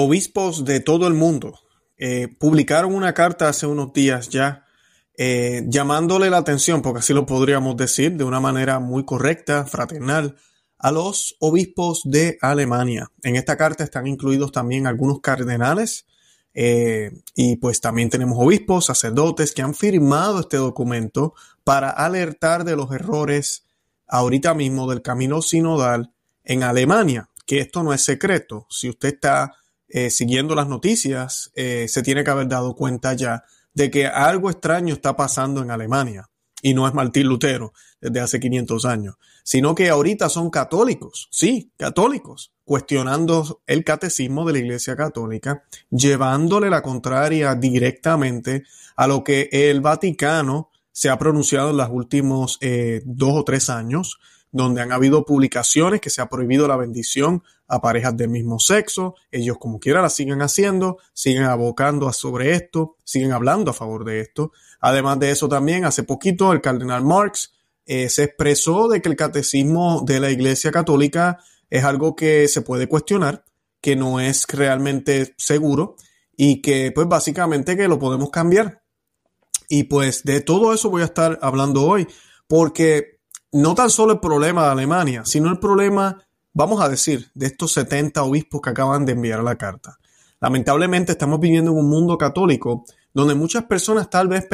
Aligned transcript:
Obispos 0.00 0.64
de 0.64 0.78
todo 0.78 1.08
el 1.08 1.14
mundo 1.14 1.58
eh, 1.96 2.28
publicaron 2.38 2.94
una 2.94 3.14
carta 3.14 3.48
hace 3.48 3.66
unos 3.66 3.92
días 3.92 4.28
ya 4.28 4.64
eh, 5.16 5.64
llamándole 5.66 6.30
la 6.30 6.36
atención, 6.36 6.82
porque 6.82 7.00
así 7.00 7.12
lo 7.12 7.26
podríamos 7.26 7.76
decir 7.76 8.16
de 8.16 8.22
una 8.22 8.38
manera 8.38 8.78
muy 8.78 9.04
correcta, 9.04 9.66
fraternal, 9.66 10.36
a 10.78 10.92
los 10.92 11.34
obispos 11.40 12.02
de 12.04 12.38
Alemania. 12.40 13.10
En 13.24 13.34
esta 13.34 13.56
carta 13.56 13.82
están 13.82 14.06
incluidos 14.06 14.52
también 14.52 14.86
algunos 14.86 15.18
cardenales 15.20 16.06
eh, 16.54 17.10
y 17.34 17.56
pues 17.56 17.80
también 17.80 18.08
tenemos 18.08 18.38
obispos, 18.38 18.86
sacerdotes 18.86 19.52
que 19.52 19.62
han 19.62 19.74
firmado 19.74 20.38
este 20.38 20.58
documento 20.58 21.34
para 21.64 21.90
alertar 21.90 22.62
de 22.62 22.76
los 22.76 22.92
errores 22.92 23.64
ahorita 24.06 24.54
mismo 24.54 24.88
del 24.88 25.02
camino 25.02 25.42
sinodal 25.42 26.12
en 26.44 26.62
Alemania, 26.62 27.30
que 27.46 27.58
esto 27.58 27.82
no 27.82 27.92
es 27.92 28.02
secreto. 28.02 28.68
Si 28.70 28.88
usted 28.88 29.14
está 29.14 29.56
eh, 29.88 30.10
siguiendo 30.10 30.54
las 30.54 30.68
noticias, 30.68 31.50
eh, 31.54 31.86
se 31.88 32.02
tiene 32.02 32.24
que 32.24 32.30
haber 32.30 32.48
dado 32.48 32.74
cuenta 32.74 33.14
ya 33.14 33.44
de 33.74 33.90
que 33.90 34.06
algo 34.06 34.50
extraño 34.50 34.94
está 34.94 35.16
pasando 35.16 35.62
en 35.62 35.70
Alemania. 35.70 36.28
Y 36.60 36.74
no 36.74 36.88
es 36.88 36.94
Martín 36.94 37.28
Lutero 37.28 37.72
desde 38.00 38.20
hace 38.20 38.40
500 38.40 38.84
años, 38.84 39.14
sino 39.44 39.74
que 39.74 39.88
ahorita 39.90 40.28
son 40.28 40.50
católicos, 40.50 41.28
sí, 41.30 41.72
católicos, 41.76 42.52
cuestionando 42.64 43.62
el 43.66 43.84
catecismo 43.84 44.44
de 44.44 44.54
la 44.54 44.58
Iglesia 44.58 44.96
Católica, 44.96 45.62
llevándole 45.90 46.68
la 46.68 46.82
contraria 46.82 47.54
directamente 47.54 48.64
a 48.96 49.06
lo 49.06 49.22
que 49.22 49.48
el 49.52 49.80
Vaticano 49.80 50.70
se 50.90 51.08
ha 51.08 51.18
pronunciado 51.18 51.70
en 51.70 51.76
los 51.76 51.88
últimos 51.90 52.58
eh, 52.60 53.02
dos 53.04 53.34
o 53.34 53.44
tres 53.44 53.70
años, 53.70 54.18
donde 54.52 54.80
han 54.80 54.92
habido 54.92 55.24
publicaciones 55.24 56.00
que 56.00 56.10
se 56.10 56.22
ha 56.22 56.28
prohibido 56.28 56.66
la 56.68 56.76
bendición 56.76 57.42
a 57.66 57.80
parejas 57.80 58.16
del 58.16 58.30
mismo 58.30 58.58
sexo. 58.58 59.14
Ellos 59.30 59.58
como 59.58 59.78
quiera 59.78 60.02
la 60.02 60.10
siguen 60.10 60.42
haciendo, 60.42 60.98
siguen 61.12 61.44
abocando 61.44 62.12
sobre 62.12 62.54
esto, 62.54 62.96
siguen 63.04 63.32
hablando 63.32 63.70
a 63.70 63.74
favor 63.74 64.04
de 64.04 64.20
esto. 64.20 64.52
Además 64.80 65.18
de 65.18 65.30
eso 65.30 65.48
también, 65.48 65.84
hace 65.84 66.02
poquito 66.02 66.52
el 66.52 66.60
cardenal 66.60 67.04
Marx 67.04 67.52
eh, 67.86 68.08
se 68.08 68.24
expresó 68.24 68.88
de 68.88 69.00
que 69.00 69.08
el 69.08 69.16
catecismo 69.16 70.02
de 70.04 70.20
la 70.20 70.30
Iglesia 70.30 70.70
Católica 70.70 71.38
es 71.70 71.84
algo 71.84 72.16
que 72.16 72.48
se 72.48 72.62
puede 72.62 72.86
cuestionar, 72.86 73.44
que 73.80 73.96
no 73.96 74.20
es 74.20 74.46
realmente 74.46 75.34
seguro 75.36 75.96
y 76.36 76.62
que 76.62 76.92
pues 76.94 77.08
básicamente 77.08 77.76
que 77.76 77.88
lo 77.88 77.98
podemos 77.98 78.30
cambiar. 78.30 78.82
Y 79.68 79.84
pues 79.84 80.24
de 80.24 80.40
todo 80.40 80.72
eso 80.72 80.88
voy 80.88 81.02
a 81.02 81.06
estar 81.06 81.38
hablando 81.42 81.84
hoy, 81.86 82.06
porque 82.46 83.17
no 83.52 83.74
tan 83.74 83.90
solo 83.90 84.14
el 84.14 84.20
problema 84.20 84.64
de 84.64 84.70
Alemania, 84.70 85.22
sino 85.24 85.50
el 85.50 85.58
problema, 85.58 86.24
vamos 86.52 86.80
a 86.80 86.88
decir, 86.88 87.30
de 87.34 87.46
estos 87.46 87.72
70 87.72 88.22
obispos 88.22 88.60
que 88.60 88.70
acaban 88.70 89.04
de 89.04 89.12
enviar 89.12 89.42
la 89.42 89.56
carta. 89.56 89.98
Lamentablemente 90.40 91.12
estamos 91.12 91.40
viviendo 91.40 91.72
en 91.72 91.78
un 91.78 91.88
mundo 91.88 92.16
católico 92.16 92.84
donde 93.12 93.34
muchas 93.34 93.64
personas 93.64 94.10
tal 94.10 94.28
vez 94.28 94.46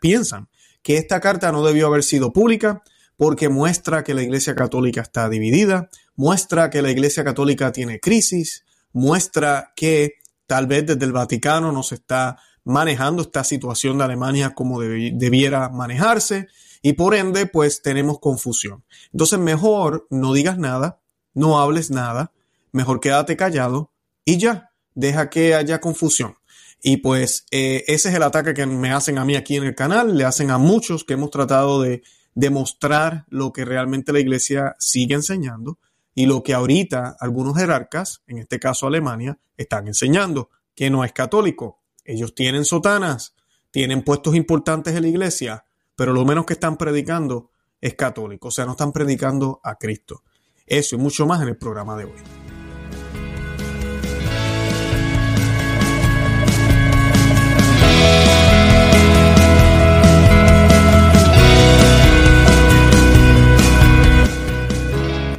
piensan 0.00 0.48
que 0.82 0.96
esta 0.96 1.20
carta 1.20 1.52
no 1.52 1.64
debió 1.64 1.88
haber 1.88 2.02
sido 2.02 2.32
pública 2.32 2.82
porque 3.16 3.48
muestra 3.48 4.04
que 4.04 4.14
la 4.14 4.22
Iglesia 4.22 4.54
Católica 4.54 5.00
está 5.00 5.28
dividida, 5.28 5.88
muestra 6.14 6.70
que 6.70 6.82
la 6.82 6.90
Iglesia 6.90 7.24
Católica 7.24 7.72
tiene 7.72 7.98
crisis, 7.98 8.64
muestra 8.92 9.72
que 9.74 10.14
tal 10.46 10.66
vez 10.66 10.86
desde 10.86 11.04
el 11.04 11.12
Vaticano 11.12 11.72
no 11.72 11.82
se 11.82 11.96
está 11.96 12.38
manejando 12.64 13.22
esta 13.22 13.44
situación 13.44 13.98
de 13.98 14.04
Alemania 14.04 14.54
como 14.54 14.80
debiera 14.80 15.68
manejarse 15.68 16.48
y 16.88 16.92
por 16.92 17.16
ende, 17.16 17.46
pues 17.46 17.82
tenemos 17.82 18.20
confusión. 18.20 18.84
Entonces, 19.12 19.40
mejor 19.40 20.06
no 20.08 20.32
digas 20.32 20.56
nada, 20.56 21.00
no 21.34 21.58
hables 21.58 21.90
nada, 21.90 22.30
mejor 22.70 23.00
quédate 23.00 23.36
callado 23.36 23.90
y 24.24 24.38
ya, 24.38 24.70
deja 24.94 25.28
que 25.28 25.56
haya 25.56 25.80
confusión. 25.80 26.36
Y 26.80 26.98
pues 26.98 27.44
eh, 27.50 27.82
ese 27.88 28.10
es 28.10 28.14
el 28.14 28.22
ataque 28.22 28.54
que 28.54 28.66
me 28.66 28.92
hacen 28.92 29.18
a 29.18 29.24
mí 29.24 29.34
aquí 29.34 29.56
en 29.56 29.64
el 29.64 29.74
canal, 29.74 30.16
le 30.16 30.22
hacen 30.22 30.52
a 30.52 30.58
muchos 30.58 31.02
que 31.02 31.14
hemos 31.14 31.32
tratado 31.32 31.82
de 31.82 32.04
demostrar 32.36 33.24
lo 33.30 33.52
que 33.52 33.64
realmente 33.64 34.12
la 34.12 34.20
iglesia 34.20 34.76
sigue 34.78 35.16
enseñando 35.16 35.80
y 36.14 36.26
lo 36.26 36.44
que 36.44 36.54
ahorita 36.54 37.16
algunos 37.18 37.58
jerarcas, 37.58 38.22
en 38.28 38.38
este 38.38 38.60
caso 38.60 38.86
Alemania, 38.86 39.40
están 39.56 39.88
enseñando, 39.88 40.50
que 40.76 40.88
no 40.88 41.02
es 41.02 41.12
católico. 41.12 41.80
Ellos 42.04 42.32
tienen 42.32 42.64
sotanas, 42.64 43.34
tienen 43.72 44.04
puestos 44.04 44.36
importantes 44.36 44.94
en 44.94 45.02
la 45.02 45.08
iglesia, 45.08 45.64
pero 45.96 46.12
lo 46.12 46.24
menos 46.24 46.46
que 46.46 46.52
están 46.52 46.76
predicando 46.76 47.50
es 47.80 47.94
católico, 47.94 48.48
o 48.48 48.50
sea, 48.50 48.64
no 48.66 48.72
están 48.72 48.92
predicando 48.92 49.60
a 49.64 49.76
Cristo. 49.76 50.22
Eso 50.66 50.96
y 50.96 50.98
mucho 50.98 51.26
más 51.26 51.42
en 51.42 51.48
el 51.48 51.56
programa 51.56 51.96
de 51.96 52.04
hoy. 52.04 52.45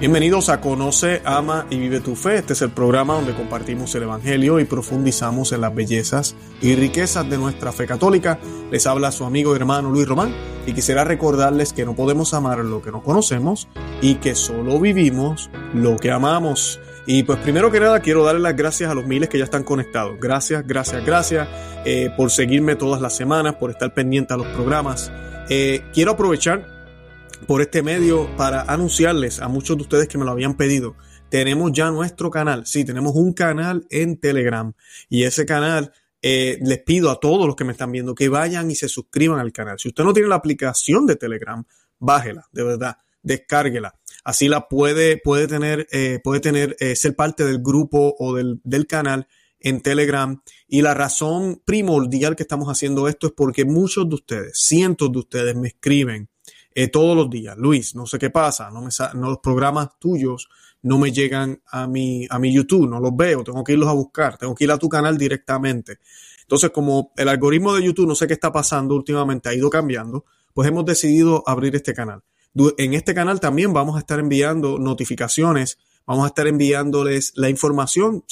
Bienvenidos 0.08 0.48
a 0.48 0.62
Conoce, 0.62 1.22
Ama 1.26 1.68
y 1.70 1.78
Vive 1.80 2.00
tu 2.00 2.16
Fe. 2.16 2.38
Este 2.38 2.54
es 2.54 2.62
el 2.62 2.70
programa 2.70 3.16
donde 3.16 3.36
compartimos 3.36 3.94
el 3.94 4.04
Evangelio 4.04 4.58
y 4.62 4.64
profundizamos 4.64 5.52
en 5.52 5.60
las 5.60 5.76
bellezas 5.76 6.34
y 6.62 6.76
riquezas 6.76 7.30
de 7.30 7.38
nuestra 7.38 7.74
fe 7.74 7.86
católica. 7.86 8.40
Les 8.72 8.88
habla 8.88 9.12
su 9.12 9.26
amigo 9.26 9.52
y 9.52 9.58
hermano 9.58 9.90
Luis 9.90 10.08
Román 10.08 10.34
y 10.66 10.72
quisiera 10.72 11.04
recordarles 11.04 11.74
que 11.74 11.84
no 11.84 11.94
podemos 11.94 12.34
amar 12.34 12.60
lo 12.60 12.82
que 12.82 12.90
no 12.90 13.04
conocemos 13.04 13.68
y 14.02 14.16
que 14.16 14.34
solo 14.36 14.80
vivimos 14.80 15.50
lo 15.74 15.98
que 15.98 16.10
amamos. 16.10 16.80
Y 17.06 17.24
pues 17.24 17.40
primero 17.40 17.70
que 17.70 17.82
nada 17.82 18.00
quiero 18.00 18.24
darle 18.24 18.40
las 18.40 18.56
gracias 18.56 18.90
a 18.90 18.96
los 18.96 19.06
miles 19.06 19.28
que 19.28 19.38
ya 19.38 19.44
están 19.44 19.66
conectados. 19.66 20.18
Gracias, 20.22 20.66
gracias, 20.66 21.06
gracias 21.06 21.50
eh, 21.84 22.12
por 22.16 22.32
seguirme 22.32 22.78
todas 22.78 23.02
las 23.02 23.14
semanas, 23.14 23.56
por 23.56 23.72
estar 23.72 23.94
pendiente 23.94 24.34
a 24.34 24.38
los 24.38 24.48
programas. 24.48 25.12
Eh, 25.50 25.84
quiero 25.92 26.14
aprovechar 26.14 26.77
por 27.46 27.62
este 27.62 27.84
medio 27.84 28.30
para 28.38 28.62
anunciarles 28.64 29.40
a 29.40 29.48
muchos 29.48 29.78
de 29.78 29.84
ustedes 29.84 30.08
que 30.08 30.18
me 30.18 30.26
lo 30.26 30.32
habían 30.32 30.56
pedido. 30.58 30.96
Tenemos 31.30 31.72
ya 31.74 31.92
nuestro 31.92 32.32
canal. 32.32 32.66
Sí, 32.66 32.86
tenemos 32.86 33.16
un 33.16 33.34
canal 33.34 33.86
en 33.90 34.20
Telegram. 34.20 34.74
Y 35.10 35.24
ese 35.24 35.46
canal 35.46 35.92
eh, 36.22 36.58
les 36.62 36.80
pido 36.80 37.12
a 37.12 37.20
todos 37.20 37.46
los 37.46 37.56
que 37.56 37.64
me 37.64 37.74
están 37.74 37.92
viendo 37.92 38.16
que 38.16 38.30
vayan 38.30 38.72
y 38.72 38.76
se 38.76 38.90
suscriban 38.90 39.40
al 39.40 39.52
canal. 39.52 39.78
Si 39.80 39.90
usted 39.90 40.04
no 40.04 40.14
tiene 40.14 40.30
la 40.30 40.36
aplicación 40.36 41.06
de 41.06 41.16
Telegram, 41.16 41.64
bájela, 42.00 42.48
de 42.52 42.64
verdad, 42.64 42.98
descárguela. 43.22 43.94
Así 44.24 44.48
la 44.48 44.68
puede, 44.68 45.18
puede 45.18 45.48
tener, 45.48 45.88
eh, 45.92 46.20
puede 46.24 46.40
tener, 46.40 46.76
eh, 46.80 46.96
ser 46.96 47.16
parte 47.16 47.46
del 47.46 47.60
grupo 47.60 48.16
o 48.18 48.36
del, 48.36 48.60
del 48.64 48.88
canal 48.88 49.28
en 49.60 49.82
Telegram. 49.82 50.42
Y 50.68 50.82
la 50.82 50.94
razón 50.94 51.62
primordial 51.66 52.36
que 52.36 52.44
estamos 52.44 52.68
haciendo 52.70 53.08
esto 53.08 53.28
es 53.28 53.34
porque 53.34 53.66
muchos 53.66 54.08
de 54.10 54.16
ustedes, 54.16 54.52
cientos 54.56 55.12
de 55.12 55.20
ustedes 55.20 55.56
me 55.56 55.70
escriben 55.70 56.30
eh, 56.78 56.90
todos 56.90 57.18
los 57.18 57.28
días. 57.28 57.58
Luis, 57.58 57.96
no 57.96 58.06
sé 58.06 58.20
qué 58.20 58.30
pasa, 58.30 58.70
no 58.70 58.84
me 58.84 58.90
no, 59.16 59.30
los 59.30 59.40
programas 59.40 59.98
tuyos 59.98 60.48
no 60.84 61.00
me 61.00 61.12
llegan 61.12 61.60
a 61.72 61.88
mi, 61.88 62.28
a 62.30 62.38
mi 62.38 62.54
YouTube, 62.54 62.88
no 62.88 63.00
los 63.00 63.16
veo, 63.16 63.44
tengo 63.44 63.64
que 63.64 63.74
irlos 63.74 63.90
a 63.90 63.94
buscar, 63.94 64.38
tengo 64.38 64.54
que 64.54 64.66
ir 64.66 64.72
a 64.72 64.78
tu 64.78 64.88
canal 64.88 65.18
directamente. 65.18 65.98
Entonces, 66.42 66.70
como 66.70 67.14
el 67.18 67.30
algoritmo 67.30 67.74
de 67.74 67.84
YouTube, 67.84 68.08
no 68.08 68.14
sé 68.14 68.28
qué 68.28 68.34
está 68.34 68.52
pasando 68.52 68.94
últimamente, 68.94 69.50
ha 69.50 69.56
ido 69.56 69.72
cambiando, 69.72 70.26
pues 70.54 70.68
hemos 70.68 70.86
decidido 70.86 71.44
abrir 71.48 71.76
este 71.76 71.96
canal. 71.96 72.22
En 72.78 72.94
este 72.94 73.16
canal 73.16 73.40
también 73.40 73.74
vamos 73.74 73.96
a 73.96 74.00
estar 74.00 74.20
enviando 74.20 74.78
notificaciones, 74.78 75.80
vamos 76.06 76.26
a 76.26 76.28
estar 76.28 76.46
enviándoles 76.46 77.34
la 77.38 77.50
información, 77.50 78.24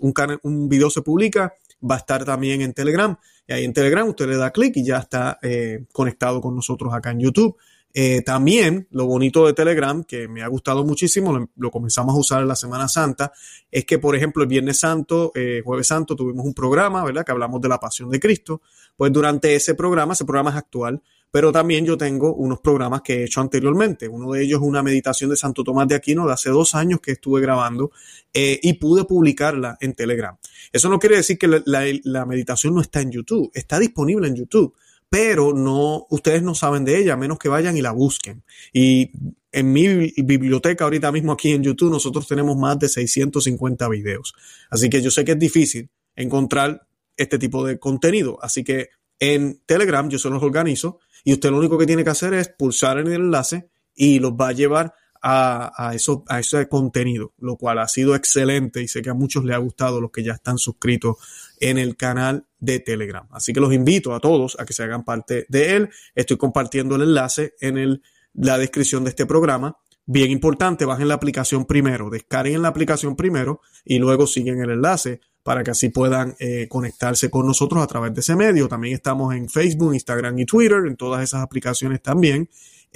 un, 0.00 0.14
un 0.42 0.68
video 0.68 0.90
se 0.90 1.02
publica, 1.02 1.54
va 1.88 1.94
a 1.94 1.98
estar 1.98 2.24
también 2.24 2.62
en 2.62 2.72
Telegram, 2.72 3.16
y 3.46 3.52
ahí 3.52 3.64
en 3.64 3.72
Telegram 3.72 4.08
usted 4.08 4.26
le 4.26 4.36
da 4.36 4.50
clic 4.50 4.76
y 4.76 4.84
ya 4.84 4.98
está 4.98 5.38
eh, 5.40 5.84
conectado 5.92 6.40
con 6.40 6.56
nosotros 6.56 6.92
acá 6.92 7.12
en 7.12 7.20
YouTube. 7.20 7.56
Eh, 7.98 8.20
también 8.20 8.86
lo 8.90 9.06
bonito 9.06 9.46
de 9.46 9.54
Telegram, 9.54 10.04
que 10.04 10.28
me 10.28 10.42
ha 10.42 10.48
gustado 10.48 10.84
muchísimo, 10.84 11.48
lo, 11.56 11.70
comenzamos 11.70 12.14
a 12.14 12.18
usar 12.18 12.42
en 12.42 12.48
la 12.48 12.54
Semana 12.54 12.88
Santa, 12.88 13.32
es 13.70 13.86
que, 13.86 13.98
por 13.98 14.14
ejemplo, 14.14 14.42
el 14.42 14.50
Viernes 14.50 14.80
Santo, 14.80 15.32
eh, 15.34 15.62
Jueves 15.64 15.86
Santo, 15.86 16.14
tuvimos 16.14 16.44
un 16.44 16.52
programa, 16.52 17.02
¿verdad? 17.02 17.24
Que 17.24 17.32
hablamos 17.32 17.58
de 17.62 17.70
la 17.70 17.80
pasión 17.80 18.10
de 18.10 18.20
Cristo. 18.20 18.60
Pues 18.98 19.10
durante 19.14 19.54
ese 19.54 19.74
programa, 19.74 20.12
ese 20.12 20.26
programa 20.26 20.50
es 20.50 20.56
actual, 20.56 21.00
pero 21.30 21.50
también 21.50 21.86
yo 21.86 21.96
tengo 21.96 22.34
unos 22.34 22.60
programas 22.60 23.00
que 23.00 23.14
he 23.14 23.24
hecho 23.24 23.40
anteriormente. 23.40 24.06
Uno 24.08 24.30
de 24.32 24.44
ellos 24.44 24.60
es 24.60 24.68
una 24.68 24.82
meditación 24.82 25.30
de 25.30 25.36
Santo 25.36 25.64
Tomás 25.64 25.88
de 25.88 25.94
Aquino 25.94 26.26
de 26.26 26.34
hace 26.34 26.50
dos 26.50 26.74
años 26.74 27.00
que 27.00 27.12
estuve 27.12 27.40
grabando 27.40 27.92
eh, 28.34 28.60
y 28.62 28.74
pude 28.74 29.06
publicarla 29.06 29.78
en 29.80 29.94
Telegram. 29.94 30.36
Eso 30.70 30.90
no 30.90 30.98
quiere 30.98 31.16
decir 31.16 31.38
que 31.38 31.62
la 31.64 32.26
meditación 32.26 32.74
no 32.74 32.82
está 32.82 33.00
en 33.00 33.10
YouTube, 33.10 33.50
está 33.54 33.78
disponible 33.78 34.28
en 34.28 34.36
YouTube 34.36 34.74
pero 35.16 35.54
no, 35.54 36.06
ustedes 36.10 36.42
no 36.42 36.54
saben 36.54 36.84
de 36.84 36.98
ella, 36.98 37.14
a 37.14 37.16
menos 37.16 37.38
que 37.38 37.48
vayan 37.48 37.74
y 37.74 37.80
la 37.80 37.90
busquen. 37.90 38.44
Y 38.70 39.12
en 39.50 39.72
mi 39.72 40.12
biblioteca 40.18 40.84
ahorita 40.84 41.10
mismo 41.10 41.32
aquí 41.32 41.52
en 41.52 41.62
YouTube 41.62 41.90
nosotros 41.90 42.28
tenemos 42.28 42.54
más 42.58 42.78
de 42.78 42.90
650 42.90 43.88
videos. 43.88 44.34
Así 44.68 44.90
que 44.90 45.00
yo 45.00 45.10
sé 45.10 45.24
que 45.24 45.32
es 45.32 45.38
difícil 45.38 45.88
encontrar 46.16 46.86
este 47.16 47.38
tipo 47.38 47.66
de 47.66 47.78
contenido. 47.78 48.38
Así 48.42 48.62
que 48.62 48.90
en 49.18 49.62
Telegram 49.64 50.06
yo 50.10 50.18
se 50.18 50.28
los 50.28 50.42
organizo 50.42 50.98
y 51.24 51.32
usted 51.32 51.50
lo 51.50 51.60
único 51.60 51.78
que 51.78 51.86
tiene 51.86 52.04
que 52.04 52.10
hacer 52.10 52.34
es 52.34 52.50
pulsar 52.50 52.98
en 52.98 53.06
el 53.06 53.14
enlace 53.14 53.70
y 53.94 54.18
los 54.18 54.32
va 54.32 54.48
a 54.48 54.52
llevar 54.52 54.92
a, 55.22 55.92
eso, 55.94 56.24
a 56.28 56.40
ese 56.40 56.68
contenido, 56.68 57.32
lo 57.38 57.56
cual 57.56 57.78
ha 57.78 57.88
sido 57.88 58.14
excelente 58.14 58.82
y 58.82 58.88
sé 58.88 59.02
que 59.02 59.10
a 59.10 59.14
muchos 59.14 59.44
les 59.44 59.54
ha 59.54 59.58
gustado 59.58 60.00
los 60.00 60.10
que 60.10 60.22
ya 60.22 60.32
están 60.32 60.58
suscritos 60.58 61.16
en 61.60 61.78
el 61.78 61.96
canal 61.96 62.46
de 62.58 62.80
Telegram. 62.80 63.26
Así 63.30 63.52
que 63.52 63.60
los 63.60 63.72
invito 63.72 64.14
a 64.14 64.20
todos 64.20 64.56
a 64.58 64.64
que 64.64 64.72
se 64.72 64.82
hagan 64.82 65.04
parte 65.04 65.46
de 65.48 65.76
él. 65.76 65.90
Estoy 66.14 66.36
compartiendo 66.36 66.96
el 66.96 67.02
enlace 67.02 67.54
en 67.60 67.78
el, 67.78 68.02
la 68.34 68.58
descripción 68.58 69.04
de 69.04 69.10
este 69.10 69.26
programa. 69.26 69.76
Bien 70.04 70.30
importante, 70.30 70.84
bajen 70.84 71.08
la 71.08 71.14
aplicación 71.14 71.64
primero, 71.64 72.10
descarguen 72.10 72.62
la 72.62 72.68
aplicación 72.68 73.16
primero 73.16 73.60
y 73.84 73.98
luego 73.98 74.26
siguen 74.26 74.60
el 74.60 74.70
enlace 74.70 75.20
para 75.42 75.62
que 75.62 75.70
así 75.70 75.90
puedan 75.90 76.34
eh, 76.38 76.66
conectarse 76.68 77.30
con 77.30 77.46
nosotros 77.46 77.82
a 77.82 77.86
través 77.86 78.12
de 78.14 78.20
ese 78.20 78.34
medio. 78.34 78.68
También 78.68 78.94
estamos 78.94 79.34
en 79.34 79.48
Facebook, 79.48 79.94
Instagram 79.94 80.38
y 80.40 80.44
Twitter, 80.44 80.82
en 80.86 80.96
todas 80.96 81.22
esas 81.22 81.42
aplicaciones 81.42 82.02
también. 82.02 82.48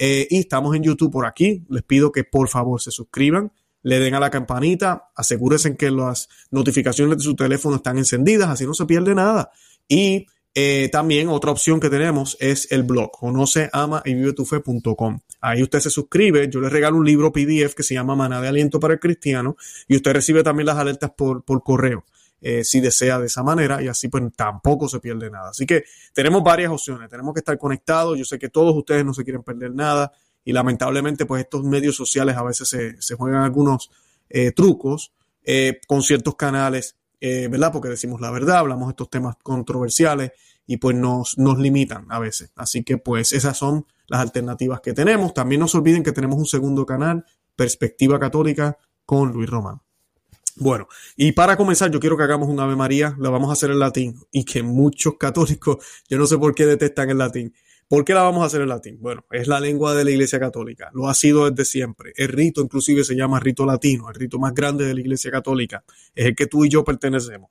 Eh, 0.03 0.27
y 0.31 0.39
estamos 0.39 0.75
en 0.75 0.81
YouTube 0.81 1.11
por 1.11 1.27
aquí. 1.27 1.63
Les 1.69 1.83
pido 1.83 2.11
que 2.11 2.23
por 2.23 2.49
favor 2.49 2.81
se 2.81 2.89
suscriban, 2.89 3.51
le 3.83 3.99
den 3.99 4.15
a 4.15 4.19
la 4.19 4.31
campanita, 4.31 5.11
asegúrense 5.15 5.77
que 5.77 5.91
las 5.91 6.27
notificaciones 6.49 7.19
de 7.19 7.23
su 7.23 7.35
teléfono 7.35 7.75
están 7.75 7.99
encendidas, 7.99 8.49
así 8.49 8.65
no 8.65 8.73
se 8.73 8.87
pierde 8.87 9.13
nada. 9.13 9.51
Y 9.87 10.25
eh, 10.55 10.89
también 10.91 11.29
otra 11.29 11.51
opción 11.51 11.79
que 11.79 11.91
tenemos 11.91 12.35
es 12.39 12.71
el 12.71 12.81
blog, 12.81 13.11
conoce, 13.11 13.69
ama 13.73 14.01
y 14.03 14.15
vive 14.15 14.33
tu 14.33 14.43
fe.com. 14.43 15.19
Ahí 15.39 15.61
usted 15.61 15.79
se 15.79 15.91
suscribe, 15.91 16.49
yo 16.49 16.61
le 16.61 16.69
regalo 16.69 16.97
un 16.97 17.05
libro 17.05 17.31
PDF 17.31 17.75
que 17.75 17.83
se 17.83 17.93
llama 17.93 18.15
Maná 18.15 18.41
de 18.41 18.47
Aliento 18.47 18.79
para 18.79 18.95
el 18.95 18.99
Cristiano 18.99 19.55
y 19.87 19.97
usted 19.97 20.13
recibe 20.13 20.41
también 20.41 20.65
las 20.65 20.77
alertas 20.77 21.11
por, 21.15 21.43
por 21.43 21.61
correo. 21.61 22.05
Eh, 22.43 22.63
si 22.63 22.79
desea 22.79 23.19
de 23.19 23.27
esa 23.27 23.43
manera 23.43 23.83
y 23.83 23.87
así 23.87 24.07
pues 24.07 24.23
tampoco 24.35 24.89
se 24.89 24.99
pierde 24.99 25.29
nada. 25.29 25.51
Así 25.51 25.65
que 25.65 25.83
tenemos 26.13 26.43
varias 26.43 26.71
opciones, 26.71 27.07
tenemos 27.09 27.33
que 27.33 27.39
estar 27.39 27.57
conectados, 27.57 28.17
yo 28.17 28.25
sé 28.25 28.39
que 28.39 28.49
todos 28.49 28.75
ustedes 28.75 29.05
no 29.05 29.13
se 29.13 29.23
quieren 29.23 29.43
perder 29.43 29.75
nada 29.75 30.11
y 30.43 30.51
lamentablemente 30.51 31.27
pues 31.27 31.43
estos 31.43 31.63
medios 31.63 31.95
sociales 31.95 32.35
a 32.35 32.43
veces 32.43 32.67
se, 32.99 33.15
juegan 33.15 33.43
algunos 33.43 33.91
eh, 34.29 34.51
trucos 34.51 35.13
con 35.87 36.01
ciertos 36.01 36.35
canales 36.35 36.95
eh, 37.23 37.47
¿verdad? 37.49 37.71
Porque 37.71 37.87
decimos 37.87 38.19
la 38.19 38.31
verdad, 38.31 38.57
hablamos 38.57 38.87
de 38.87 38.91
estos 38.93 39.11
temas 39.11 39.35
controversiales 39.43 40.31
y 40.65 40.77
pues 40.77 40.95
nos, 40.95 41.37
nos 41.37 41.59
limitan 41.59 42.07
a 42.09 42.17
veces. 42.17 42.51
Así 42.55 42.83
que 42.83 42.97
pues 42.97 43.31
esas 43.31 43.55
son 43.55 43.85
las 44.07 44.21
alternativas 44.21 44.81
que 44.81 44.93
tenemos. 44.93 45.33
También 45.33 45.61
no 45.61 45.67
se 45.67 45.77
olviden 45.77 46.01
que 46.01 46.11
tenemos 46.11 46.39
un 46.39 46.47
segundo 46.47 46.83
canal, 46.85 47.23
Perspectiva 47.55 48.19
Católica, 48.19 48.77
con 49.05 49.31
Luis 49.31 49.49
Román. 49.49 49.81
Bueno, 50.57 50.87
y 51.15 51.31
para 51.31 51.57
comenzar, 51.57 51.91
yo 51.91 51.99
quiero 51.99 52.17
que 52.17 52.23
hagamos 52.23 52.49
un 52.49 52.59
Ave 52.59 52.75
María, 52.75 53.15
la 53.19 53.29
vamos 53.29 53.49
a 53.49 53.53
hacer 53.53 53.71
en 53.71 53.79
latín, 53.79 54.19
y 54.31 54.43
que 54.43 54.63
muchos 54.63 55.15
católicos, 55.17 55.77
yo 56.09 56.17
no 56.17 56.27
sé 56.27 56.37
por 56.37 56.53
qué 56.53 56.65
detestan 56.65 57.09
el 57.09 57.17
latín, 57.17 57.53
¿Por 57.91 58.05
qué 58.05 58.13
la 58.13 58.21
vamos 58.21 58.41
a 58.41 58.45
hacer 58.45 58.61
en 58.61 58.69
latín? 58.69 58.99
Bueno, 59.01 59.25
es 59.31 59.49
la 59.49 59.59
lengua 59.59 59.93
de 59.93 60.05
la 60.05 60.11
Iglesia 60.11 60.39
Católica, 60.39 60.89
lo 60.93 61.09
ha 61.09 61.13
sido 61.13 61.51
desde 61.51 61.65
siempre. 61.65 62.13
El 62.15 62.29
rito 62.29 62.61
inclusive 62.61 63.03
se 63.03 63.17
llama 63.17 63.37
rito 63.41 63.65
latino, 63.65 64.07
el 64.07 64.15
rito 64.15 64.39
más 64.39 64.53
grande 64.53 64.85
de 64.85 64.93
la 64.93 65.01
Iglesia 65.01 65.29
Católica, 65.29 65.83
es 66.15 66.27
el 66.27 66.33
que 66.33 66.47
tú 66.47 66.63
y 66.63 66.69
yo 66.69 66.85
pertenecemos. 66.85 67.49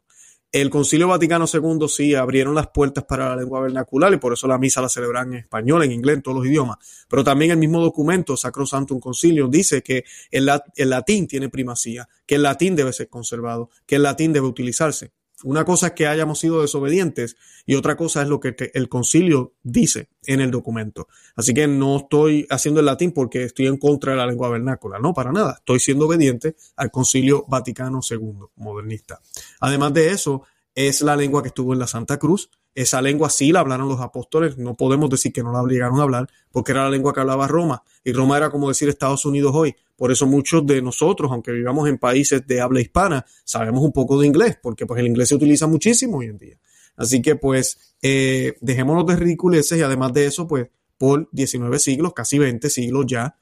El 0.52 0.68
Concilio 0.68 1.06
Vaticano 1.06 1.44
II 1.52 1.88
sí 1.88 2.16
abrieron 2.16 2.56
las 2.56 2.68
puertas 2.68 3.04
para 3.04 3.28
la 3.28 3.36
lengua 3.36 3.60
vernacular 3.60 4.12
y 4.12 4.16
por 4.16 4.32
eso 4.32 4.48
la 4.48 4.58
misa 4.58 4.82
la 4.82 4.88
celebran 4.88 5.32
en 5.32 5.38
español, 5.40 5.84
en 5.84 5.92
inglés, 5.92 6.16
en 6.16 6.22
todos 6.22 6.38
los 6.38 6.46
idiomas. 6.46 6.78
Pero 7.08 7.22
también 7.22 7.52
el 7.52 7.56
mismo 7.56 7.80
documento, 7.80 8.36
Sacro 8.36 8.66
Santo 8.66 8.92
un 8.92 9.00
Concilio, 9.00 9.46
dice 9.46 9.80
que 9.80 10.04
el, 10.28 10.50
el 10.74 10.90
latín 10.90 11.28
tiene 11.28 11.48
primacía, 11.50 12.08
que 12.26 12.34
el 12.34 12.42
latín 12.42 12.74
debe 12.74 12.92
ser 12.92 13.08
conservado, 13.08 13.70
que 13.86 13.94
el 13.94 14.02
latín 14.02 14.32
debe 14.32 14.48
utilizarse. 14.48 15.12
Una 15.44 15.64
cosa 15.64 15.88
es 15.88 15.92
que 15.92 16.06
hayamos 16.06 16.38
sido 16.38 16.60
desobedientes 16.60 17.36
y 17.66 17.74
otra 17.74 17.96
cosa 17.96 18.22
es 18.22 18.28
lo 18.28 18.40
que 18.40 18.54
el 18.74 18.88
concilio 18.88 19.54
dice 19.62 20.08
en 20.26 20.40
el 20.40 20.50
documento. 20.50 21.08
Así 21.36 21.54
que 21.54 21.66
no 21.66 21.98
estoy 21.98 22.46
haciendo 22.50 22.80
el 22.80 22.86
latín 22.86 23.12
porque 23.12 23.44
estoy 23.44 23.66
en 23.66 23.78
contra 23.78 24.12
de 24.12 24.18
la 24.18 24.26
lengua 24.26 24.50
vernácula, 24.50 24.98
no, 24.98 25.14
para 25.14 25.32
nada. 25.32 25.56
Estoy 25.58 25.80
siendo 25.80 26.06
obediente 26.06 26.56
al 26.76 26.90
concilio 26.90 27.44
Vaticano 27.48 28.00
II, 28.08 28.48
modernista. 28.56 29.20
Además 29.60 29.94
de 29.94 30.10
eso, 30.10 30.42
es 30.74 31.00
la 31.02 31.16
lengua 31.16 31.42
que 31.42 31.48
estuvo 31.48 31.72
en 31.72 31.78
la 31.78 31.86
Santa 31.86 32.18
Cruz. 32.18 32.50
Esa 32.74 33.02
lengua 33.02 33.30
sí 33.30 33.50
la 33.52 33.60
hablaron 33.60 33.88
los 33.88 34.00
apóstoles, 34.00 34.56
no 34.56 34.76
podemos 34.76 35.10
decir 35.10 35.32
que 35.32 35.42
no 35.42 35.52
la 35.52 35.60
obligaron 35.60 35.98
a 35.98 36.04
hablar, 36.04 36.28
porque 36.52 36.72
era 36.72 36.84
la 36.84 36.90
lengua 36.90 37.12
que 37.12 37.20
hablaba 37.20 37.48
Roma. 37.48 37.82
Y 38.04 38.12
Roma 38.12 38.36
era 38.36 38.50
como 38.50 38.68
decir 38.68 38.88
Estados 38.88 39.24
Unidos 39.26 39.52
hoy. 39.54 39.74
Por 39.96 40.12
eso 40.12 40.26
muchos 40.26 40.64
de 40.66 40.80
nosotros, 40.80 41.30
aunque 41.32 41.52
vivamos 41.52 41.88
en 41.88 41.98
países 41.98 42.46
de 42.46 42.60
habla 42.60 42.80
hispana, 42.80 43.26
sabemos 43.44 43.82
un 43.82 43.92
poco 43.92 44.20
de 44.20 44.26
inglés, 44.26 44.56
porque 44.62 44.86
pues 44.86 45.00
el 45.00 45.08
inglés 45.08 45.28
se 45.28 45.34
utiliza 45.34 45.66
muchísimo 45.66 46.18
hoy 46.18 46.26
en 46.26 46.38
día. 46.38 46.58
Así 46.96 47.20
que 47.20 47.34
pues 47.34 47.96
eh, 48.02 48.56
dejémonos 48.60 49.06
de 49.06 49.16
ridiculeces 49.16 49.78
y 49.78 49.82
además 49.82 50.12
de 50.12 50.26
eso, 50.26 50.46
pues 50.46 50.68
por 50.96 51.28
19 51.32 51.78
siglos, 51.78 52.12
casi 52.14 52.38
20 52.38 52.68
siglos 52.68 53.06
ya, 53.08 53.36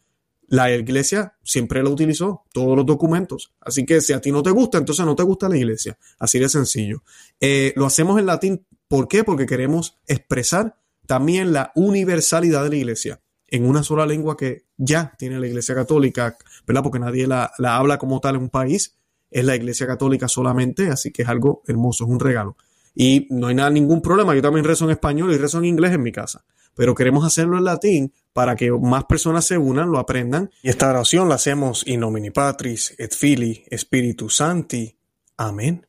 la 0.48 0.74
iglesia 0.74 1.34
siempre 1.42 1.82
la 1.82 1.90
utilizó, 1.90 2.44
todos 2.52 2.76
los 2.76 2.84
documentos. 2.84 3.52
Así 3.60 3.86
que 3.86 4.00
si 4.00 4.12
a 4.12 4.20
ti 4.20 4.32
no 4.32 4.42
te 4.42 4.50
gusta, 4.50 4.78
entonces 4.78 5.04
no 5.06 5.14
te 5.14 5.22
gusta 5.22 5.48
la 5.48 5.56
iglesia. 5.56 5.96
Así 6.18 6.38
de 6.38 6.48
sencillo. 6.48 7.02
Eh, 7.40 7.72
lo 7.76 7.86
hacemos 7.86 8.18
en 8.18 8.26
latín. 8.26 8.66
¿Por 8.88 9.08
qué? 9.08 9.24
Porque 9.24 9.46
queremos 9.46 9.98
expresar 10.06 10.76
también 11.06 11.52
la 11.52 11.72
universalidad 11.74 12.64
de 12.64 12.70
la 12.70 12.76
iglesia 12.76 13.20
en 13.48 13.66
una 13.66 13.82
sola 13.82 14.06
lengua 14.06 14.36
que 14.36 14.66
ya 14.76 15.14
tiene 15.18 15.40
la 15.40 15.46
Iglesia 15.46 15.74
Católica, 15.74 16.36
¿verdad? 16.66 16.82
Porque 16.82 16.98
nadie 16.98 17.26
la, 17.26 17.50
habla 17.64 17.98
como 17.98 18.20
tal 18.20 18.36
en 18.36 18.42
un 18.42 18.50
país, 18.50 18.96
es 19.30 19.44
la 19.44 19.56
Iglesia 19.56 19.86
Católica 19.86 20.28
solamente, 20.28 20.88
así 20.90 21.10
que 21.10 21.22
es 21.22 21.28
algo 21.28 21.62
hermoso, 21.66 22.04
es 22.04 22.10
un 22.10 22.20
regalo. 22.20 22.56
Y 22.94 23.26
no 23.30 23.46
hay 23.46 23.54
nada, 23.54 23.70
ningún 23.70 24.02
problema, 24.02 24.34
yo 24.34 24.42
también 24.42 24.64
rezo 24.64 24.84
en 24.84 24.92
español 24.92 25.32
y 25.32 25.38
rezo 25.38 25.58
en 25.58 25.64
inglés 25.64 25.92
en 25.92 26.02
mi 26.02 26.12
casa, 26.12 26.44
pero 26.78 26.94
queremos 26.94 27.26
hacerlo 27.26 27.58
en 27.58 27.64
latín 27.64 28.12
para 28.32 28.54
que 28.54 28.70
más 28.70 29.02
personas 29.06 29.44
se 29.44 29.58
unan, 29.58 29.90
lo 29.90 29.98
aprendan. 29.98 30.48
Y 30.62 30.68
esta 30.68 30.88
oración 30.88 31.28
la 31.28 31.34
hacemos 31.34 31.84
in 31.88 31.98
nomine 31.98 32.30
Patris 32.30 32.94
et 32.96 33.12
Filii 33.12 33.64
Spiritus 33.76 34.36
Santi. 34.36 34.96
Amén. 35.38 35.84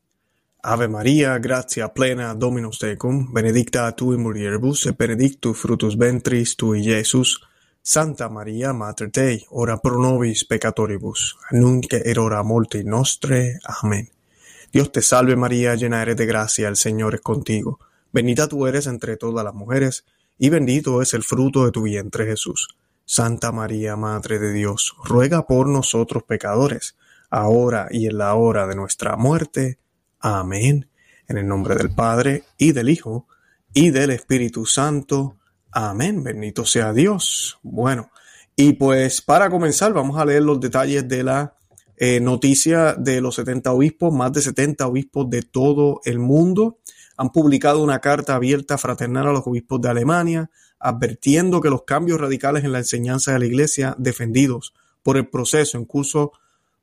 Ave 0.63 0.87
María, 0.87 1.37
gratia 1.37 1.93
plena 1.93 2.33
Dominus 2.33 2.79
tecum, 2.79 3.31
benedicta 3.31 3.95
tu 3.95 4.13
in 4.13 4.21
mulieribus 4.21 4.87
et 4.87 4.97
benedictus 4.97 5.55
fructus 5.55 5.95
ventris 5.95 6.55
tui, 6.55 6.81
Iesus. 6.81 7.39
Santa 7.83 8.27
María, 8.27 8.73
Mater 8.73 9.11
Dei, 9.11 9.45
ora 9.51 9.77
pro 9.77 10.01
nobis 10.01 10.43
peccatoribus, 10.45 11.37
nunc 11.51 11.93
et 11.93 12.17
hora 12.17 12.41
morte 12.41 12.83
nostre. 12.83 13.59
Amén. 13.83 14.09
Dios 14.73 14.91
te 14.91 15.03
salve 15.03 15.35
María, 15.35 15.75
llena 15.75 16.01
eres 16.01 16.17
de 16.17 16.25
gracia, 16.25 16.67
el 16.67 16.77
Señor 16.77 17.13
es 17.13 17.21
contigo. 17.21 17.79
Bendita 18.11 18.47
tú 18.47 18.65
eres 18.65 18.87
entre 18.87 19.17
todas 19.17 19.45
las 19.45 19.53
mujeres, 19.53 20.03
y 20.39 20.49
bendito 20.49 21.01
es 21.01 21.13
el 21.13 21.23
fruto 21.23 21.65
de 21.65 21.71
tu 21.71 21.83
vientre 21.83 22.25
Jesús. 22.25 22.69
Santa 23.05 23.51
María, 23.51 23.97
Madre 23.97 24.39
de 24.39 24.53
Dios, 24.53 24.95
ruega 25.03 25.45
por 25.45 25.67
nosotros 25.67 26.23
pecadores, 26.23 26.95
ahora 27.29 27.87
y 27.91 28.07
en 28.07 28.17
la 28.17 28.33
hora 28.35 28.65
de 28.65 28.75
nuestra 28.75 29.17
muerte. 29.17 29.79
Amén. 30.19 30.89
En 31.27 31.37
el 31.37 31.45
nombre 31.45 31.75
del 31.75 31.93
Padre, 31.93 32.43
y 32.57 32.71
del 32.71 32.89
Hijo, 32.89 33.27
y 33.73 33.89
del 33.89 34.11
Espíritu 34.11 34.65
Santo. 34.65 35.37
Amén, 35.71 36.23
bendito 36.23 36.65
sea 36.65 36.93
Dios. 36.93 37.59
Bueno, 37.61 38.09
y 38.55 38.73
pues 38.73 39.21
para 39.21 39.49
comenzar 39.49 39.93
vamos 39.93 40.17
a 40.19 40.25
leer 40.25 40.43
los 40.43 40.59
detalles 40.59 41.07
de 41.07 41.23
la 41.23 41.55
eh, 41.97 42.21
noticia 42.21 42.93
de 42.93 43.19
los 43.19 43.35
70 43.35 43.73
obispos, 43.73 44.13
más 44.13 44.31
de 44.31 44.41
70 44.41 44.87
obispos 44.87 45.29
de 45.29 45.41
todo 45.41 45.99
el 46.05 46.17
mundo 46.17 46.79
han 47.19 47.31
publicado 47.31 47.83
una 47.83 47.99
carta 47.99 48.35
abierta 48.35 48.77
fraternal 48.77 49.27
a 49.27 49.33
los 49.33 49.45
obispos 49.45 49.81
de 49.81 49.89
Alemania, 49.89 50.49
advirtiendo 50.79 51.59
que 51.59 51.69
los 51.69 51.83
cambios 51.83 52.17
radicales 52.17 52.63
en 52.63 52.71
la 52.71 52.77
enseñanza 52.77 53.33
de 53.33 53.39
la 53.39 53.45
Iglesia 53.45 53.93
defendidos 53.97 54.73
por 55.03 55.17
el 55.17 55.27
proceso 55.27 55.77
en 55.77 55.83
curso 55.83 56.31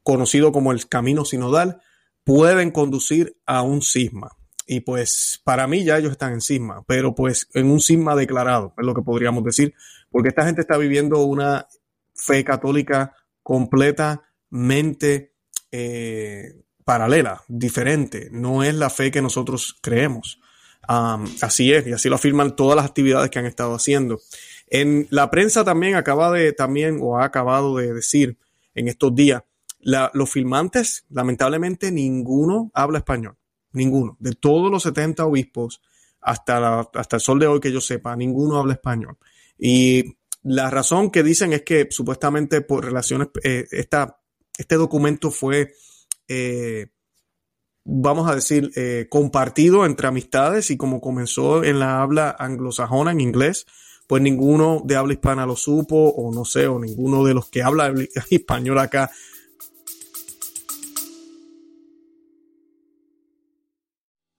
conocido 0.02 0.52
como 0.52 0.72
el 0.72 0.88
camino 0.88 1.24
sinodal 1.24 1.80
pueden 2.22 2.70
conducir 2.70 3.38
a 3.46 3.62
un 3.62 3.80
cisma. 3.80 4.36
Y 4.66 4.80
pues 4.80 5.40
para 5.42 5.66
mí 5.66 5.84
ya 5.84 5.96
ellos 5.96 6.12
están 6.12 6.34
en 6.34 6.42
cisma, 6.42 6.84
pero 6.86 7.14
pues 7.14 7.48
en 7.54 7.70
un 7.70 7.80
cisma 7.80 8.14
declarado, 8.14 8.74
es 8.76 8.84
lo 8.84 8.92
que 8.92 9.00
podríamos 9.00 9.42
decir, 9.42 9.72
porque 10.10 10.28
esta 10.28 10.44
gente 10.44 10.60
está 10.60 10.76
viviendo 10.76 11.24
una 11.24 11.66
fe 12.14 12.44
católica 12.44 13.16
completamente 13.42 15.32
eh, 15.72 16.65
paralela, 16.86 17.42
diferente, 17.48 18.30
no 18.32 18.62
es 18.62 18.74
la 18.74 18.88
fe 18.88 19.10
que 19.10 19.20
nosotros 19.20 19.76
creemos. 19.82 20.40
así 20.88 21.74
es, 21.74 21.86
y 21.86 21.92
así 21.92 22.08
lo 22.08 22.14
afirman 22.14 22.56
todas 22.56 22.76
las 22.76 22.86
actividades 22.86 23.28
que 23.28 23.38
han 23.38 23.46
estado 23.46 23.74
haciendo. 23.74 24.20
En 24.68 25.06
la 25.10 25.30
prensa 25.30 25.64
también 25.64 25.96
acaba 25.96 26.32
de, 26.32 26.54
también, 26.54 27.00
o 27.02 27.18
ha 27.18 27.24
acabado 27.24 27.76
de 27.76 27.92
decir 27.92 28.38
en 28.74 28.88
estos 28.88 29.14
días, 29.14 29.42
los 29.82 30.30
filmantes, 30.30 31.04
lamentablemente, 31.10 31.92
ninguno 31.92 32.70
habla 32.72 32.98
español 32.98 33.36
ninguno. 33.76 34.16
De 34.18 34.32
todos 34.32 34.70
los 34.70 34.82
70 34.82 35.24
obispos, 35.24 35.80
hasta, 36.20 36.80
hasta 36.80 37.16
el 37.16 37.22
sol 37.22 37.38
de 37.38 37.46
hoy 37.46 37.60
que 37.60 37.70
yo 37.70 37.80
sepa, 37.80 38.16
ninguno 38.16 38.58
habla 38.58 38.72
español. 38.72 39.16
Y 39.58 40.16
la 40.42 40.70
razón 40.70 41.10
que 41.10 41.22
dicen 41.22 41.52
es 41.52 41.62
que 41.62 41.86
supuestamente 41.90 42.62
por 42.62 42.84
relaciones, 42.84 43.28
eh, 43.44 43.66
este 43.70 44.74
documento 44.74 45.30
fue, 45.30 45.74
eh, 46.28 46.88
vamos 47.84 48.28
a 48.28 48.34
decir, 48.34 48.70
eh, 48.76 49.06
compartido 49.08 49.86
entre 49.86 50.08
amistades 50.08 50.70
y 50.70 50.76
como 50.76 51.00
comenzó 51.00 51.62
en 51.64 51.78
la 51.78 52.02
habla 52.02 52.34
anglosajona, 52.38 53.12
en 53.12 53.20
inglés, 53.20 53.66
pues 54.06 54.22
ninguno 54.22 54.82
de 54.84 54.96
habla 54.96 55.14
hispana 55.14 55.46
lo 55.46 55.56
supo, 55.56 56.10
o 56.10 56.32
no 56.32 56.44
sé, 56.44 56.66
o 56.66 56.78
ninguno 56.78 57.24
de 57.24 57.34
los 57.34 57.48
que 57.48 57.62
habla 57.62 57.92
español 58.30 58.78
acá. 58.78 59.10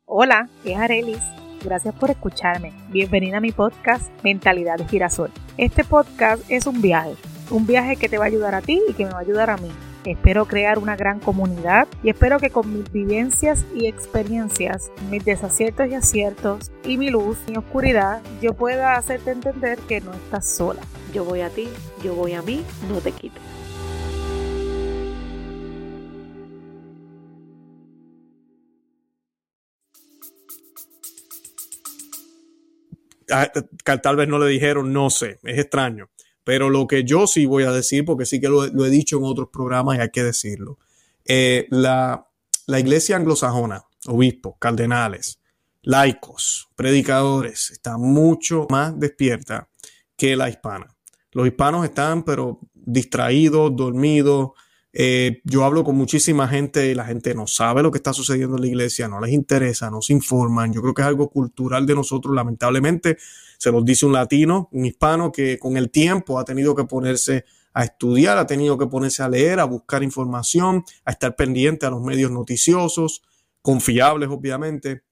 Hola, 0.06 0.50
es 0.66 0.78
Arelis. 0.78 1.22
Gracias 1.64 1.94
por 1.96 2.12
escucharme. 2.12 2.72
Bienvenida 2.90 3.38
a 3.38 3.42
mi 3.42 3.52
podcast 3.52 4.12
Mentalidad 4.24 4.78
de 4.78 4.86
Girasol. 4.86 5.32
Este 5.58 5.84
podcast 5.84 6.44
es 6.50 6.68
un 6.68 6.82
viaje, 6.82 7.16
un 7.50 7.66
viaje 7.66 7.96
que 7.96 8.08
te 8.08 8.18
va 8.18 8.26
a 8.26 8.28
ayudar 8.28 8.56
a 8.56 8.62
ti 8.62 8.82
y 8.88 8.94
que 8.94 9.06
me 9.06 9.12
va 9.12 9.18
a 9.18 9.22
ayudar 9.22 9.50
a 9.50 9.58
mí 9.58 9.70
Espero 10.08 10.46
crear 10.46 10.80
una 10.80 10.96
gran 10.96 11.20
comunidad 11.20 11.86
y 12.02 12.10
espero 12.10 12.40
que 12.40 12.50
con 12.50 12.72
mis 12.72 12.90
vivencias 12.94 13.66
y 13.76 13.88
experiencias, 13.88 14.90
mis 15.12 15.26
desaciertos 15.26 15.90
y 15.90 15.96
aciertos 15.96 16.72
y 16.86 16.98
mi 16.98 17.10
luz, 17.10 17.38
mi 17.50 17.58
oscuridad, 17.58 18.22
yo 18.42 18.54
pueda 18.54 18.96
hacerte 18.96 19.32
entender 19.32 19.78
que 19.80 20.00
no 20.00 20.14
estás 20.14 20.48
sola. 20.48 20.80
Yo 21.14 21.26
voy 21.26 21.42
a 21.42 21.50
ti, 21.50 21.68
yo 22.02 22.16
voy 22.16 22.32
a 22.36 22.42
mí, 22.42 22.64
no 22.90 23.02
te 23.02 23.12
quites. 23.12 23.42
Ah, 33.30 33.52
tal 34.02 34.16
vez 34.16 34.30
no 34.30 34.40
le 34.40 34.48
dijeron, 34.48 34.94
no 34.94 35.10
sé, 35.10 35.38
es 35.44 35.60
extraño. 35.60 36.08
Pero 36.48 36.70
lo 36.70 36.88
que 36.88 37.04
yo 37.04 37.28
sí 37.28 37.46
voy 37.46 37.66
a 37.66 37.74
decir, 37.74 38.06
porque 38.06 38.26
sí 38.26 38.40
que 38.40 38.48
lo, 38.48 38.64
he 38.64 38.90
dicho 38.90 39.18
en 39.18 39.26
otros 39.26 39.50
programas 39.52 39.98
y 39.98 40.00
hay 40.00 40.12
que 40.12 40.24
decirlo, 40.24 40.80
eh, 41.26 41.68
la, 41.72 42.30
la 42.68 42.80
iglesia 42.80 43.18
anglosajona, 43.18 43.84
obispos, 44.06 44.56
cardenales, 44.58 45.42
laicos, 45.82 46.70
predicadores, 46.78 47.72
está 47.72 47.98
mucho 47.98 48.66
más 48.70 48.98
despierta 48.98 49.68
que 50.16 50.38
la 50.38 50.48
hispana. 50.48 50.96
Los 51.34 51.48
hispanos 51.48 51.84
están, 51.84 52.24
pero 52.24 52.62
distraídos, 52.74 53.76
dormidos. 53.76 54.52
Eh, 54.94 55.42
yo 55.44 55.66
hablo 55.66 55.84
con 55.84 55.98
muchísima 55.98 56.48
gente 56.48 56.90
y 56.90 56.96
la 56.96 57.04
gente 57.04 57.36
no 57.36 57.46
sabe 57.46 57.84
lo 57.84 57.92
que 57.92 57.98
está 57.98 58.14
sucediendo 58.14 58.56
en 58.56 58.62
la 58.62 58.68
iglesia, 58.68 59.10
no 59.10 59.20
les 59.20 59.34
interesa, 59.34 59.92
no 59.92 60.02
se 60.02 60.14
informan. 60.14 60.72
Yo 60.72 60.82
creo 60.82 60.94
que 60.94 61.02
es 61.02 61.10
algo 61.10 61.30
cultural 61.30 61.86
de 61.86 61.96
nosotros, 61.96 62.34
lamentablemente 62.34 63.18
se 63.58 63.72
los 63.72 63.84
dice 63.84 64.06
un 64.06 64.14
latino, 64.14 64.70
un 64.72 64.86
hispano 64.86 65.32
que 65.32 65.58
con 65.58 65.78
el 65.78 65.90
tiempo 65.90 66.40
ha 66.40 66.46
tenido 66.46 66.76
que 66.76 66.86
ponerse 66.86 67.46
a 67.74 67.84
estudiar, 67.84 68.38
ha 68.38 68.48
tenido 68.48 68.78
que 68.78 68.88
ponerse 68.88 69.22
a 69.22 69.30
leer, 69.30 69.60
a 69.60 69.66
buscar 69.66 70.04
información, 70.04 70.84
a 71.06 71.12
estar 71.12 71.36
pendiente 71.36 71.86
a 71.86 71.90
los 71.90 72.02
medios 72.02 72.32
noticiosos, 72.32 73.22
confiables 73.62 74.30
obviamente. 74.30 75.04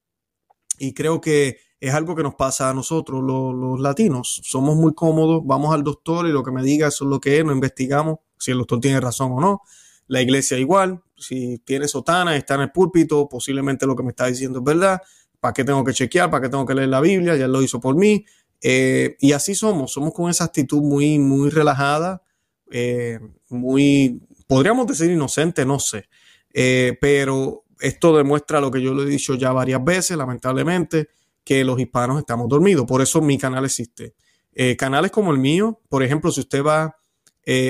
Y 0.78 0.92
creo 0.92 1.20
que 1.20 1.58
es 1.80 1.94
algo 1.94 2.16
que 2.16 2.22
nos 2.22 2.34
pasa 2.34 2.70
a 2.70 2.74
nosotros 2.74 3.22
los, 3.22 3.80
latinos. 3.80 4.40
Somos 4.44 4.76
muy 4.76 4.94
cómodos, 4.94 5.42
vamos 5.44 5.74
al 5.74 5.84
doctor 5.84 6.26
y 6.26 6.32
lo 6.32 6.42
que 6.42 6.50
me 6.50 6.62
diga 6.62 6.88
eso 6.88 7.04
es 7.04 7.10
lo 7.10 7.20
que 7.20 7.38
es, 7.38 7.44
no 7.44 7.52
investigamos 7.52 8.18
si 8.38 8.50
el 8.50 8.58
doctor 8.58 8.80
tiene 8.80 9.00
razón 9.00 9.32
o 9.32 9.40
no. 9.40 9.62
La 10.08 10.22
iglesia 10.22 10.58
igual, 10.58 11.02
si 11.16 11.58
tiene 11.58 11.88
sotana, 11.88 12.36
está 12.36 12.54
en 12.54 12.62
el 12.62 12.72
púlpito, 12.72 13.28
posiblemente 13.28 13.86
lo 13.86 13.96
que 13.96 14.02
me 14.02 14.10
está 14.10 14.26
diciendo 14.26 14.58
es 14.60 14.64
verdad. 14.64 15.02
¿Para 15.46 15.54
qué 15.54 15.62
tengo 15.62 15.84
que 15.84 15.92
chequear? 15.92 16.28
¿Para 16.28 16.42
qué 16.42 16.48
tengo 16.48 16.66
que 16.66 16.74
leer 16.74 16.88
la 16.88 17.00
Biblia? 17.00 17.36
Ya 17.36 17.46
lo 17.46 17.62
hizo 17.62 17.78
por 17.78 17.94
mí. 17.94 18.26
Eh, 18.60 19.14
y 19.20 19.30
así 19.30 19.54
somos, 19.54 19.92
somos 19.92 20.12
con 20.12 20.28
esa 20.28 20.42
actitud 20.42 20.82
muy, 20.82 21.20
muy 21.20 21.50
relajada, 21.50 22.20
eh, 22.72 23.20
muy, 23.50 24.20
podríamos 24.48 24.88
decir 24.88 25.08
inocente, 25.08 25.64
no 25.64 25.78
sé. 25.78 26.08
Eh, 26.52 26.98
pero 27.00 27.62
esto 27.78 28.16
demuestra 28.16 28.60
lo 28.60 28.72
que 28.72 28.82
yo 28.82 28.92
lo 28.92 29.04
he 29.04 29.06
dicho 29.06 29.36
ya 29.36 29.52
varias 29.52 29.84
veces, 29.84 30.16
lamentablemente, 30.16 31.10
que 31.44 31.62
los 31.62 31.78
hispanos 31.78 32.18
estamos 32.18 32.48
dormidos. 32.48 32.84
Por 32.84 33.00
eso 33.00 33.22
mi 33.22 33.38
canal 33.38 33.64
existe. 33.64 34.16
canales 34.76 35.12
como 35.12 35.30
el 35.30 35.38
mío, 35.38 35.80
por 35.88 36.02
ejemplo, 36.02 36.32
si 36.32 36.40
usted 36.40 36.64
va 36.64 36.96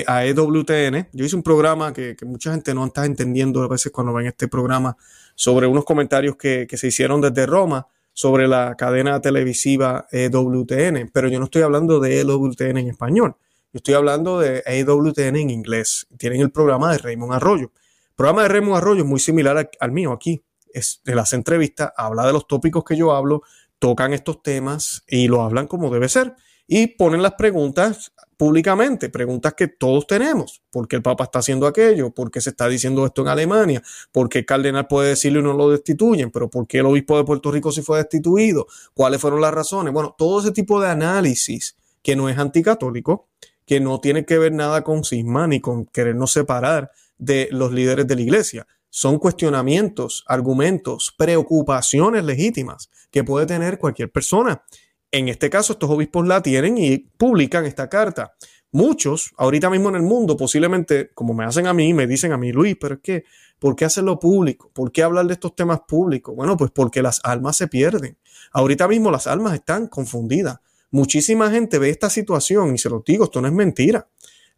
a 0.07 0.25
EWTN, 0.25 1.09
yo 1.13 1.25
hice 1.25 1.35
un 1.35 1.43
programa 1.43 1.93
que, 1.93 2.15
que, 2.15 2.25
mucha 2.25 2.51
gente 2.51 2.73
no 2.73 2.85
está 2.85 3.05
entendiendo 3.05 3.61
a 3.61 3.67
veces 3.67 3.91
cuando 3.91 4.11
ven 4.11 4.25
este 4.25 4.47
programa 4.47 4.97
sobre 5.37 5.67
unos 5.67 5.85
comentarios 5.85 6.35
que, 6.35 6.67
se 6.67 6.87
hicieron 6.87 7.21
desde 7.21 7.45
Roma 7.45 7.87
sobre 8.11 8.47
la 8.47 8.75
cadena 8.75 9.21
televisiva 9.21 10.07
EWTN, 10.11 11.11
pero 11.13 11.29
yo 11.29 11.37
no 11.37 11.45
estoy 11.45 11.61
hablando 11.61 11.99
de 11.99 12.19
EWTN 12.21 12.77
en 12.77 12.89
español, 12.89 13.35
yo 13.71 13.77
estoy 13.77 13.93
hablando 13.93 14.39
de 14.39 14.63
EWTN 14.65 15.35
en 15.35 15.49
inglés. 15.51 16.07
Tienen 16.17 16.41
el 16.41 16.49
programa 16.49 16.91
de 16.91 16.97
Raymond 16.97 17.33
Arroyo. 17.33 17.71
El 18.09 18.15
programa 18.15 18.41
de 18.43 18.47
Raymond 18.47 18.77
Arroyo 18.77 19.03
es 19.03 19.07
muy 19.07 19.19
similar 19.19 19.69
al 19.79 19.91
mío 19.91 20.11
aquí. 20.11 20.43
Es 20.73 21.01
de 21.03 21.13
las 21.13 21.33
entrevistas, 21.33 21.91
habla 21.95 22.25
de 22.25 22.33
los 22.33 22.47
tópicos 22.47 22.83
que 22.83 22.95
yo 22.95 23.11
hablo, 23.11 23.43
tocan 23.77 24.13
estos 24.13 24.41
temas 24.41 25.03
y 25.07 25.27
lo 25.27 25.43
hablan 25.43 25.67
como 25.67 25.91
debe 25.91 26.09
ser. 26.09 26.33
Y 26.67 26.87
ponen 26.87 27.21
las 27.21 27.33
preguntas 27.33 28.11
públicamente, 28.35 29.09
preguntas 29.09 29.53
que 29.55 29.67
todos 29.67 30.05
tenemos. 30.05 30.61
¿Por 30.69 30.87
qué 30.87 30.97
el 30.97 31.01
Papa 31.01 31.23
está 31.23 31.39
haciendo 31.39 31.65
aquello? 31.65 32.11
¿Por 32.11 32.29
qué 32.29 32.41
se 32.41 32.51
está 32.51 32.67
diciendo 32.67 33.05
esto 33.05 33.21
en 33.21 33.29
Alemania? 33.29 33.81
¿Por 34.11 34.29
qué 34.29 34.39
el 34.39 34.45
cardenal 34.45 34.85
puede 34.87 35.09
decirlo 35.09 35.39
y 35.39 35.43
no 35.43 35.53
lo 35.53 35.69
destituyen? 35.69 36.29
¿Pero 36.29 36.49
por 36.49 36.67
qué 36.67 36.79
el 36.79 36.85
obispo 36.85 37.17
de 37.17 37.23
Puerto 37.23 37.51
Rico 37.51 37.71
sí 37.71 37.81
fue 37.81 37.97
destituido? 37.97 38.67
¿Cuáles 38.93 39.19
fueron 39.19 39.41
las 39.41 39.53
razones? 39.53 39.93
Bueno, 39.93 40.13
todo 40.17 40.41
ese 40.41 40.51
tipo 40.51 40.79
de 40.79 40.89
análisis 40.89 41.75
que 42.03 42.15
no 42.15 42.29
es 42.29 42.37
anticatólico, 42.37 43.27
que 43.65 43.79
no 43.79 43.99
tiene 43.99 44.25
que 44.25 44.37
ver 44.37 44.51
nada 44.51 44.83
con 44.83 45.03
cisma 45.03 45.47
ni 45.47 45.59
con 45.59 45.85
querernos 45.85 46.31
separar 46.31 46.91
de 47.17 47.49
los 47.51 47.71
líderes 47.71 48.07
de 48.07 48.15
la 48.15 48.21
iglesia. 48.21 48.67
Son 48.89 49.19
cuestionamientos, 49.19 50.23
argumentos, 50.27 51.13
preocupaciones 51.17 52.23
legítimas 52.23 52.89
que 53.11 53.23
puede 53.23 53.45
tener 53.45 53.79
cualquier 53.79 54.11
persona 54.11 54.63
en 55.11 55.29
este 55.29 55.49
caso, 55.49 55.73
estos 55.73 55.89
obispos 55.89 56.27
la 56.27 56.41
tienen 56.41 56.77
y 56.77 56.97
publican 56.97 57.65
esta 57.65 57.89
carta. 57.89 58.33
Muchos, 58.71 59.31
ahorita 59.37 59.69
mismo 59.69 59.89
en 59.89 59.95
el 59.95 60.01
mundo, 60.01 60.35
posiblemente, 60.35 61.11
como 61.13 61.33
me 61.33 61.45
hacen 61.45 61.67
a 61.67 61.73
mí, 61.73 61.93
me 61.93 62.05
dicen 62.05 62.33
a 62.33 62.37
mí, 62.37 62.51
Luis, 62.51 62.75
pero 62.79 62.95
es 62.95 63.01
que, 63.01 63.23
¿por 63.59 63.75
qué 63.75 63.85
hacerlo 63.85 64.19
público? 64.19 64.69
¿Por 64.73 64.91
qué 64.91 65.03
hablar 65.03 65.25
de 65.25 65.33
estos 65.33 65.55
temas 65.55 65.81
públicos? 65.87 66.35
Bueno, 66.35 66.57
pues 66.57 66.71
porque 66.71 67.01
las 67.01 67.21
almas 67.23 67.55
se 67.55 67.67
pierden. 67.67 68.17
Ahorita 68.51 68.87
mismo 68.87 69.09
las 69.09 69.25
almas 69.25 69.53
están 69.53 69.87
confundidas. 69.87 70.59
Muchísima 70.91 71.49
gente 71.49 71.79
ve 71.79 71.89
esta 71.89 72.09
situación 72.09 72.75
y 72.75 72.77
se 72.77 72.89
lo 72.89 73.03
digo, 73.05 73.25
esto 73.25 73.41
no 73.41 73.47
es 73.47 73.53
mentira. 73.53 74.07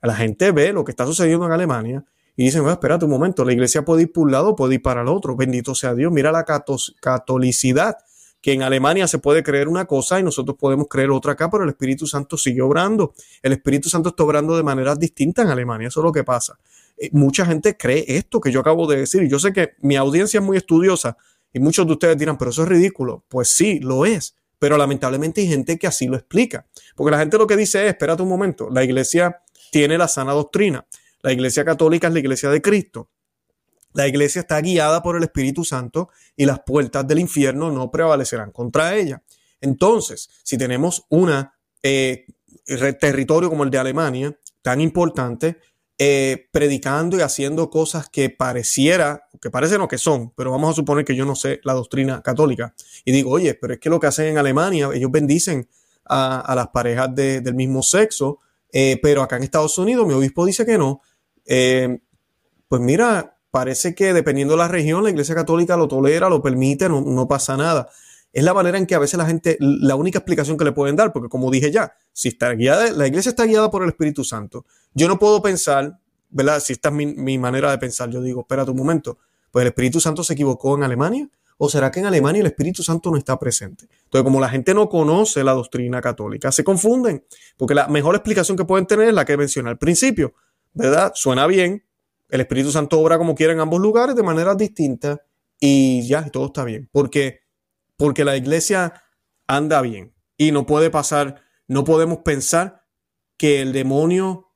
La 0.02 0.16
gente 0.16 0.52
ve 0.52 0.74
lo 0.74 0.84
que 0.84 0.92
está 0.92 1.06
sucediendo 1.06 1.46
en 1.46 1.52
Alemania 1.52 2.06
y 2.36 2.46
dicen, 2.46 2.62
bueno, 2.62 2.74
espérate 2.74 3.06
un 3.06 3.12
momento, 3.12 3.46
la 3.46 3.54
iglesia 3.54 3.84
puede 3.84 4.04
ir 4.04 4.12
por 4.12 4.24
un 4.24 4.32
lado, 4.32 4.56
puede 4.56 4.76
ir 4.76 4.82
para 4.82 5.02
el 5.02 5.08
otro. 5.08 5.36
Bendito 5.36 5.76
sea 5.76 5.94
Dios. 5.94 6.12
Mira 6.12 6.32
la 6.32 6.46
catolicidad 6.46 7.98
que 8.42 8.54
en 8.54 8.64
Alemania 8.64 9.08
se 9.08 9.20
puede 9.20 9.44
creer 9.44 9.68
una 9.68 9.86
cosa 9.86 10.20
y 10.20 10.24
nosotros 10.24 10.58
podemos 10.58 10.88
creer 10.88 11.12
otra 11.12 11.34
acá, 11.34 11.50
pero 11.50 11.64
el 11.64 11.70
Espíritu 11.70 12.08
Santo 12.08 12.38
sigue 12.38 12.62
obrando. 12.62 13.14
El 13.42 13.54
Espíritu 13.54 13.90
Santo 13.90 14.10
está 14.10 14.24
obrando 14.24 14.56
de 14.56 14.64
maneras 14.64 15.00
distintas 15.00 15.46
en 15.46 15.52
Alemania, 15.52 15.90
eso 15.90 16.00
es 16.00 16.04
lo 16.04 16.12
que 16.12 16.24
pasa. 16.24 16.58
Eh, 16.98 17.10
mucha 17.12 17.46
gente 17.46 17.76
cree 17.76 18.06
esto 18.08 18.40
que 18.40 18.52
yo 18.52 18.62
acabo 18.62 18.88
de 18.88 18.98
decir 18.98 19.24
y 19.24 19.30
yo 19.30 19.40
sé 19.40 19.52
que 19.54 19.74
mi 19.80 19.96
audiencia 19.96 20.40
es 20.40 20.46
muy 20.46 20.58
estudiosa 20.58 21.18
y 21.54 21.60
muchos 21.60 21.86
de 21.86 21.94
ustedes 21.94 22.18
dirán, 22.18 22.38
pero 22.38 22.52
eso 22.52 22.64
es 22.64 22.70
ridículo. 22.70 23.26
Pues 23.28 23.50
sí, 23.50 23.80
lo 23.80 24.06
es, 24.06 24.36
pero 24.58 24.78
lamentablemente 24.78 25.42
hay 25.42 25.48
gente 25.48 25.78
que 25.78 25.88
así 25.88 26.08
lo 26.08 26.16
explica, 26.16 26.68
porque 26.96 27.12
la 27.12 27.20
gente 27.20 27.38
lo 27.38 27.48
que 27.48 27.58
dice 27.58 27.84
es, 27.86 27.90
espérate 27.92 28.22
un 28.22 28.30
momento, 28.30 28.70
la 28.70 28.84
iglesia 28.84 29.42
tiene 29.72 29.98
la 29.98 30.08
sana 30.08 30.34
doctrina, 30.34 30.86
la 31.22 31.34
iglesia 31.34 31.66
católica 31.66 32.08
es 32.08 32.14
la 32.14 32.20
iglesia 32.20 32.50
de 32.50 32.62
Cristo. 32.62 33.10
La 33.94 34.08
iglesia 34.08 34.42
está 34.42 34.62
guiada 34.62 35.02
por 35.02 35.16
el 35.16 35.24
Espíritu 35.24 35.64
Santo 35.64 36.10
y 36.36 36.46
las 36.46 36.60
puertas 36.60 37.08
del 37.08 37.20
infierno 37.20 37.72
no 37.72 37.90
prevalecerán 37.90 38.52
contra 38.52 38.96
ella. 38.96 39.24
Entonces, 39.62 40.30
si 40.44 40.58
tenemos 40.58 41.06
un 41.10 41.32
eh, 41.84 42.26
territorio 43.00 43.50
como 43.50 43.64
el 43.64 43.70
de 43.70 43.80
Alemania, 43.80 44.38
tan 44.62 44.80
importante, 44.80 45.58
eh, 45.98 46.48
predicando 46.52 47.18
y 47.18 47.22
haciendo 47.22 47.70
cosas 47.70 48.08
que 48.10 48.30
pareciera, 48.30 49.28
que 49.42 49.50
parecen 49.50 49.82
o 49.82 49.88
que 49.88 49.98
son, 49.98 50.32
pero 50.32 50.52
vamos 50.52 50.72
a 50.72 50.76
suponer 50.76 51.04
que 51.04 51.16
yo 51.16 51.26
no 51.26 51.36
sé 51.36 51.60
la 51.64 51.74
doctrina 51.74 52.22
católica. 52.22 52.74
Y 53.04 53.12
digo, 53.12 53.32
oye, 53.32 53.56
pero 53.56 53.74
es 53.74 53.80
que 53.80 53.90
lo 53.90 54.00
que 54.00 54.08
hacen 54.08 54.28
en 54.28 54.38
Alemania, 54.38 54.90
ellos 54.94 55.12
bendicen 55.12 55.68
a, 56.06 56.54
las 56.56 56.70
parejas 56.70 57.14
del 57.14 57.54
mismo 57.54 57.84
sexo, 57.84 58.40
eh, 58.72 59.00
pero 59.02 59.22
acá 59.22 59.38
en 59.38 59.44
Estados 59.44 59.78
Unidos 59.78 60.08
mi 60.08 60.14
obispo 60.14 60.46
dice 60.46 60.66
que 60.66 60.78
no. 60.78 61.02
pues 61.46 62.82
mira, 62.82 63.39
parece 63.52 63.96
que 63.96 64.14
dependiendo 64.14 64.54
de 64.54 64.60
la 64.60 64.68
región, 64.68 65.04
la 65.04 65.10
Iglesia 65.10 65.36
Católica 65.36 65.78
lo 65.78 65.88
tolera, 65.88 66.30
lo 66.30 66.42
permite, 66.42 66.88
no, 66.90 67.28
pasa 67.28 67.58
nada. 67.58 67.90
Es 68.32 68.44
la 68.44 68.54
manera 68.54 68.78
en 68.78 68.86
que 68.86 68.96
a 68.96 69.00
veces 69.00 69.18
la 69.18 69.26
gente, 69.26 69.58
la 69.60 69.96
única 69.96 70.20
explicación 70.20 70.58
que 70.58 70.66
le 70.66 70.72
pueden 70.72 70.96
dar, 70.96 71.12
porque 71.12 71.30
como 71.30 71.50
dije 71.50 71.72
ya, 71.72 71.94
si 72.14 72.30
está 72.30 72.54
guiada, 72.54 72.92
la 72.92 73.08
iglesia 73.08 73.30
está 73.30 73.46
guiada 73.46 73.72
por 73.72 73.84
el 73.84 73.90
Espíritu 73.90 74.24
Santo. 74.24 74.66
Yo 74.94 75.08
no 75.08 75.18
puedo 75.18 75.42
pensar, 75.42 76.00
¿verdad? 76.30 76.60
Si 76.60 76.74
esta 76.74 76.90
es 76.90 76.96
mi, 76.96 77.38
manera 77.40 77.72
de 77.72 77.80
pensar, 77.80 78.10
yo 78.10 78.22
digo, 78.22 78.42
espérate 78.42 78.70
un 78.70 78.78
momento, 78.78 79.18
pues 79.52 79.64
el 79.64 79.70
Espíritu 79.70 80.00
Santo 80.00 80.24
se 80.24 80.34
equivocó 80.34 80.76
en 80.76 80.84
Alemania. 80.84 81.30
¿O 81.62 81.68
será 81.68 81.92
que 81.92 82.00
en 82.00 82.06
Alemania 82.06 82.40
el 82.40 82.48
Espíritu 82.48 82.84
Santo 82.84 83.12
no 83.12 83.18
está 83.18 83.38
presente? 83.38 83.90
Entonces, 84.06 84.24
como 84.24 84.40
la 84.40 84.48
gente 84.48 84.74
no 84.74 84.88
conoce 84.88 85.44
la 85.44 85.52
doctrina 85.52 86.00
católica, 86.00 86.54
se 86.54 86.64
confunden, 86.64 87.26
porque 87.58 87.76
la 87.76 87.90
mejor 87.90 88.16
explicación 88.16 88.56
que 88.56 88.64
pueden 88.64 88.86
tener 88.86 89.10
es 89.10 89.14
la 89.14 89.26
que 89.26 89.36
mencioné 89.36 89.70
al 89.70 89.78
principio, 89.78 90.34
¿verdad? 90.74 91.12
Suena 91.16 91.48
bien, 91.48 91.84
el 92.30 92.42
Espíritu 92.42 92.72
Santo 92.72 93.00
obra 93.00 93.18
como 93.18 93.36
quiera 93.36 93.54
en 93.54 93.60
ambos 93.60 93.82
lugares 93.82 94.16
de 94.16 94.24
manera 94.24 94.56
distinta 94.56 95.22
y 95.60 96.08
ya, 96.08 96.30
todo 96.30 96.48
está 96.48 96.64
bien. 96.64 96.90
Porque, 96.92 97.42
porque 97.98 98.24
la 98.24 98.38
iglesia 98.38 99.04
anda 99.48 99.82
bien 99.82 100.14
y 100.38 100.52
no 100.52 100.66
puede 100.66 100.90
pasar 100.90 101.44
no 101.70 101.84
podemos 101.84 102.20
pensar 102.26 102.82
que 103.38 103.62
el 103.62 103.72
demonio, 103.72 104.48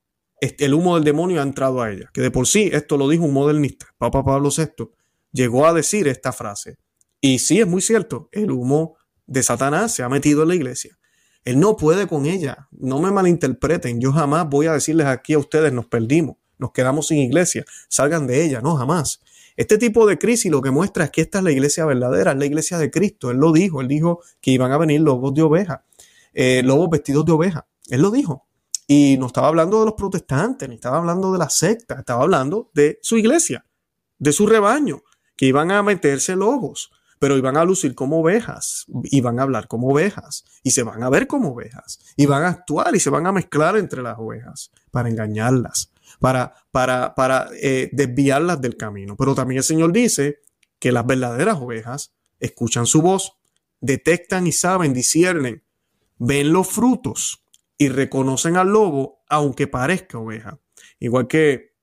el 0.41 0.73
humo 0.73 0.95
del 0.95 1.05
demonio 1.05 1.39
ha 1.39 1.43
entrado 1.43 1.81
a 1.81 1.91
ella. 1.91 2.09
Que 2.11 2.21
de 2.21 2.31
por 2.31 2.47
sí, 2.47 2.69
esto 2.73 2.97
lo 2.97 3.07
dijo 3.07 3.23
un 3.23 3.33
modernista, 3.33 3.85
Papa 3.97 4.25
Pablo 4.25 4.49
VI, 4.49 4.89
llegó 5.31 5.67
a 5.67 5.73
decir 5.73 6.07
esta 6.07 6.33
frase. 6.33 6.77
Y 7.21 7.39
sí, 7.39 7.61
es 7.61 7.67
muy 7.67 7.81
cierto, 7.81 8.29
el 8.31 8.51
humo 8.51 8.97
de 9.27 9.43
Satanás 9.43 9.93
se 9.93 10.01
ha 10.01 10.09
metido 10.09 10.41
en 10.41 10.49
la 10.49 10.55
iglesia. 10.55 10.97
Él 11.45 11.59
no 11.59 11.77
puede 11.77 12.07
con 12.07 12.25
ella. 12.25 12.67
No 12.71 12.99
me 12.99 13.11
malinterpreten. 13.11 14.01
Yo 14.01 14.11
jamás 14.11 14.49
voy 14.49 14.65
a 14.67 14.73
decirles 14.73 15.07
aquí 15.07 15.33
a 15.33 15.39
ustedes, 15.39 15.71
nos 15.71 15.87
perdimos, 15.87 16.37
nos 16.57 16.71
quedamos 16.71 17.07
sin 17.07 17.19
iglesia, 17.19 17.65
salgan 17.89 18.27
de 18.27 18.43
ella. 18.43 18.61
No, 18.61 18.75
jamás. 18.75 19.21
Este 19.55 19.77
tipo 19.77 20.07
de 20.07 20.17
crisis 20.17 20.51
lo 20.51 20.61
que 20.61 20.71
muestra 20.71 21.05
es 21.05 21.11
que 21.11 21.21
esta 21.21 21.37
es 21.39 21.43
la 21.43 21.51
iglesia 21.51 21.85
verdadera, 21.85 22.31
es 22.31 22.37
la 22.37 22.45
iglesia 22.45 22.77
de 22.77 22.89
Cristo. 22.89 23.31
Él 23.31 23.37
lo 23.37 23.51
dijo, 23.51 23.81
él 23.81 23.87
dijo 23.87 24.21
que 24.41 24.51
iban 24.51 24.71
a 24.71 24.77
venir 24.77 25.01
lobos 25.01 25.33
de 25.33 25.43
oveja, 25.43 25.85
eh, 26.33 26.61
lobos 26.63 26.89
vestidos 26.89 27.25
de 27.25 27.31
oveja. 27.31 27.67
Él 27.89 28.01
lo 28.01 28.11
dijo. 28.11 28.47
Y 28.87 29.17
no 29.17 29.27
estaba 29.27 29.47
hablando 29.47 29.79
de 29.79 29.85
los 29.85 29.93
protestantes, 29.93 30.67
ni 30.67 30.75
estaba 30.75 30.97
hablando 30.97 31.31
de 31.31 31.39
la 31.39 31.49
secta, 31.49 31.95
estaba 31.99 32.23
hablando 32.23 32.69
de 32.73 32.99
su 33.01 33.17
iglesia, 33.17 33.65
de 34.17 34.33
su 34.33 34.45
rebaño, 34.45 35.03
que 35.37 35.45
iban 35.45 35.71
a 35.71 35.83
meterse 35.83 36.35
lobos 36.35 36.91
pero 37.23 37.37
iban 37.37 37.55
a 37.55 37.63
lucir 37.63 37.95
como 37.95 38.19
ovejas, 38.19 38.85
y 39.05 39.21
van 39.21 39.39
a 39.39 39.43
hablar 39.43 39.69
como 39.69 39.87
ovejas, 39.87 40.43
y 40.61 40.71
se 40.71 40.83
van 40.83 41.03
a 41.03 41.09
ver 41.09 41.25
como 41.25 41.53
ovejas, 41.53 42.01
y 42.17 42.25
van 42.25 42.43
a 42.43 42.49
actuar 42.49 42.93
y 42.97 42.99
se 42.99 43.09
van 43.09 43.25
a 43.25 43.31
mezclar 43.31 43.77
entre 43.77 44.01
las 44.01 44.19
ovejas 44.19 44.71
para 44.91 45.07
engañarlas, 45.07 45.92
para, 46.19 46.53
para, 46.71 47.15
para 47.15 47.49
eh, 47.61 47.89
desviarlas 47.91 48.61
del 48.61 48.77
camino. 48.77 49.15
Pero 49.17 49.35
también 49.35 49.59
el 49.59 49.63
Señor 49.63 49.91
dice 49.91 50.39
que 50.79 50.91
las 50.91 51.05
verdaderas 51.05 51.57
ovejas 51.57 52.13
escuchan 52.39 52.85
su 52.85 53.01
voz, 53.01 53.37
detectan 53.81 54.47
y 54.47 54.51
saben, 54.51 54.93
disciernen, 54.93 55.63
ven 56.17 56.53
los 56.53 56.67
frutos 56.67 57.43
y 57.77 57.89
reconocen 57.89 58.57
al 58.57 58.69
lobo 58.69 59.23
aunque 59.29 59.67
parezca 59.67 60.17
oveja. 60.17 60.59
Igual 60.99 61.27
que 61.27 61.73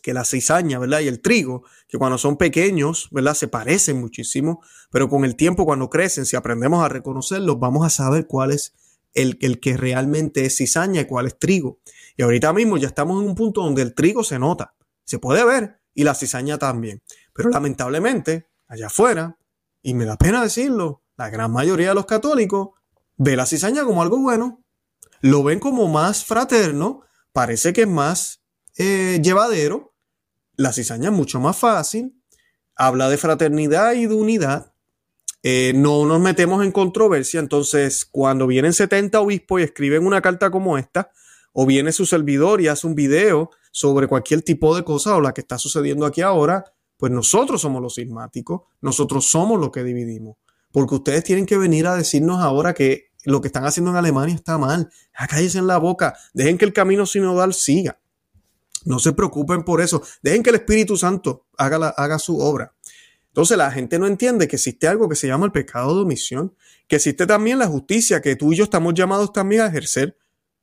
que 0.00 0.14
la 0.14 0.24
cizaña, 0.24 0.78
¿verdad? 0.78 1.00
Y 1.00 1.08
el 1.08 1.20
trigo, 1.20 1.64
que 1.88 1.98
cuando 1.98 2.18
son 2.18 2.36
pequeños, 2.36 3.08
¿verdad? 3.10 3.34
Se 3.34 3.48
parecen 3.48 4.00
muchísimo, 4.00 4.62
pero 4.90 5.08
con 5.08 5.24
el 5.24 5.36
tiempo 5.36 5.64
cuando 5.64 5.90
crecen, 5.90 6.26
si 6.26 6.36
aprendemos 6.36 6.84
a 6.84 6.88
reconocerlos, 6.88 7.58
vamos 7.58 7.86
a 7.86 7.90
saber 7.90 8.26
cuál 8.26 8.52
es 8.52 8.74
el, 9.14 9.60
que 9.60 9.76
realmente 9.76 10.44
es 10.44 10.56
cizaña 10.56 11.02
y 11.02 11.04
cuál 11.06 11.26
es 11.26 11.38
trigo. 11.38 11.80
Y 12.16 12.22
ahorita 12.22 12.52
mismo 12.52 12.76
ya 12.76 12.88
estamos 12.88 13.22
en 13.22 13.28
un 13.28 13.34
punto 13.34 13.62
donde 13.62 13.82
el 13.82 13.94
trigo 13.94 14.24
se 14.24 14.38
nota, 14.38 14.74
se 15.04 15.18
puede 15.18 15.44
ver 15.44 15.80
y 15.94 16.04
la 16.04 16.14
cizaña 16.14 16.58
también. 16.58 17.02
Pero 17.32 17.50
lamentablemente, 17.50 18.48
allá 18.68 18.86
afuera, 18.86 19.38
y 19.82 19.94
me 19.94 20.04
da 20.04 20.16
pena 20.16 20.42
decirlo, 20.42 21.02
la 21.16 21.30
gran 21.30 21.52
mayoría 21.52 21.88
de 21.88 21.94
los 21.94 22.06
católicos 22.06 22.70
ve 23.16 23.36
la 23.36 23.46
cizaña 23.46 23.84
como 23.84 24.02
algo 24.02 24.18
bueno, 24.18 24.62
lo 25.20 25.42
ven 25.42 25.58
como 25.58 25.88
más 25.88 26.24
fraterno, 26.24 27.02
parece 27.32 27.72
que 27.72 27.82
es 27.82 27.88
más 27.88 28.42
eh, 28.76 29.20
llevadero, 29.22 29.94
la 30.56 30.72
cizaña 30.72 31.10
es 31.10 31.14
mucho 31.14 31.40
más 31.40 31.56
fácil, 31.56 32.22
habla 32.74 33.08
de 33.08 33.18
fraternidad 33.18 33.92
y 33.92 34.06
de 34.06 34.14
unidad, 34.14 34.72
eh, 35.42 35.72
no 35.74 36.04
nos 36.04 36.20
metemos 36.20 36.64
en 36.64 36.72
controversia, 36.72 37.40
entonces 37.40 38.04
cuando 38.04 38.46
vienen 38.46 38.72
70 38.72 39.20
obispos 39.20 39.60
y 39.60 39.64
escriben 39.64 40.06
una 40.06 40.20
carta 40.20 40.50
como 40.50 40.76
esta, 40.76 41.10
o 41.52 41.66
viene 41.66 41.92
su 41.92 42.06
servidor 42.06 42.60
y 42.60 42.68
hace 42.68 42.86
un 42.86 42.94
video 42.94 43.50
sobre 43.72 44.06
cualquier 44.06 44.42
tipo 44.42 44.76
de 44.76 44.84
cosa 44.84 45.16
o 45.16 45.20
la 45.20 45.32
que 45.32 45.40
está 45.40 45.58
sucediendo 45.58 46.06
aquí 46.06 46.20
ahora, 46.20 46.64
pues 46.96 47.10
nosotros 47.10 47.60
somos 47.62 47.80
los 47.80 47.94
sismáticos, 47.94 48.62
nosotros 48.80 49.26
somos 49.30 49.58
los 49.58 49.70
que 49.70 49.82
dividimos, 49.82 50.36
porque 50.70 50.96
ustedes 50.96 51.24
tienen 51.24 51.46
que 51.46 51.56
venir 51.56 51.86
a 51.86 51.96
decirnos 51.96 52.40
ahora 52.40 52.74
que 52.74 53.10
lo 53.24 53.40
que 53.40 53.48
están 53.48 53.64
haciendo 53.64 53.90
en 53.90 53.96
Alemania 53.96 54.34
está 54.34 54.58
mal, 54.58 54.90
cállense 55.28 55.58
en 55.58 55.66
la 55.66 55.78
boca, 55.78 56.16
dejen 56.34 56.58
que 56.58 56.64
el 56.66 56.72
camino 56.72 57.06
sinodal 57.06 57.54
siga. 57.54 57.98
No 58.84 58.98
se 58.98 59.12
preocupen 59.12 59.62
por 59.62 59.80
eso. 59.82 60.02
Dejen 60.22 60.42
que 60.42 60.50
el 60.50 60.56
Espíritu 60.56 60.96
Santo 60.96 61.46
haga, 61.58 61.88
haga 61.88 62.18
su 62.18 62.38
obra. 62.38 62.74
Entonces 63.30 63.56
la 63.56 63.70
gente 63.70 63.98
no 63.98 64.06
entiende 64.06 64.48
que 64.48 64.56
existe 64.56 64.88
algo 64.88 65.08
que 65.08 65.16
se 65.16 65.26
llama 65.26 65.46
el 65.46 65.52
pecado 65.52 65.94
de 65.94 66.02
omisión, 66.02 66.54
que 66.86 66.96
existe 66.96 67.26
también 67.26 67.58
la 67.58 67.66
justicia 67.66 68.20
que 68.20 68.36
tú 68.36 68.52
y 68.52 68.56
yo 68.56 68.64
estamos 68.64 68.94
llamados 68.94 69.32
también 69.32 69.62
a 69.62 69.66
ejercer. 69.66 70.16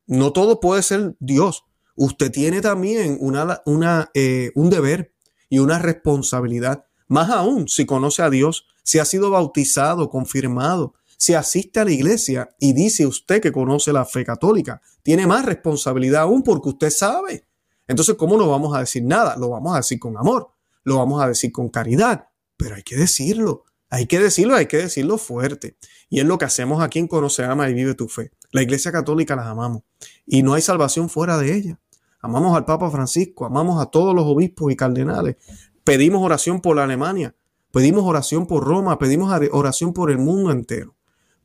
No 0.06 0.34
todo 0.34 0.60
puede 0.60 0.84
ser 0.84 1.16
Dios. 1.20 1.66
Usted 1.96 2.32
tiene 2.32 2.62
también 2.62 3.18
una, 3.20 4.12
eh, 4.14 4.52
un 4.56 4.70
deber 4.70 5.14
y 5.50 5.60
una 5.60 5.80
responsabilidad. 5.80 6.86
Más 7.08 7.30
aún, 7.30 7.68
si 7.68 7.86
conoce 7.86 8.22
a 8.22 8.30
Dios, 8.30 8.66
si 8.84 9.00
ha 9.00 9.06
sido 9.06 9.32
bautizado, 9.32 10.10
confirmado, 10.10 10.94
si 11.18 11.34
asiste 11.34 11.80
a 11.80 11.86
la 11.86 11.92
iglesia 11.92 12.50
y 12.60 12.74
dice 12.74 13.08
usted 13.08 13.42
que 13.42 13.52
conoce 13.52 13.92
la 13.92 14.06
fe 14.06 14.24
católica, 14.24 14.82
tiene 15.04 15.26
más 15.26 15.46
responsabilidad 15.46 16.24
aún 16.24 16.44
porque 16.44 16.70
usted 16.70 16.90
sabe 16.90 17.48
entonces, 17.88 18.16
¿cómo 18.16 18.38
no 18.38 18.50
vamos 18.50 18.76
a 18.76 18.82
decir 18.82 19.04
nada? 19.04 19.38
Lo 19.38 19.50
vamos 19.50 19.74
a 19.74 19.78
decir 19.78 19.98
con 19.98 20.18
amor, 20.18 20.50
lo 20.84 20.98
vamos 20.98 21.22
a 21.24 21.28
decir 21.28 21.52
con 21.52 21.70
caridad, 21.70 22.28
pero 22.58 22.76
hay 22.76 22.84
que 22.84 22.96
decirlo, 22.96 23.64
hay 23.90 24.08
que 24.08 24.20
decirlo, 24.20 24.56
hay 24.56 24.66
que 24.66 24.78
decirlo 24.78 25.18
fuerte. 25.18 25.78
Y 26.10 26.20
es 26.20 26.26
lo 26.26 26.38
que 26.38 26.46
hacemos 26.46 26.84
aquí 26.84 27.00
en 27.00 27.08
Conoce, 27.08 27.44
Ama 27.44 27.70
y 27.70 27.74
Vive 27.74 27.94
tu 27.94 28.08
Fe. 28.08 28.32
La 28.52 28.62
Iglesia 28.62 28.92
Católica 28.92 29.36
las 29.36 29.48
amamos 29.48 29.84
y 30.26 30.44
no 30.44 30.54
hay 30.54 30.62
salvación 30.62 31.10
fuera 31.10 31.38
de 31.38 31.56
ella. 31.56 31.80
Amamos 32.20 32.58
al 32.58 32.66
Papa 32.66 32.90
Francisco, 32.90 33.46
amamos 33.46 33.82
a 33.82 33.88
todos 33.88 34.16
los 34.16 34.26
obispos 34.26 34.72
y 34.72 34.76
cardenales. 34.76 35.38
Pedimos 35.84 36.22
oración 36.24 36.62
por 36.62 36.76
la 36.76 36.84
Alemania, 36.84 37.36
pedimos 37.72 38.04
oración 38.04 38.48
por 38.48 38.66
Roma, 38.66 38.98
pedimos 38.98 39.34
oración 39.52 39.94
por 39.94 40.12
el 40.12 40.18
mundo 40.18 40.52
entero. 40.52 40.96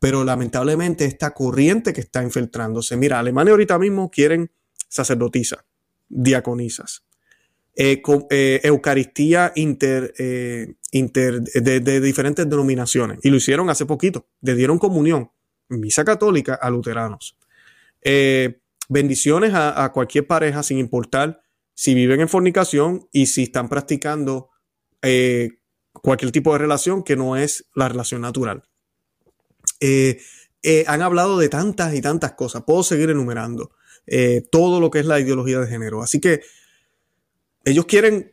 Pero 0.01 0.25
lamentablemente 0.25 1.05
esta 1.05 1.33
corriente 1.33 1.93
que 1.93 2.01
está 2.01 2.23
infiltrándose, 2.23 2.97
mira, 2.97 3.21
Alemania 3.21 3.53
ahorita 3.53 3.79
mismo 3.79 4.11
quieren 4.11 4.51
sacerdotisa 4.89 5.65
diaconisas. 6.09 7.05
Eh, 7.75 8.03
eh, 8.29 8.61
Eucaristía 8.65 9.53
inter, 9.55 10.13
eh, 10.19 10.75
de, 10.93 12.01
diferentes 12.01 12.49
denominaciones. 12.49 13.19
Y 13.23 13.31
lo 13.31 13.37
hicieron 13.37 13.71
hace 13.71 13.87
poquito. 13.87 14.27
Le 14.43 14.55
dieron 14.55 14.79
comunión, 14.79 15.31
misa 15.69 16.05
católica, 16.05 16.55
a 16.55 16.71
luteranos. 16.71 17.37
bendiciones 18.89 19.53
a, 19.55 19.91
cualquier 19.95 20.27
pareja, 20.27 20.63
sin 20.63 20.79
importar 20.79 21.41
si 21.75 21.95
viven 21.95 22.21
en 22.21 22.29
fornicación 22.29 23.09
y 23.11 23.27
si 23.27 23.45
están 23.45 23.69
practicando 23.69 24.51
cualquier 25.93 26.31
tipo 26.31 26.53
de 26.53 26.59
relación 26.59 27.03
que 27.03 27.17
no 27.17 27.37
es 27.37 27.65
la 27.75 27.89
relación 27.89 28.21
natural. 28.21 28.65
han 30.87 31.03
hablado 31.03 31.39
de 31.39 31.49
tantas 31.49 31.95
y 31.95 32.03
tantas 32.03 32.33
cosas. 32.33 32.65
Puedo 32.67 32.83
seguir 32.83 33.09
enumerando. 33.09 33.71
Todo 34.51 34.79
lo 34.79 34.91
que 34.91 34.99
es 34.99 35.07
la 35.07 35.21
ideología 35.21 35.61
de 35.61 35.69
género. 35.69 36.03
Así 36.03 36.21
que 36.21 36.43
ellos 37.65 37.87
quieren 37.87 38.33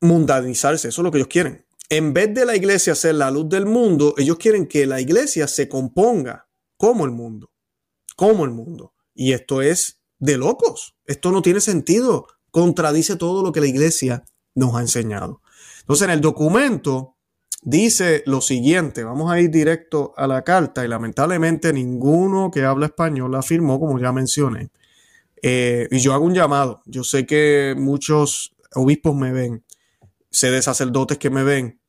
mundanizarse, 0.00 0.88
eso 0.88 1.00
es 1.00 1.04
lo 1.04 1.10
que 1.10 1.18
ellos 1.18 1.28
quieren. 1.28 1.66
En 1.88 2.12
vez 2.12 2.34
de 2.34 2.44
la 2.44 2.56
iglesia 2.56 2.94
ser 2.94 3.14
la 3.14 3.30
luz 3.30 3.48
del 3.48 3.66
mundo, 3.66 4.14
ellos 4.18 4.38
quieren 4.38 4.66
que 4.66 4.86
la 4.86 5.00
iglesia 5.00 5.46
se 5.46 5.68
componga 5.68 6.48
como 6.76 7.04
el 7.04 7.12
mundo, 7.12 7.50
como 8.16 8.44
el 8.44 8.50
mundo. 8.50 8.94
Y 9.14 9.32
esto 9.32 9.62
es 9.62 10.00
de 10.18 10.36
locos, 10.36 10.96
esto 11.04 11.30
no 11.30 11.42
tiene 11.42 11.60
sentido, 11.60 12.26
contradice 12.50 13.16
todo 13.16 13.42
lo 13.42 13.52
que 13.52 13.60
la 13.60 13.66
iglesia 13.66 14.24
nos 14.54 14.74
ha 14.74 14.80
enseñado. 14.80 15.42
Entonces 15.80 16.06
en 16.06 16.10
el 16.10 16.20
documento 16.20 17.16
dice 17.62 18.22
lo 18.26 18.40
siguiente, 18.40 19.04
vamos 19.04 19.30
a 19.30 19.40
ir 19.40 19.50
directo 19.50 20.12
a 20.16 20.26
la 20.26 20.42
carta 20.42 20.84
y 20.84 20.88
lamentablemente 20.88 21.72
ninguno 21.72 22.50
que 22.50 22.64
habla 22.64 22.86
español 22.86 23.32
la 23.32 23.42
firmó, 23.42 23.78
como 23.78 23.98
ya 24.00 24.12
mencioné. 24.12 24.70
Eh, 25.42 25.88
y 25.90 25.98
yo 25.98 26.14
hago 26.14 26.24
un 26.24 26.34
llamado. 26.34 26.82
Yo 26.86 27.04
sé 27.04 27.26
que 27.26 27.74
muchos 27.76 28.54
obispos 28.74 29.14
me 29.14 29.32
ven, 29.32 29.64
sé 30.30 30.50
de 30.50 30.62
sacerdotes 30.62 31.18
que 31.18 31.30
me 31.30 31.44
ven. 31.44 31.80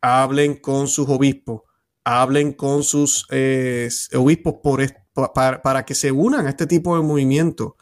Hablen 0.00 0.56
con 0.56 0.88
sus 0.88 1.08
obispos, 1.08 1.62
hablen 2.04 2.52
con 2.52 2.82
sus 2.82 3.26
eh, 3.30 3.88
obispos 4.14 4.56
por, 4.62 4.82
para, 5.34 5.62
para 5.62 5.84
que 5.84 5.94
se 5.94 6.12
unan 6.12 6.46
a 6.46 6.50
este 6.50 6.66
tipo 6.66 6.96
de 6.96 7.02
movimiento. 7.02 7.76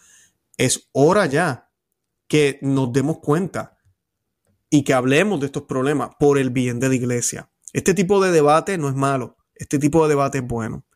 Es 0.56 0.88
hora 0.92 1.26
ya 1.26 1.70
que 2.28 2.58
nos 2.62 2.92
demos 2.92 3.18
cuenta 3.18 3.76
y 4.70 4.84
que 4.84 4.94
hablemos 4.94 5.38
de 5.40 5.46
estos 5.46 5.64
problemas 5.64 6.12
por 6.18 6.38
el 6.38 6.48
bien 6.48 6.80
de 6.80 6.88
la 6.88 6.94
iglesia. 6.94 7.50
Este 7.74 7.92
tipo 7.92 8.22
de 8.24 8.30
debate 8.32 8.78
no 8.78 8.88
es 8.88 8.94
malo, 8.94 9.36
este 9.54 9.78
tipo 9.78 10.02
de 10.02 10.08
debate 10.08 10.38
es 10.38 10.46
bueno. 10.46 10.86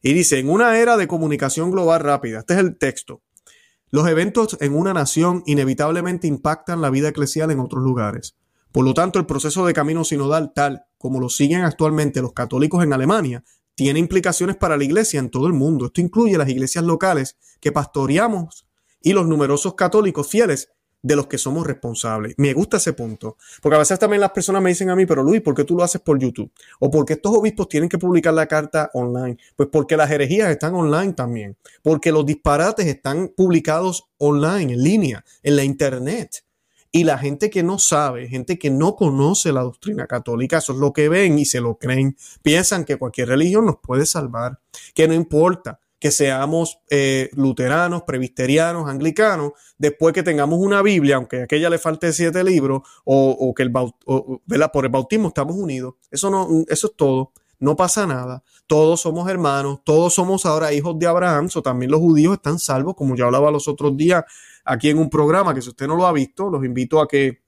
Y 0.00 0.12
dice, 0.12 0.38
en 0.38 0.48
una 0.48 0.78
era 0.78 0.96
de 0.96 1.08
comunicación 1.08 1.72
global 1.72 2.00
rápida, 2.00 2.40
este 2.40 2.54
es 2.54 2.60
el 2.60 2.78
texto, 2.78 3.24
los 3.96 4.06
eventos 4.08 4.58
en 4.60 4.76
una 4.76 4.92
nación 4.92 5.42
inevitablemente 5.46 6.26
impactan 6.26 6.82
la 6.82 6.90
vida 6.90 7.08
eclesial 7.08 7.50
en 7.50 7.60
otros 7.60 7.82
lugares. 7.82 8.36
Por 8.70 8.84
lo 8.84 8.92
tanto, 8.92 9.18
el 9.18 9.24
proceso 9.24 9.64
de 9.64 9.72
camino 9.72 10.04
sinodal, 10.04 10.52
tal 10.54 10.84
como 10.98 11.18
lo 11.18 11.30
siguen 11.30 11.62
actualmente 11.62 12.20
los 12.20 12.34
católicos 12.34 12.84
en 12.84 12.92
Alemania, 12.92 13.42
tiene 13.74 13.98
implicaciones 13.98 14.56
para 14.56 14.76
la 14.76 14.84
iglesia 14.84 15.18
en 15.18 15.30
todo 15.30 15.46
el 15.46 15.54
mundo. 15.54 15.86
Esto 15.86 16.02
incluye 16.02 16.36
las 16.36 16.50
iglesias 16.50 16.84
locales 16.84 17.38
que 17.58 17.72
pastoreamos 17.72 18.66
y 19.00 19.14
los 19.14 19.26
numerosos 19.26 19.76
católicos 19.76 20.28
fieles 20.28 20.68
de 21.02 21.16
los 21.16 21.26
que 21.26 21.38
somos 21.38 21.66
responsables. 21.66 22.34
Me 22.36 22.52
gusta 22.52 22.78
ese 22.78 22.92
punto, 22.92 23.36
porque 23.62 23.76
a 23.76 23.78
veces 23.78 23.98
también 23.98 24.20
las 24.20 24.30
personas 24.30 24.62
me 24.62 24.70
dicen 24.70 24.90
a 24.90 24.96
mí, 24.96 25.06
pero 25.06 25.22
Luis, 25.22 25.40
¿por 25.40 25.54
qué 25.54 25.64
tú 25.64 25.76
lo 25.76 25.84
haces 25.84 26.00
por 26.00 26.18
YouTube? 26.18 26.50
O 26.80 26.90
porque 26.90 27.14
estos 27.14 27.36
obispos 27.36 27.68
tienen 27.68 27.88
que 27.88 27.98
publicar 27.98 28.34
la 28.34 28.46
carta 28.46 28.90
online. 28.94 29.36
Pues 29.54 29.68
porque 29.70 29.96
las 29.96 30.10
herejías 30.10 30.50
están 30.50 30.74
online 30.74 31.12
también, 31.12 31.56
porque 31.82 32.12
los 32.12 32.26
disparates 32.26 32.86
están 32.86 33.32
publicados 33.36 34.08
online, 34.18 34.74
en 34.74 34.82
línea, 34.82 35.24
en 35.42 35.56
la 35.56 35.64
internet. 35.64 36.44
Y 36.92 37.04
la 37.04 37.18
gente 37.18 37.50
que 37.50 37.62
no 37.62 37.78
sabe, 37.78 38.26
gente 38.26 38.58
que 38.58 38.70
no 38.70 38.96
conoce 38.96 39.52
la 39.52 39.60
doctrina 39.60 40.06
católica, 40.06 40.58
eso 40.58 40.72
es 40.72 40.78
lo 40.78 40.92
que 40.92 41.08
ven 41.08 41.38
y 41.38 41.44
se 41.44 41.60
lo 41.60 41.76
creen, 41.76 42.16
piensan 42.42 42.84
que 42.84 42.96
cualquier 42.96 43.28
religión 43.28 43.66
nos 43.66 43.76
puede 43.80 44.06
salvar, 44.06 44.60
que 44.94 45.06
no 45.06 45.12
importa 45.12 45.78
que 45.98 46.10
seamos 46.10 46.78
eh, 46.90 47.30
luteranos, 47.34 48.02
presbiterianos, 48.02 48.88
anglicanos, 48.88 49.52
después 49.78 50.12
que 50.12 50.22
tengamos 50.22 50.58
una 50.58 50.82
Biblia, 50.82 51.16
aunque 51.16 51.40
a 51.40 51.44
aquella 51.44 51.70
le 51.70 51.78
falte 51.78 52.12
siete 52.12 52.44
libros, 52.44 52.82
o, 53.04 53.54
que 53.54 53.62
el, 53.62 53.72
por 53.72 54.84
el 54.84 54.90
bautismo 54.90 55.28
estamos 55.28 55.56
unidos. 55.56 55.94
Eso, 56.10 56.30
no, 56.30 56.48
eso 56.68 56.88
es 56.88 56.96
todo. 56.96 57.32
No 57.58 57.74
pasa 57.74 58.06
nada. 58.06 58.42
Todos 58.66 59.00
somos 59.00 59.30
hermanos, 59.30 59.80
todos 59.84 60.12
somos 60.12 60.44
ahora 60.44 60.72
hijos 60.72 60.98
de 60.98 61.06
Abraham, 61.06 61.48
o 61.54 61.62
también 61.62 61.90
los 61.90 62.00
judíos 62.00 62.34
están 62.34 62.58
salvos, 62.58 62.94
como 62.94 63.16
ya 63.16 63.24
hablaba 63.24 63.50
los 63.50 63.66
otros 63.66 63.96
días 63.96 64.24
aquí 64.64 64.90
en 64.90 64.98
un 64.98 65.08
programa, 65.08 65.54
que 65.54 65.62
si 65.62 65.70
usted 65.70 65.86
no 65.86 65.96
lo 65.96 66.06
ha 66.06 66.12
visto, 66.12 66.50
los 66.50 66.64
invito 66.64 67.00
a 67.00 67.08
que 67.08 67.42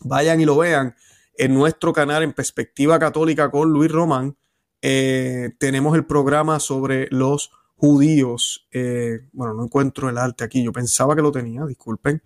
vayan 0.00 0.40
y 0.40 0.44
lo 0.44 0.58
vean 0.58 0.94
en 1.38 1.54
nuestro 1.54 1.92
canal 1.92 2.22
en 2.22 2.32
Perspectiva 2.32 2.98
Católica 2.98 3.50
con 3.50 3.70
Luis 3.70 3.90
Román. 3.90 4.36
Eh, 4.82 5.50
tenemos 5.58 5.94
el 5.96 6.04
programa 6.04 6.60
sobre 6.60 7.06
los 7.10 7.52
judíos. 7.76 8.68
Eh, 8.72 9.20
bueno, 9.32 9.54
no 9.54 9.64
encuentro 9.64 10.08
el 10.08 10.18
arte 10.18 10.44
aquí, 10.44 10.62
yo 10.62 10.72
pensaba 10.72 11.16
que 11.16 11.22
lo 11.22 11.32
tenía, 11.32 11.64
disculpen. 11.66 12.22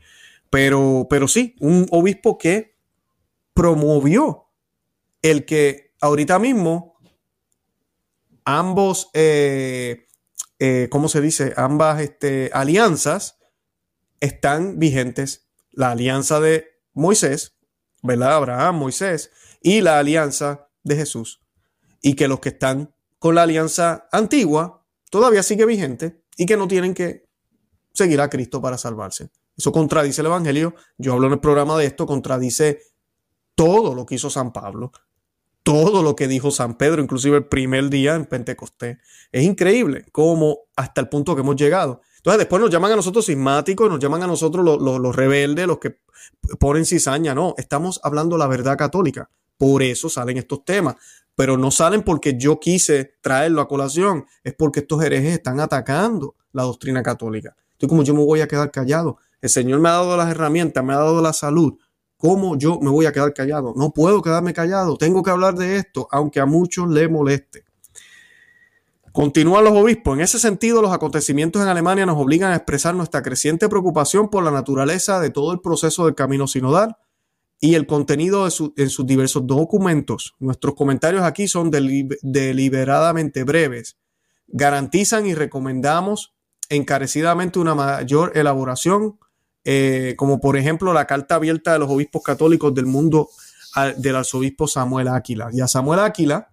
Pero, 0.50 1.06
pero 1.08 1.28
sí, 1.28 1.56
un 1.60 1.86
obispo 1.90 2.38
que 2.38 2.76
promovió 3.54 4.46
el 5.22 5.44
que 5.44 5.94
ahorita 6.00 6.38
mismo 6.38 6.96
ambos, 8.44 9.10
eh, 9.12 10.06
eh, 10.58 10.88
¿cómo 10.90 11.08
se 11.08 11.20
dice? 11.20 11.52
Ambas 11.56 12.00
este, 12.00 12.50
alianzas 12.52 13.38
están 14.20 14.78
vigentes. 14.78 15.48
La 15.72 15.90
alianza 15.90 16.40
de 16.40 16.80
Moisés, 16.94 17.58
¿verdad? 18.02 18.34
Abraham, 18.34 18.76
Moisés, 18.76 19.30
y 19.60 19.82
la 19.82 19.98
alianza 19.98 20.68
de 20.84 20.96
Jesús. 20.96 21.42
Y 22.00 22.14
que 22.14 22.28
los 22.28 22.40
que 22.40 22.50
están 22.50 22.94
con 23.18 23.34
la 23.34 23.42
alianza 23.42 24.08
antigua 24.12 24.85
todavía 25.16 25.42
sigue 25.42 25.64
vigente 25.64 26.20
y 26.36 26.44
que 26.44 26.58
no 26.58 26.68
tienen 26.68 26.92
que 26.92 27.26
seguir 27.94 28.20
a 28.20 28.28
Cristo 28.28 28.60
para 28.60 28.76
salvarse. 28.76 29.30
Eso 29.56 29.72
contradice 29.72 30.20
el 30.20 30.26
Evangelio. 30.26 30.74
Yo 30.98 31.14
hablo 31.14 31.28
en 31.28 31.32
el 31.32 31.40
programa 31.40 31.78
de 31.78 31.86
esto, 31.86 32.06
contradice 32.06 32.82
todo 33.54 33.94
lo 33.94 34.04
que 34.04 34.16
hizo 34.16 34.28
San 34.28 34.52
Pablo, 34.52 34.92
todo 35.62 36.02
lo 36.02 36.14
que 36.14 36.28
dijo 36.28 36.50
San 36.50 36.76
Pedro, 36.76 37.02
inclusive 37.02 37.38
el 37.38 37.46
primer 37.46 37.88
día 37.88 38.14
en 38.14 38.26
Pentecostés. 38.26 38.98
Es 39.32 39.44
increíble 39.44 40.04
cómo 40.12 40.58
hasta 40.76 41.00
el 41.00 41.08
punto 41.08 41.34
que 41.34 41.40
hemos 41.40 41.56
llegado. 41.56 42.02
Entonces 42.18 42.40
después 42.40 42.60
nos 42.60 42.70
llaman 42.70 42.92
a 42.92 42.96
nosotros 42.96 43.24
sismáticos, 43.24 43.88
nos 43.88 43.98
llaman 43.98 44.22
a 44.22 44.26
nosotros 44.26 44.62
los, 44.62 44.78
los 44.78 45.16
rebeldes, 45.16 45.66
los 45.66 45.78
que 45.78 46.00
ponen 46.60 46.84
cizaña. 46.84 47.34
No, 47.34 47.54
estamos 47.56 48.00
hablando 48.02 48.36
la 48.36 48.48
verdad 48.48 48.76
católica. 48.76 49.30
Por 49.56 49.82
eso 49.82 50.10
salen 50.10 50.36
estos 50.36 50.66
temas 50.66 50.96
pero 51.36 51.58
no 51.58 51.70
salen 51.70 52.02
porque 52.02 52.36
yo 52.36 52.58
quise 52.58 53.14
traerlo 53.20 53.60
a 53.60 53.68
colación, 53.68 54.24
es 54.42 54.54
porque 54.54 54.80
estos 54.80 55.04
herejes 55.04 55.34
están 55.34 55.60
atacando 55.60 56.34
la 56.52 56.64
doctrina 56.64 57.02
católica. 57.02 57.54
Entonces, 57.72 57.88
como 57.88 58.02
yo 58.02 58.14
me 58.14 58.24
voy 58.24 58.40
a 58.40 58.48
quedar 58.48 58.70
callado, 58.70 59.18
el 59.42 59.50
Señor 59.50 59.78
me 59.80 59.90
ha 59.90 59.92
dado 59.92 60.16
las 60.16 60.30
herramientas, 60.30 60.82
me 60.82 60.94
ha 60.94 60.96
dado 60.96 61.20
la 61.20 61.34
salud. 61.34 61.74
¿Cómo 62.16 62.56
yo 62.56 62.80
me 62.80 62.88
voy 62.88 63.04
a 63.04 63.12
quedar 63.12 63.34
callado? 63.34 63.74
No 63.76 63.92
puedo 63.92 64.22
quedarme 64.22 64.54
callado, 64.54 64.96
tengo 64.96 65.22
que 65.22 65.30
hablar 65.30 65.54
de 65.54 65.76
esto, 65.76 66.08
aunque 66.10 66.40
a 66.40 66.46
muchos 66.46 66.88
le 66.88 67.06
moleste. 67.06 67.64
Continúan 69.12 69.64
los 69.64 69.74
obispos. 69.74 70.16
En 70.16 70.22
ese 70.22 70.38
sentido, 70.38 70.80
los 70.80 70.92
acontecimientos 70.92 71.60
en 71.60 71.68
Alemania 71.68 72.06
nos 72.06 72.18
obligan 72.18 72.52
a 72.52 72.56
expresar 72.56 72.94
nuestra 72.94 73.22
creciente 73.22 73.68
preocupación 73.68 74.30
por 74.30 74.42
la 74.42 74.50
naturaleza 74.50 75.20
de 75.20 75.30
todo 75.30 75.52
el 75.52 75.60
proceso 75.60 76.06
del 76.06 76.14
camino 76.14 76.46
sinodal 76.46 76.96
y 77.60 77.74
el 77.74 77.86
contenido 77.86 78.44
de 78.44 78.52
en 78.76 78.90
sus 78.90 79.06
diversos 79.06 79.46
documentos. 79.46 80.34
Nuestros 80.38 80.74
comentarios 80.74 81.22
aquí 81.22 81.48
son 81.48 81.70
deliberadamente 81.70 83.44
breves. 83.44 83.96
Garantizan 84.46 85.26
y 85.26 85.34
recomendamos 85.34 86.34
encarecidamente 86.68 87.58
una 87.58 87.74
mayor 87.74 88.32
elaboración, 88.34 89.18
eh, 89.64 90.14
como 90.16 90.40
por 90.40 90.56
ejemplo 90.56 90.92
la 90.92 91.06
carta 91.06 91.36
abierta 91.36 91.72
de 91.72 91.78
los 91.78 91.90
obispos 91.90 92.22
católicos 92.22 92.74
del 92.74 92.86
mundo 92.86 93.30
del 93.98 94.16
arzobispo 94.16 94.68
Samuel 94.68 95.08
Áquila. 95.08 95.48
Y 95.52 95.60
a 95.60 95.68
Samuel 95.68 96.00
Áquila, 96.00 96.52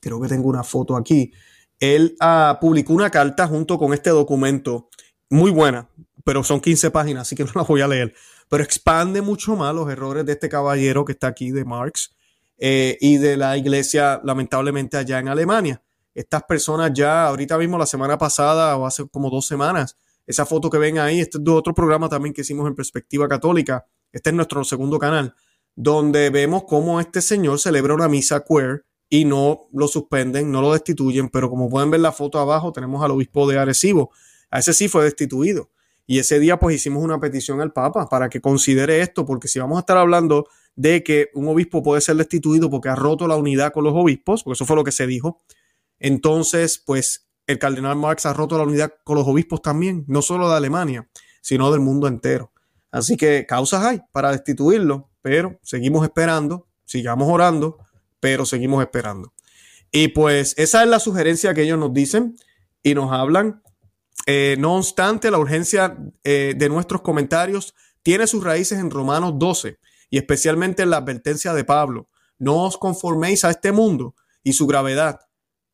creo 0.00 0.20
que 0.20 0.28
tengo 0.28 0.48
una 0.48 0.64
foto 0.64 0.96
aquí, 0.96 1.32
él 1.80 2.16
ah, 2.20 2.58
publicó 2.60 2.92
una 2.92 3.10
carta 3.10 3.46
junto 3.46 3.78
con 3.78 3.92
este 3.94 4.10
documento, 4.10 4.88
muy 5.30 5.50
buena, 5.50 5.88
pero 6.24 6.44
son 6.44 6.60
15 6.60 6.90
páginas, 6.90 7.22
así 7.22 7.34
que 7.34 7.44
no 7.44 7.52
la 7.54 7.62
voy 7.62 7.80
a 7.80 7.88
leer 7.88 8.14
pero 8.52 8.64
expande 8.64 9.22
mucho 9.22 9.56
más 9.56 9.74
los 9.74 9.90
errores 9.90 10.26
de 10.26 10.32
este 10.32 10.50
caballero 10.50 11.06
que 11.06 11.12
está 11.12 11.28
aquí, 11.28 11.52
de 11.52 11.64
Marx, 11.64 12.14
eh, 12.58 12.98
y 13.00 13.16
de 13.16 13.38
la 13.38 13.56
iglesia, 13.56 14.20
lamentablemente, 14.24 14.98
allá 14.98 15.20
en 15.20 15.28
Alemania. 15.28 15.82
Estas 16.14 16.42
personas 16.42 16.90
ya, 16.92 17.28
ahorita 17.28 17.56
mismo, 17.56 17.78
la 17.78 17.86
semana 17.86 18.18
pasada 18.18 18.76
o 18.76 18.84
hace 18.84 19.08
como 19.08 19.30
dos 19.30 19.46
semanas, 19.46 19.96
esa 20.26 20.44
foto 20.44 20.68
que 20.68 20.76
ven 20.76 20.98
ahí, 20.98 21.20
este 21.20 21.38
es 21.38 21.44
de 21.44 21.50
otro 21.50 21.72
programa 21.72 22.10
también 22.10 22.34
que 22.34 22.42
hicimos 22.42 22.68
en 22.68 22.74
Perspectiva 22.74 23.26
Católica, 23.26 23.86
este 24.12 24.28
es 24.28 24.36
nuestro 24.36 24.62
segundo 24.64 24.98
canal, 24.98 25.34
donde 25.74 26.28
vemos 26.28 26.64
cómo 26.68 27.00
este 27.00 27.22
señor 27.22 27.58
celebra 27.58 27.94
una 27.94 28.06
misa 28.06 28.44
queer 28.46 28.84
y 29.08 29.24
no 29.24 29.62
lo 29.72 29.88
suspenden, 29.88 30.52
no 30.52 30.60
lo 30.60 30.74
destituyen, 30.74 31.30
pero 31.30 31.48
como 31.48 31.70
pueden 31.70 31.90
ver 31.90 32.00
la 32.00 32.12
foto 32.12 32.38
abajo, 32.38 32.70
tenemos 32.70 33.02
al 33.02 33.12
obispo 33.12 33.48
de 33.48 33.58
Arecibo. 33.58 34.10
A 34.50 34.58
ese 34.58 34.74
sí 34.74 34.88
fue 34.88 35.04
destituido. 35.04 35.70
Y 36.12 36.18
ese 36.18 36.38
día 36.38 36.58
pues 36.58 36.76
hicimos 36.76 37.02
una 37.02 37.18
petición 37.18 37.62
al 37.62 37.72
Papa 37.72 38.06
para 38.06 38.28
que 38.28 38.42
considere 38.42 39.00
esto, 39.00 39.24
porque 39.24 39.48
si 39.48 39.58
vamos 39.58 39.78
a 39.78 39.80
estar 39.80 39.96
hablando 39.96 40.46
de 40.76 41.02
que 41.02 41.30
un 41.32 41.48
obispo 41.48 41.82
puede 41.82 42.02
ser 42.02 42.16
destituido 42.16 42.68
porque 42.68 42.90
ha 42.90 42.94
roto 42.94 43.26
la 43.26 43.36
unidad 43.36 43.72
con 43.72 43.82
los 43.82 43.94
obispos, 43.94 44.42
porque 44.42 44.52
eso 44.52 44.66
fue 44.66 44.76
lo 44.76 44.84
que 44.84 44.92
se 44.92 45.06
dijo, 45.06 45.40
entonces 45.98 46.82
pues 46.84 47.30
el 47.46 47.58
cardenal 47.58 47.96
Marx 47.96 48.26
ha 48.26 48.34
roto 48.34 48.58
la 48.58 48.64
unidad 48.64 48.92
con 49.04 49.16
los 49.16 49.26
obispos 49.26 49.62
también, 49.62 50.04
no 50.06 50.20
solo 50.20 50.50
de 50.50 50.56
Alemania, 50.56 51.08
sino 51.40 51.70
del 51.70 51.80
mundo 51.80 52.06
entero. 52.08 52.52
Así 52.90 53.16
que 53.16 53.46
causas 53.46 53.82
hay 53.82 54.02
para 54.12 54.32
destituirlo, 54.32 55.08
pero 55.22 55.60
seguimos 55.62 56.04
esperando, 56.04 56.68
sigamos 56.84 57.26
orando, 57.30 57.78
pero 58.20 58.44
seguimos 58.44 58.82
esperando. 58.82 59.32
Y 59.90 60.08
pues 60.08 60.52
esa 60.58 60.82
es 60.82 60.90
la 60.90 61.00
sugerencia 61.00 61.54
que 61.54 61.62
ellos 61.62 61.78
nos 61.78 61.94
dicen 61.94 62.36
y 62.82 62.92
nos 62.92 63.10
hablan 63.12 63.61
eh, 64.26 64.56
no 64.58 64.76
obstante, 64.76 65.30
la 65.30 65.38
urgencia 65.38 65.96
eh, 66.24 66.54
de 66.56 66.68
nuestros 66.68 67.02
comentarios 67.02 67.74
tiene 68.02 68.26
sus 68.26 68.44
raíces 68.44 68.78
en 68.78 68.90
Romanos 68.90 69.34
12 69.36 69.78
y 70.10 70.18
especialmente 70.18 70.82
en 70.82 70.90
la 70.90 70.98
advertencia 70.98 71.54
de 71.54 71.64
Pablo. 71.64 72.08
No 72.38 72.64
os 72.64 72.76
conforméis 72.76 73.44
a 73.44 73.50
este 73.50 73.72
mundo 73.72 74.14
y 74.42 74.52
su 74.52 74.66
gravedad 74.66 75.20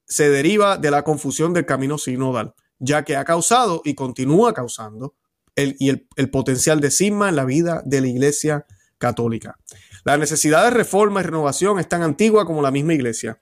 se 0.07 0.31
deriva 0.31 0.79
de 0.79 0.91
la 0.91 1.03
confusión 1.03 1.53
del 1.53 1.67
camino 1.67 1.99
sinodal, 1.99 2.55
ya 2.79 3.05
que 3.05 3.17
ha 3.17 3.25
causado 3.25 3.83
y 3.85 3.95
continúa 3.95 4.55
causando 4.55 5.15
el, 5.55 5.77
y 5.79 5.91
el, 5.91 6.31
potencial 6.31 6.81
de 6.81 6.91
cisma 6.91 7.29
en 7.29 7.37
la 7.37 7.45
vida 7.45 7.83
de 7.85 8.01
la 8.01 8.07
Iglesia 8.07 8.67
católica. 8.97 9.59
La 10.05 10.17
necesidad 10.17 10.65
de 10.65 10.71
reforma 10.71 11.21
y 11.21 11.25
renovación 11.25 11.79
es 11.79 11.89
tan 11.89 12.03
antigua 12.03 12.47
como 12.47 12.63
la 12.63 12.71
misma 12.71 12.95
Iglesia. 12.95 13.39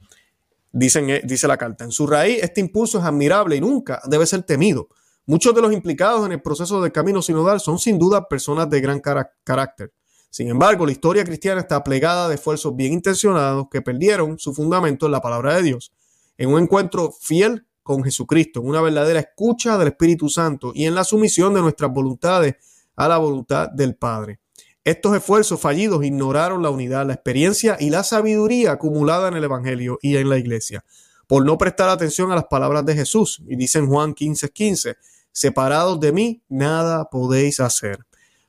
Dicen, 0.72 1.10
eh, 1.10 1.22
dice 1.24 1.46
la 1.46 1.56
carta. 1.56 1.84
En 1.84 1.92
su 1.92 2.06
raíz, 2.06 2.42
este 2.42 2.60
impulso 2.60 2.98
es 2.98 3.04
admirable 3.04 3.56
y 3.56 3.60
nunca 3.60 4.00
debe 4.06 4.26
ser 4.26 4.42
temido. 4.42 4.88
Muchos 5.28 5.52
de 5.56 5.60
los 5.60 5.72
implicados 5.72 6.24
en 6.24 6.30
el 6.30 6.40
proceso 6.40 6.80
del 6.80 6.92
camino 6.92 7.20
sinodal 7.20 7.58
son 7.60 7.80
sin 7.80 7.98
duda 7.98 8.28
personas 8.28 8.70
de 8.70 8.80
gran 8.80 9.00
carácter. 9.00 9.92
Sin 10.30 10.46
embargo, 10.48 10.86
la 10.86 10.92
historia 10.92 11.24
cristiana 11.24 11.62
está 11.62 11.82
plegada 11.82 12.28
de 12.28 12.36
esfuerzos 12.36 12.76
bien 12.76 12.92
intencionados 12.92 13.66
que 13.68 13.82
perdieron 13.82 14.38
su 14.38 14.54
fundamento 14.54 15.06
en 15.06 15.12
la 15.12 15.20
palabra 15.20 15.56
de 15.56 15.62
Dios, 15.62 15.92
en 16.38 16.50
un 16.50 16.62
encuentro 16.62 17.10
fiel 17.10 17.66
con 17.82 18.04
Jesucristo, 18.04 18.60
en 18.60 18.68
una 18.68 18.80
verdadera 18.80 19.18
escucha 19.18 19.76
del 19.76 19.88
Espíritu 19.88 20.28
Santo 20.28 20.70
y 20.72 20.84
en 20.84 20.94
la 20.94 21.02
sumisión 21.02 21.54
de 21.54 21.62
nuestras 21.62 21.90
voluntades 21.92 22.54
a 22.94 23.08
la 23.08 23.18
voluntad 23.18 23.68
del 23.68 23.96
Padre. 23.96 24.38
Estos 24.84 25.16
esfuerzos 25.16 25.60
fallidos 25.60 26.04
ignoraron 26.04 26.62
la 26.62 26.70
unidad, 26.70 27.04
la 27.04 27.14
experiencia 27.14 27.76
y 27.80 27.90
la 27.90 28.04
sabiduría 28.04 28.70
acumulada 28.70 29.26
en 29.26 29.34
el 29.34 29.42
Evangelio 29.42 29.98
y 30.00 30.16
en 30.18 30.28
la 30.28 30.38
iglesia, 30.38 30.84
por 31.26 31.44
no 31.44 31.58
prestar 31.58 31.88
atención 31.88 32.30
a 32.30 32.36
las 32.36 32.44
palabras 32.44 32.86
de 32.86 32.94
Jesús. 32.94 33.42
Y 33.48 33.56
dice 33.56 33.80
en 33.80 33.88
Juan 33.88 34.14
15:15, 34.14 34.96
separados 35.36 36.00
de 36.00 36.12
mí, 36.12 36.42
nada 36.48 37.10
podéis 37.10 37.60
hacer. 37.60 37.98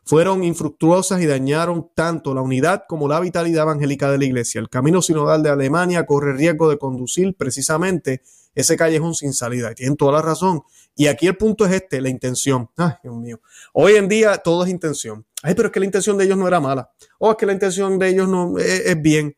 fueron 0.05 0.45
infructuosas 0.45 1.19
y 1.21 1.25
dañaron 1.25 1.89
tanto 1.93 2.33
la 2.33 2.41
unidad 2.41 2.85
como 2.87 3.09
la 3.09 3.19
vitalidad 3.19 3.63
evangélica 3.63 4.09
de 4.09 4.17
la 4.17 4.23
iglesia. 4.23 4.61
El 4.61 4.69
camino 4.69 5.01
sinodal 5.01 5.43
de 5.43 5.49
Alemania 5.49 6.05
corre 6.05 6.31
riesgo 6.31 6.69
de 6.69 6.77
conducir 6.77 7.35
precisamente 7.35 8.21
ese 8.55 8.77
callejón 8.77 9.15
sin 9.15 9.33
salida. 9.33 9.69
Y 9.73 9.75
tienen 9.75 9.97
toda 9.97 10.13
la 10.13 10.21
razón. 10.21 10.61
Y 10.95 11.07
aquí 11.07 11.27
el 11.27 11.35
punto 11.35 11.65
es 11.65 11.73
este, 11.73 11.99
la 11.99 12.07
intención. 12.07 12.69
Ay, 12.77 12.93
Dios 13.03 13.15
mío. 13.17 13.41
Hoy 13.73 13.95
en 13.95 14.07
día 14.07 14.37
todo 14.37 14.63
es 14.63 14.69
intención. 14.69 15.25
Ay, 15.43 15.55
pero 15.55 15.67
es 15.67 15.73
que 15.73 15.81
la 15.81 15.87
intención 15.87 16.17
de 16.17 16.23
ellos 16.23 16.37
no 16.37 16.47
era 16.47 16.61
mala. 16.61 16.89
O 17.19 17.29
es 17.29 17.35
que 17.35 17.45
la 17.45 17.51
intención 17.51 17.99
de 17.99 18.07
ellos 18.07 18.29
no 18.29 18.57
es, 18.57 18.85
es 18.85 19.01
bien. 19.01 19.35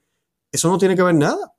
Eso 0.51 0.69
no 0.69 0.77
tiene 0.77 0.95
que 0.95 1.01
ver 1.01 1.15
nada. 1.15 1.51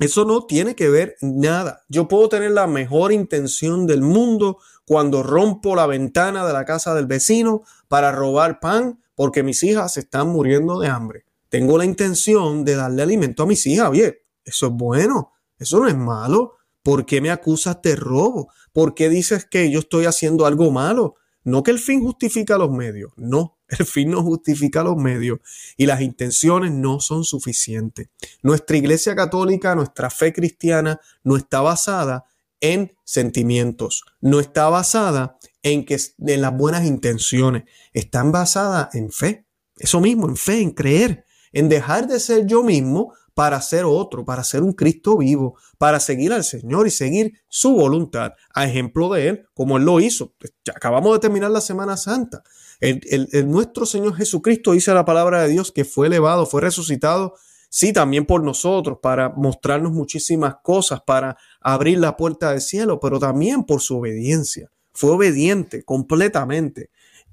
Eso 0.00 0.24
no 0.24 0.44
tiene 0.46 0.74
que 0.74 0.88
ver 0.88 1.16
nada. 1.20 1.84
Yo 1.88 2.08
puedo 2.08 2.28
tener 2.28 2.50
la 2.50 2.66
mejor 2.66 3.12
intención 3.12 3.86
del 3.86 4.02
mundo 4.02 4.58
cuando 4.86 5.22
rompo 5.22 5.74
la 5.74 5.86
ventana 5.86 6.46
de 6.46 6.52
la 6.52 6.64
casa 6.64 6.94
del 6.94 7.06
vecino 7.06 7.62
para 7.88 8.12
robar 8.12 8.60
pan 8.60 9.00
porque 9.14 9.42
mis 9.42 9.62
hijas 9.62 9.94
se 9.94 10.00
están 10.00 10.28
muriendo 10.28 10.78
de 10.78 10.88
hambre. 10.88 11.24
Tengo 11.48 11.78
la 11.78 11.84
intención 11.84 12.64
de 12.64 12.74
darle 12.74 13.02
alimento 13.02 13.44
a 13.44 13.46
mis 13.46 13.64
hijas. 13.66 13.90
Bien, 13.90 14.14
eso 14.44 14.66
es 14.66 14.72
bueno, 14.72 15.32
eso 15.58 15.78
no 15.78 15.88
es 15.88 15.96
malo. 15.96 16.54
¿Por 16.82 17.06
qué 17.06 17.20
me 17.20 17.30
acusas 17.30 17.80
de 17.82 17.96
robo? 17.96 18.48
¿Por 18.72 18.94
qué 18.94 19.08
dices 19.08 19.46
que 19.46 19.70
yo 19.70 19.78
estoy 19.78 20.04
haciendo 20.04 20.46
algo 20.46 20.70
malo? 20.70 21.16
No 21.44 21.62
que 21.62 21.70
el 21.70 21.78
fin 21.78 22.02
justifica 22.02 22.58
los 22.58 22.70
medios, 22.70 23.12
no, 23.16 23.58
el 23.68 23.84
fin 23.84 24.10
no 24.10 24.22
justifica 24.22 24.82
los 24.82 24.96
medios 24.96 25.40
y 25.76 25.86
las 25.86 26.00
intenciones 26.00 26.72
no 26.72 27.00
son 27.00 27.24
suficientes. 27.24 28.08
Nuestra 28.42 28.76
iglesia 28.76 29.14
católica, 29.14 29.74
nuestra 29.74 30.10
fe 30.10 30.32
cristiana 30.32 31.00
no 31.22 31.36
está 31.36 31.60
basada 31.60 32.24
en 32.64 32.96
sentimientos, 33.04 34.04
no 34.22 34.40
está 34.40 34.70
basada 34.70 35.36
en, 35.62 35.84
que, 35.84 35.98
en 36.18 36.40
las 36.40 36.56
buenas 36.56 36.86
intenciones, 36.86 37.64
están 37.92 38.32
basadas 38.32 38.94
en 38.94 39.12
fe. 39.12 39.46
Eso 39.76 40.00
mismo, 40.00 40.26
en 40.26 40.36
fe, 40.36 40.62
en 40.62 40.70
creer, 40.70 41.26
en 41.52 41.68
dejar 41.68 42.08
de 42.08 42.18
ser 42.18 42.46
yo 42.46 42.62
mismo 42.62 43.12
para 43.34 43.60
ser 43.60 43.84
otro, 43.84 44.24
para 44.24 44.42
ser 44.44 44.62
un 44.62 44.72
Cristo 44.72 45.18
vivo, 45.18 45.58
para 45.76 46.00
seguir 46.00 46.32
al 46.32 46.42
Señor 46.42 46.86
y 46.86 46.90
seguir 46.90 47.34
su 47.48 47.74
voluntad, 47.74 48.32
a 48.54 48.64
ejemplo 48.64 49.12
de 49.12 49.28
Él, 49.28 49.46
como 49.52 49.76
Él 49.76 49.84
lo 49.84 50.00
hizo. 50.00 50.32
Ya 50.64 50.72
acabamos 50.74 51.12
de 51.12 51.18
terminar 51.18 51.50
la 51.50 51.60
Semana 51.60 51.98
Santa. 51.98 52.44
El, 52.80 53.28
nuestro 53.46 53.84
Señor 53.84 54.16
Jesucristo 54.16 54.72
dice 54.72 54.94
la 54.94 55.04
palabra 55.04 55.42
de 55.42 55.48
Dios 55.48 55.70
que 55.70 55.84
fue 55.84 56.06
elevado, 56.06 56.46
fue 56.46 56.62
resucitado 56.62 57.34
sí, 57.74 57.92
también 57.92 58.24
por 58.24 58.44
nosotros, 58.44 58.98
para 59.02 59.30
mostrarnos 59.30 59.90
muchísimas 59.90 60.58
cosas, 60.62 61.00
para 61.04 61.36
abrir 61.60 61.98
la 61.98 62.16
puerta 62.16 62.52
del 62.52 62.60
cielo, 62.60 63.00
pero 63.00 63.18
también 63.18 63.64
por 63.64 63.80
su 63.80 63.98
obediencia. 63.98 64.70
Fue 64.92 65.10
obediente 65.10 65.82
completamente 65.82 66.90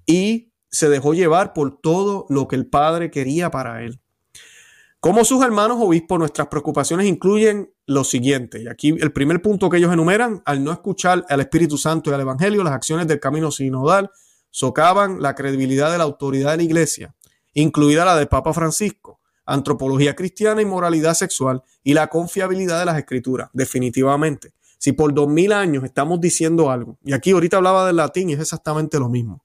y 0.08 0.49
se 0.67 0.89
dejó 0.89 1.13
llevar 1.13 1.54
por 1.54 1.80
todo 1.80 2.25
lo 2.30 2.47
que 2.47 2.56
el 2.56 2.65
Padre 2.65 3.12
quería 3.12 3.51
para 3.51 3.84
él. 3.84 3.99
Como 4.99 5.25
sus 5.25 5.43
hermanos 5.43 5.77
obispos, 5.80 6.17
nuestras 6.17 6.47
preocupaciones 6.47 7.06
incluyen 7.06 7.71
lo 7.86 8.04
siguiente, 8.04 8.63
y 8.63 8.67
aquí 8.67 8.95
el 8.99 9.12
primer 9.12 9.43
punto 9.43 9.69
que 9.69 9.77
ellos 9.77 9.93
enumeran, 9.93 10.41
al 10.45 10.63
no 10.63 10.71
escuchar 10.71 11.23
al 11.30 11.41
Espíritu 11.41 11.77
Santo 11.77 12.10
y 12.10 12.13
al 12.15 12.21
Evangelio, 12.21 12.63
las 12.63 12.73
acciones 12.73 13.06
del 13.06 13.19
camino 13.19 13.51
sinodal 13.51 14.10
socavan 14.49 15.21
la 15.21 15.36
credibilidad 15.36 15.91
de 15.91 15.99
la 15.99 16.04
autoridad 16.04 16.51
de 16.51 16.58
la 16.58 16.63
Iglesia, 16.63 17.13
incluida 17.54 18.06
la 18.06 18.15
del 18.15 18.27
Papa 18.27 18.54
Francisco 18.54 19.20
antropología 19.45 20.15
cristiana 20.15 20.62
y 20.62 20.65
moralidad 20.65 21.13
sexual 21.13 21.63
y 21.84 21.93
la 21.93 22.08
confiabilidad 22.08 22.80
de 22.80 22.86
las 22.86 22.97
escrituras, 22.97 23.49
definitivamente. 23.54 24.54
Si 24.77 24.93
por 24.93 25.13
dos 25.13 25.27
mil 25.27 25.51
años 25.51 25.84
estamos 25.84 26.19
diciendo 26.19 26.71
algo, 26.71 26.97
y 27.04 27.13
aquí 27.13 27.32
ahorita 27.32 27.58
hablaba 27.58 27.86
del 27.86 27.97
latín 27.97 28.30
y 28.30 28.34
es 28.34 28.39
exactamente 28.39 28.97
lo 28.99 29.10
mismo. 29.10 29.43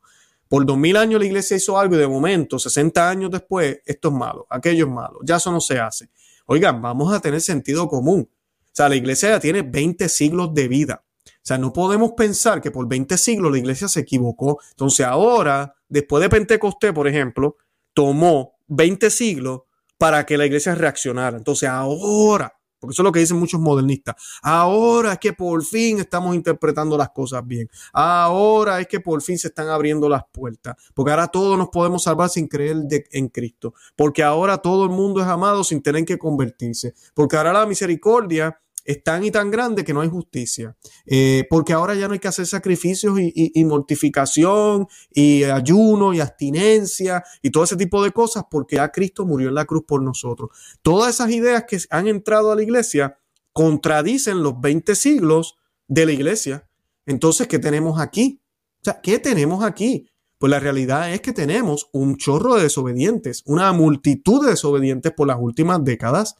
Por 0.48 0.64
dos 0.64 0.78
mil 0.78 0.96
años 0.96 1.20
la 1.20 1.26
iglesia 1.26 1.56
hizo 1.56 1.78
algo 1.78 1.96
y 1.96 1.98
de 1.98 2.09
momento, 2.09 2.59
60 2.59 3.09
años 3.09 3.30
después, 3.30 3.80
esto 3.85 4.09
es 4.09 4.14
malo, 4.14 4.46
aquello 4.48 4.87
es 4.87 4.92
malo, 4.92 5.18
ya 5.24 5.37
eso 5.37 5.50
no 5.50 5.61
se 5.61 5.78
hace. 5.78 6.09
Oigan, 6.46 6.80
vamos 6.80 7.12
a 7.12 7.20
tener 7.20 7.40
sentido 7.40 7.88
común. 7.88 8.28
O 8.30 8.70
sea, 8.72 8.88
la 8.88 8.96
iglesia 8.96 9.30
ya 9.30 9.40
tiene 9.40 9.62
20 9.62 10.09
siglos 10.09 10.54
de 10.54 10.68
vida. 10.68 11.02
O 11.26 11.30
sea, 11.42 11.59
no 11.59 11.72
podemos 11.72 12.12
pensar 12.12 12.61
que 12.61 12.70
por 12.70 12.88
20 12.88 13.16
siglos 13.18 13.52
la 13.52 13.59
iglesia 13.59 13.88
se 13.88 14.00
equivocó. 14.00 14.61
Entonces 14.70 15.06
ahora, 15.06 15.74
después 15.88 16.22
de 16.22 16.28
Pentecostés, 16.28 16.92
por 16.92 17.09
ejemplo, 17.09 17.56
tomó 17.92 18.59
20 18.68 19.11
siglos 19.11 19.62
para 19.98 20.24
que 20.26 20.37
la 20.37 20.46
iglesia 20.46 20.74
reaccionara. 20.74 21.37
Entonces 21.37 21.68
ahora, 21.68 22.52
porque 22.78 22.92
eso 22.92 23.02
es 23.02 23.04
lo 23.04 23.12
que 23.12 23.20
dicen 23.20 23.38
muchos 23.38 23.61
modernistas, 23.61 24.16
ahora 24.42 25.14
es 25.14 25.18
que 25.18 25.32
por 25.32 25.64
fin 25.64 25.98
estamos 25.98 26.35
interpretando 26.35 26.96
las 26.96 27.11
cosas 27.11 27.46
bien. 27.46 27.68
Ahora 27.92 28.80
es 28.80 28.87
que 28.87 29.00
por 29.00 29.22
fin 29.22 29.38
se 29.38 29.48
están 29.48 29.68
abriendo 29.68 30.09
las 30.09 30.22
puertas. 30.30 30.76
Porque 30.94 31.11
ahora 31.11 31.28
todos 31.28 31.56
nos 31.56 31.68
podemos 31.68 32.02
salvar 32.02 32.28
sin 32.28 32.48
creer 32.48 32.76
en 33.12 33.28
Cristo. 33.28 33.74
Porque 33.96 34.22
ahora 34.22 34.59
todo 34.59 34.85
el 34.85 34.90
mundo 34.90 35.20
es 35.20 35.26
amado 35.26 35.64
sin 35.64 35.82
tener 35.82 36.04
que 36.04 36.18
convertirse. 36.18 36.94
Porque 37.14 37.37
ahora 37.37 37.52
la 37.52 37.66
misericordia 37.66 38.61
es 38.87 39.03
tan 39.03 39.25
y 39.25 39.31
tan 39.31 39.51
grande 39.51 39.85
que 39.85 39.92
no 39.92 40.01
hay 40.01 40.09
justicia. 40.09 40.77
Eh, 41.05 41.44
porque 41.51 41.72
ahora 41.72 41.94
ya 41.94 42.07
no 42.07 42.14
hay 42.14 42.20
que 42.20 42.29
hacer 42.29 42.46
sacrificios 42.46 43.18
y, 43.18 43.64
mortificación 43.64 44.87
y 45.11 45.42
ayuno 45.42 46.14
y 46.14 46.20
abstinencia 46.20 47.25
y 47.42 47.51
todo 47.51 47.64
ese 47.64 47.77
tipo 47.77 48.03
de 48.03 48.12
cosas 48.12 48.44
porque 48.51 48.77
ya 48.77 48.90
Cristo 48.90 49.27
murió 49.27 49.49
en 49.49 49.57
la 49.57 49.64
cruz 49.64 49.85
por 49.87 50.03
nosotros. 50.03 50.51
Todas 50.83 51.14
esas 51.14 51.31
ideas 51.31 51.64
que 51.68 51.79
han 51.90 52.07
entrado 52.07 52.53
a 52.53 52.57
la 52.57 52.62
iglesia 52.62 53.18
contradicen 53.53 54.42
los 54.42 54.61
20 54.61 54.94
siglos 54.94 55.57
de 55.88 56.07
la 56.07 56.12
iglesia. 56.12 56.68
Entonces, 57.07 57.49
¿qué 57.49 57.59
tenemos 57.59 58.01
aquí? 58.01 58.40
O 58.81 58.85
sea, 58.85 59.01
¿qué 59.01 59.18
tenemos 59.18 59.64
aquí? 59.64 60.09
Pues 60.38 60.51
la 60.51 60.61
realidad 60.61 61.12
es 61.12 61.22
que 61.22 61.33
tenemos 61.33 61.88
un 61.92 62.16
chorro 62.18 62.55
de 62.55 62.64
desobedientes, 62.64 63.42
una 63.46 63.72
multitud 63.72 64.44
de 64.44 64.51
desobedientes 64.51 65.12
por 65.12 65.27
las 65.27 65.38
últimas 65.40 65.83
décadas 65.83 66.37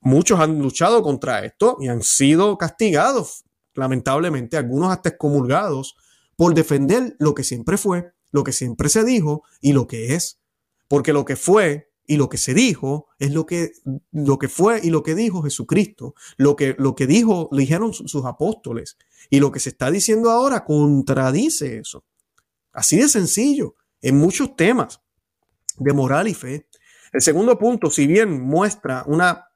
Muchos 0.00 0.40
han 0.40 0.58
luchado 0.60 1.02
contra 1.02 1.44
esto 1.44 1.76
y 1.80 1.88
han 1.88 2.02
sido 2.02 2.56
castigados, 2.56 3.44
lamentablemente, 3.74 4.56
algunos 4.56 4.90
hasta 4.90 5.10
excomulgados, 5.10 5.96
por 6.36 6.54
defender 6.54 7.16
lo 7.18 7.34
que 7.34 7.44
siempre 7.44 7.76
fue, 7.76 8.12
lo 8.30 8.44
que 8.44 8.52
siempre 8.52 8.88
se 8.88 9.04
dijo 9.04 9.42
y 9.60 9.74
lo 9.74 9.86
que 9.86 10.14
es. 10.14 10.40
Porque 10.88 11.12
lo 11.12 11.24
que 11.24 11.36
fue 11.36 11.90
y 12.06 12.16
lo 12.16 12.28
que 12.28 12.38
se 12.38 12.54
dijo 12.54 13.08
es 13.18 13.32
lo 13.32 13.44
que, 13.46 13.72
lo 14.10 14.38
que 14.38 14.48
fue 14.48 14.80
y 14.82 14.90
lo 14.90 15.02
que 15.02 15.14
dijo 15.14 15.42
Jesucristo, 15.42 16.14
lo 16.38 16.56
que, 16.56 16.74
lo 16.78 16.94
que 16.94 17.06
dijo, 17.06 17.50
dijeron 17.52 17.92
sus 17.92 18.24
apóstoles. 18.24 18.96
Y 19.28 19.38
lo 19.38 19.52
que 19.52 19.60
se 19.60 19.68
está 19.68 19.90
diciendo 19.90 20.30
ahora 20.30 20.64
contradice 20.64 21.78
eso. 21.78 22.04
Así 22.72 22.96
de 22.96 23.08
sencillo, 23.08 23.74
en 24.00 24.16
muchos 24.16 24.56
temas 24.56 25.00
de 25.76 25.92
moral 25.92 26.26
y 26.26 26.34
fe. 26.34 26.68
El 27.12 27.20
segundo 27.20 27.58
punto, 27.58 27.90
si 27.90 28.06
bien 28.06 28.40
muestra 28.40 29.04
una 29.06 29.49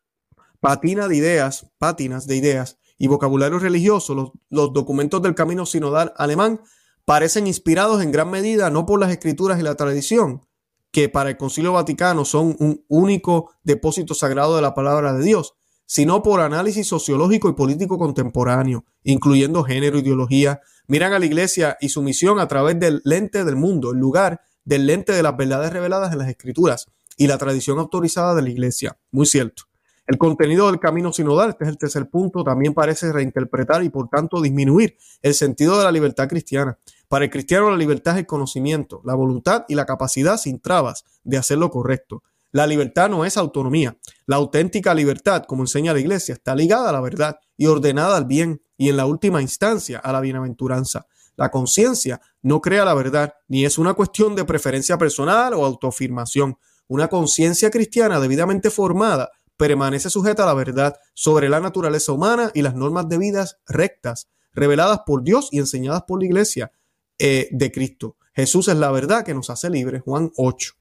patina 0.65 1.09
de 1.09 1.17
ideas, 1.17 1.67
pátinas 1.77 2.27
de 2.27 2.37
ideas 2.37 2.79
y 2.97 3.07
vocabulario 3.07 3.59
religioso, 3.59 4.33
los, 4.49 4.73
documentos 4.73 5.21
del 5.21 5.35
camino 5.35 5.67
sinodal 5.67 6.15
alemán 6.17 6.63
parecen 7.05 7.47
inspirados 7.47 8.03
en 8.03 8.11
gran 8.11 8.31
medida 8.31 8.71
no 8.71 8.87
por 8.87 8.99
las 8.99 9.11
escrituras 9.11 9.61
y 9.61 9.63
la 9.63 9.75
tradición, 9.75 10.47
que 10.91 11.11
para 11.11 11.29
el 11.29 11.37
Concilio 11.37 11.75
Vaticano 11.75 12.25
son 12.25 12.57
un 12.61 12.83
único 12.89 13.51
depósito 13.63 14.15
sagrado 14.15 14.57
de 14.57 14.63
la 14.63 14.73
palabra 14.73 15.13
de 15.13 15.23
Dios, 15.23 15.53
sino 15.85 16.23
por 16.23 16.41
análisis 16.41 16.87
sociológico 16.87 17.51
y 17.51 17.53
político 17.53 17.99
contemporáneo, 17.99 18.87
incluyendo 19.03 19.65
género, 19.65 19.99
ideología. 19.99 20.63
Miran 20.87 21.13
a 21.13 21.19
la 21.19 21.27
iglesia 21.27 21.77
y 21.79 21.91
su 21.91 22.01
misión 22.01 22.39
a 22.39 22.49
través 22.49 22.81
del 22.81 23.03
lente 23.05 23.45
del 23.45 23.57
mundo, 23.57 23.93
en 23.93 24.01
lugar 24.01 24.41
del 24.65 24.87
lente 24.87 25.13
de 25.13 25.23
las 25.23 25.37
verdades 25.37 25.75
reveladas 25.75 26.11
en 26.13 26.21
las 26.21 26.29
escrituras 26.31 26.87
y 27.19 27.27
la 27.27 27.37
tradición 27.37 27.79
autorizada 27.79 28.35
de 28.35 28.41
la 28.41 28.49
iglesia. 28.49 28.97
Muy 29.11 29.27
cierto. 29.27 29.65
El 30.07 30.19
contenido 30.19 30.67
del 30.67 30.81
camino 30.81 31.13
sinodal, 31.15 31.51
este 31.51 31.65
es 31.65 31.71
el 31.71 31.79
tercer 31.79 32.11
punto, 32.11 32.45
también 32.45 32.75
parece 32.75 33.11
reinterpretar 33.11 33.83
y 33.83 33.89
por 33.89 34.09
tanto 34.09 34.43
disminuir 34.43 34.99
el 35.23 35.33
sentido 35.33 35.79
de 35.79 35.85
la 35.85 35.93
libertad 35.93 36.29
cristiana. 36.29 36.79
Para 37.09 37.25
el 37.25 37.31
cristiano 37.31 37.71
la 37.71 37.77
libertad 37.77 38.15
es 38.15 38.21
el 38.21 38.27
conocimiento, 38.27 39.01
la 39.05 39.15
voluntad 39.15 39.65
y 39.67 39.75
la 39.75 39.87
capacidad 39.87 40.37
sin 40.37 40.61
trabas 40.61 41.05
de 41.23 41.39
hacer 41.39 41.57
lo 41.57 41.71
correcto. 41.71 42.23
La 42.53 42.67
libertad 42.67 43.09
no 43.09 43.25
es 43.25 43.37
autonomía. 43.37 43.97
La 44.27 44.37
auténtica 44.37 44.95
libertad, 44.95 45.45
como 45.45 45.63
enseña 45.63 45.95
la 45.95 46.01
iglesia, 46.01 46.35
está 46.35 46.55
ligada 46.55 46.91
a 46.91 46.93
la 46.93 47.01
verdad 47.01 47.39
y 47.57 47.67
ordenada 47.67 48.17
al 48.17 48.27
bien 48.27 48.63
y 48.77 48.91
en 48.91 48.99
la 48.99 49.07
última 49.07 49.41
instancia 49.41 49.99
a 49.99 50.13
la 50.13 50.21
bienaventuranza. 50.21 51.07
La 51.37 51.51
conciencia 51.51 52.21
no 52.43 52.61
crea 52.61 52.85
la 52.85 52.95
verdad, 52.95 53.35
ni 53.49 53.65
es 53.65 53.79
una 53.79 53.95
cuestión 53.95 54.37
de 54.37 54.45
preferencia 54.45 54.99
personal 54.99 55.55
o 55.55 55.65
autoafirmación. 55.65 56.59
Una 56.87 57.09
conciencia 57.09 57.71
cristiana 57.71 58.21
debidamente 58.21 58.71
formada 58.71 59.31
permanece 59.57 60.11
sujeta 60.11 60.45
a 60.45 60.47
la 60.47 60.55
verdad 60.55 60.97
sobre 61.15 61.49
la 61.49 61.61
naturaleza 61.61 62.13
humana 62.13 62.51
y 62.55 62.63
las 62.63 62.75
normas 62.75 63.09
de 63.09 63.19
vidas 63.19 63.59
rectas, 63.67 64.29
reveladas 64.53 65.01
por 65.07 65.23
Dios 65.23 65.49
y 65.53 65.59
enseñadas 65.59 66.03
por 66.07 66.21
la 66.21 66.27
iglesia 66.27 66.73
eh, 67.19 67.49
de 67.51 67.71
Cristo. 67.71 68.17
Jesús 68.35 68.69
es 68.69 68.77
la 68.77 68.91
verdad 68.91 69.25
que 69.25 69.35
nos 69.35 69.51
hace 69.51 69.71
libres, 69.71 70.03
Juan 70.03 70.33
8. 70.37 70.75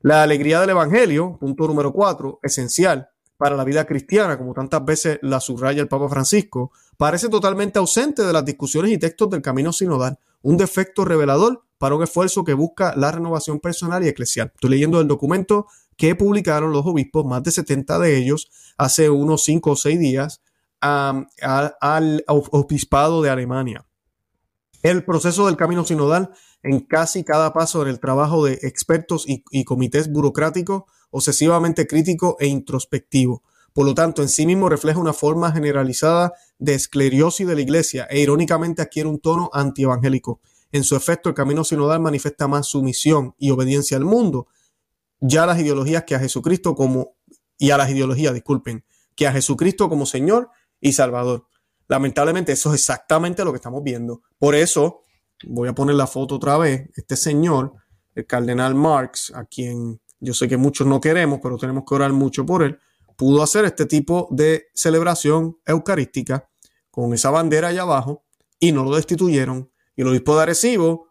La 0.00 0.22
alegría 0.22 0.60
del 0.60 0.70
Evangelio, 0.70 1.38
punto 1.40 1.66
número 1.66 1.92
4, 1.92 2.40
esencial 2.42 3.08
para 3.36 3.56
la 3.56 3.64
vida 3.64 3.84
cristiana, 3.84 4.38
como 4.38 4.54
tantas 4.54 4.84
veces 4.84 5.18
la 5.22 5.40
subraya 5.40 5.82
el 5.82 5.88
Papa 5.88 6.08
Francisco, 6.08 6.70
parece 6.96 7.28
totalmente 7.28 7.78
ausente 7.78 8.22
de 8.22 8.32
las 8.32 8.44
discusiones 8.44 8.92
y 8.92 8.98
textos 8.98 9.30
del 9.30 9.42
camino 9.42 9.72
sinodal, 9.72 10.18
un 10.42 10.56
defecto 10.56 11.04
revelador 11.04 11.64
para 11.78 11.96
un 11.96 12.02
esfuerzo 12.02 12.44
que 12.44 12.54
busca 12.54 12.94
la 12.96 13.10
renovación 13.10 13.60
personal 13.60 14.04
y 14.04 14.08
eclesial. 14.08 14.52
Estoy 14.54 14.70
leyendo 14.70 15.00
el 15.00 15.08
documento 15.08 15.66
que 15.96 16.14
publicaron 16.14 16.72
los 16.72 16.86
obispos, 16.86 17.24
más 17.24 17.42
de 17.42 17.50
70 17.50 17.98
de 17.98 18.16
ellos, 18.16 18.50
hace 18.76 19.10
unos 19.10 19.44
5 19.44 19.70
o 19.70 19.76
6 19.76 19.98
días, 19.98 20.42
al 20.80 22.24
obispado 22.26 23.22
de 23.22 23.30
Alemania. 23.30 23.86
El 24.82 25.04
proceso 25.04 25.46
del 25.46 25.56
camino 25.56 25.84
sinodal 25.84 26.30
en 26.62 26.80
casi 26.80 27.24
cada 27.24 27.52
paso 27.52 27.82
en 27.82 27.88
el 27.88 28.00
trabajo 28.00 28.44
de 28.44 28.58
expertos 28.62 29.26
y, 29.26 29.42
y 29.50 29.64
comités 29.64 30.12
burocráticos 30.12 30.84
obsesivamente 31.10 31.86
crítico 31.86 32.36
e 32.40 32.48
introspectivo. 32.48 33.42
Por 33.72 33.86
lo 33.86 33.94
tanto, 33.94 34.20
en 34.20 34.28
sí 34.28 34.46
mismo 34.46 34.68
refleja 34.68 34.98
una 34.98 35.12
forma 35.12 35.52
generalizada 35.52 36.32
de 36.58 36.74
esclerosis 36.74 37.46
de 37.46 37.54
la 37.54 37.60
iglesia 37.60 38.06
e 38.10 38.20
irónicamente 38.20 38.82
adquiere 38.82 39.08
un 39.08 39.20
tono 39.20 39.48
antievangélico. 39.52 40.40
En 40.72 40.82
su 40.82 40.96
efecto, 40.96 41.28
el 41.28 41.36
camino 41.36 41.62
sinodal 41.62 42.00
manifiesta 42.00 42.48
más 42.48 42.66
sumisión 42.66 43.34
y 43.38 43.50
obediencia 43.50 43.96
al 43.96 44.04
mundo, 44.04 44.48
ya 45.26 45.46
las 45.46 45.58
ideologías 45.58 46.04
que 46.04 46.14
a 46.14 46.18
Jesucristo 46.18 46.74
como, 46.74 47.16
y 47.58 47.70
a 47.70 47.78
las 47.78 47.90
ideologías, 47.90 48.34
disculpen, 48.34 48.84
que 49.16 49.26
a 49.26 49.32
Jesucristo 49.32 49.88
como 49.88 50.04
Señor 50.04 50.50
y 50.80 50.92
Salvador. 50.92 51.46
Lamentablemente 51.88 52.52
eso 52.52 52.74
es 52.74 52.80
exactamente 52.80 53.44
lo 53.44 53.52
que 53.52 53.56
estamos 53.56 53.82
viendo. 53.82 54.22
Por 54.38 54.54
eso, 54.54 55.02
voy 55.46 55.68
a 55.68 55.74
poner 55.74 55.94
la 55.94 56.06
foto 56.06 56.36
otra 56.36 56.58
vez, 56.58 56.90
este 56.94 57.16
señor, 57.16 57.72
el 58.14 58.26
cardenal 58.26 58.74
Marx, 58.74 59.32
a 59.34 59.46
quien 59.46 60.00
yo 60.20 60.34
sé 60.34 60.46
que 60.46 60.58
muchos 60.58 60.86
no 60.86 61.00
queremos, 61.00 61.40
pero 61.42 61.56
tenemos 61.56 61.84
que 61.88 61.94
orar 61.94 62.12
mucho 62.12 62.44
por 62.44 62.62
él, 62.62 62.78
pudo 63.16 63.42
hacer 63.42 63.64
este 63.64 63.86
tipo 63.86 64.28
de 64.30 64.66
celebración 64.74 65.58
eucarística 65.64 66.48
con 66.90 67.14
esa 67.14 67.30
bandera 67.30 67.68
allá 67.68 67.82
abajo 67.82 68.24
y 68.58 68.72
no 68.72 68.84
lo 68.84 68.94
destituyeron. 68.94 69.70
Y 69.96 70.02
el 70.02 70.08
obispo 70.08 70.36
de 70.36 70.42
Arecibo 70.42 71.08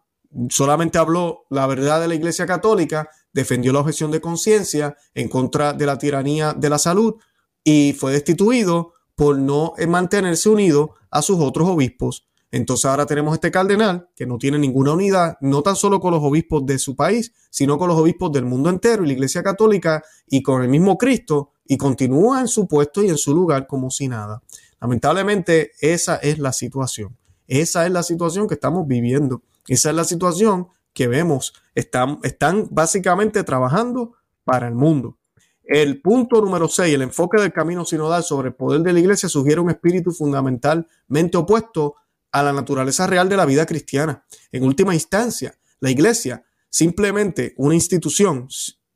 solamente 0.50 0.98
habló 0.98 1.46
la 1.50 1.66
verdad 1.66 2.00
de 2.00 2.08
la 2.08 2.14
Iglesia 2.14 2.46
Católica, 2.46 3.08
defendió 3.34 3.72
la 3.72 3.80
objeción 3.80 4.10
de 4.10 4.20
conciencia 4.20 4.96
en 5.14 5.28
contra 5.28 5.72
de 5.74 5.84
la 5.84 5.98
tiranía 5.98 6.54
de 6.54 6.70
la 6.70 6.78
salud 6.78 7.16
y 7.62 7.94
fue 7.98 8.12
destituido 8.12 8.94
por 9.14 9.38
no 9.38 9.74
mantenerse 9.86 10.48
unido 10.48 10.94
a 11.10 11.20
sus 11.22 11.38
otros 11.40 11.68
obispos. 11.68 12.26
Entonces 12.50 12.84
ahora 12.84 13.04
tenemos 13.04 13.34
este 13.34 13.50
cardenal 13.50 14.08
que 14.14 14.26
no 14.26 14.38
tiene 14.38 14.58
ninguna 14.58 14.92
unidad, 14.92 15.36
no 15.40 15.62
tan 15.62 15.74
solo 15.74 15.98
con 15.98 16.12
los 16.12 16.22
obispos 16.22 16.64
de 16.64 16.78
su 16.78 16.94
país, 16.94 17.32
sino 17.50 17.78
con 17.78 17.88
los 17.88 17.98
obispos 17.98 18.30
del 18.30 18.44
mundo 18.44 18.70
entero 18.70 19.02
y 19.02 19.08
la 19.08 19.12
Iglesia 19.14 19.42
Católica 19.42 20.04
y 20.28 20.40
con 20.40 20.62
el 20.62 20.68
mismo 20.68 20.96
Cristo 20.96 21.50
y 21.66 21.76
continúa 21.76 22.40
en 22.40 22.48
su 22.48 22.68
puesto 22.68 23.02
y 23.02 23.08
en 23.08 23.18
su 23.18 23.34
lugar 23.34 23.66
como 23.66 23.90
si 23.90 24.06
nada. 24.06 24.42
Lamentablemente 24.80 25.72
esa 25.80 26.16
es 26.16 26.38
la 26.38 26.52
situación. 26.52 27.16
Esa 27.48 27.86
es 27.86 27.92
la 27.92 28.04
situación 28.04 28.46
que 28.46 28.54
estamos 28.54 28.86
viviendo. 28.86 29.42
Esa 29.66 29.90
es 29.90 29.96
la 29.96 30.04
situación 30.04 30.68
que 30.94 31.08
vemos. 31.08 31.52
Están, 31.74 32.20
están 32.22 32.68
básicamente 32.70 33.44
trabajando 33.44 34.12
para 34.44 34.68
el 34.68 34.74
mundo. 34.74 35.18
El 35.64 36.00
punto 36.02 36.40
número 36.40 36.68
6, 36.68 36.94
el 36.94 37.02
enfoque 37.02 37.40
del 37.40 37.52
camino 37.52 37.84
sinodal 37.84 38.22
sobre 38.22 38.48
el 38.48 38.54
poder 38.54 38.82
de 38.82 38.92
la 38.92 39.00
iglesia 39.00 39.28
sugiere 39.28 39.60
un 39.60 39.70
espíritu 39.70 40.12
fundamentalmente 40.12 41.36
opuesto 41.36 41.96
a 42.30 42.42
la 42.42 42.52
naturaleza 42.52 43.06
real 43.06 43.28
de 43.28 43.36
la 43.36 43.46
vida 43.46 43.64
cristiana. 43.64 44.24
En 44.52 44.64
última 44.64 44.94
instancia, 44.94 45.54
la 45.80 45.90
iglesia, 45.90 46.44
simplemente 46.68 47.54
una 47.56 47.74
institución, 47.74 48.48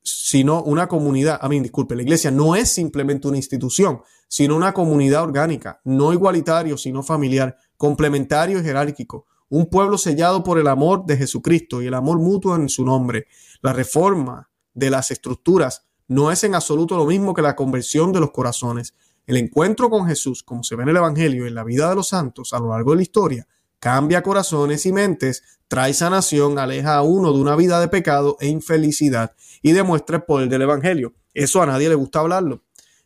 sino 0.03 0.63
una 0.63 0.89
comunidad, 0.89 1.39
a 1.41 1.49
mí, 1.49 1.61
disculpe, 1.61 1.97
la 1.97 2.03
iglesia 2.03 2.31
no 2.31 2.55
es 2.55 2.71
simplemente 2.71 3.29
una 3.29 3.37
institución, 3.37 4.03
sino 4.29 4.57
una 4.57 4.75
comunidad 4.75 5.23
orgánica, 5.23 5.81
no 5.85 6.13
igualitario, 6.13 6.77
sino 6.77 7.03
familiar, 7.03 7.57
complementario 7.77 8.59
y 8.59 8.63
jerárquico, 8.63 9.27
un 9.49 9.67
pueblo 9.67 9.99
sellado 9.99 10.45
por 10.45 10.59
el 10.59 10.69
amor 10.69 11.05
de 11.07 11.17
Jesucristo 11.17 11.83
y 11.83 11.87
el 11.87 11.95
amor 11.95 12.19
mutuo 12.19 12.57
en 12.57 12.69
su 12.69 12.85
nombre. 12.85 13.27
La 13.63 13.73
reforma 13.73 14.51
de 14.75 14.91
las 14.91 15.11
estructuras 15.11 15.87
no 16.07 16.31
es 16.31 16.45
en 16.45 16.55
absoluto 16.55 16.97
lo 16.97 17.07
mismo 17.07 17.35
que 17.35 17.43
la 17.43 17.57
conversión 17.57 18.13
de 18.13 18.21
los 18.21 18.31
corazones. 18.31 18.95
El 19.27 19.37
encuentro 19.37 19.91
con 19.91 20.07
Jesús, 20.07 20.43
como 20.43 20.65
se 20.65 20.75
ve 20.75 20.85
en 20.85 20.89
el 20.91 20.97
Evangelio 20.97 21.45
y 21.45 21.49
en 21.49 21.55
la 21.55 21.65
vida 21.65 21.89
de 21.89 21.95
los 21.95 22.09
santos 22.09 22.53
a 22.53 22.59
lo 22.59 22.71
largo 22.71 22.93
de 22.93 22.97
la 22.97 23.03
historia, 23.03 23.47
cambia 23.79 24.23
corazones 24.23 24.87
y 24.87 24.93
mentes, 24.93 25.43
trae 25.69 25.93
sanación, 25.93 26.59
aleja 26.59 26.97
a 26.97 27.03
uno 27.03 27.33
de 27.33 27.41
una 27.41 27.57
vida 27.57 27.81
de 27.81 27.89
pecado 27.89 28.37
e 28.41 28.49
infelicidad 28.49 29.33
y 29.63 29.73
demuestra 29.73 30.17
el 30.17 30.23
poder 30.23 30.49
del 30.49 30.63
Evangelio. 30.63 31.15
Eso 31.35 31.63
a 31.63 31.67
nadie 31.67 31.89
le 31.89 31.95
gusta 31.95 32.21
hablarlo. 32.21 32.63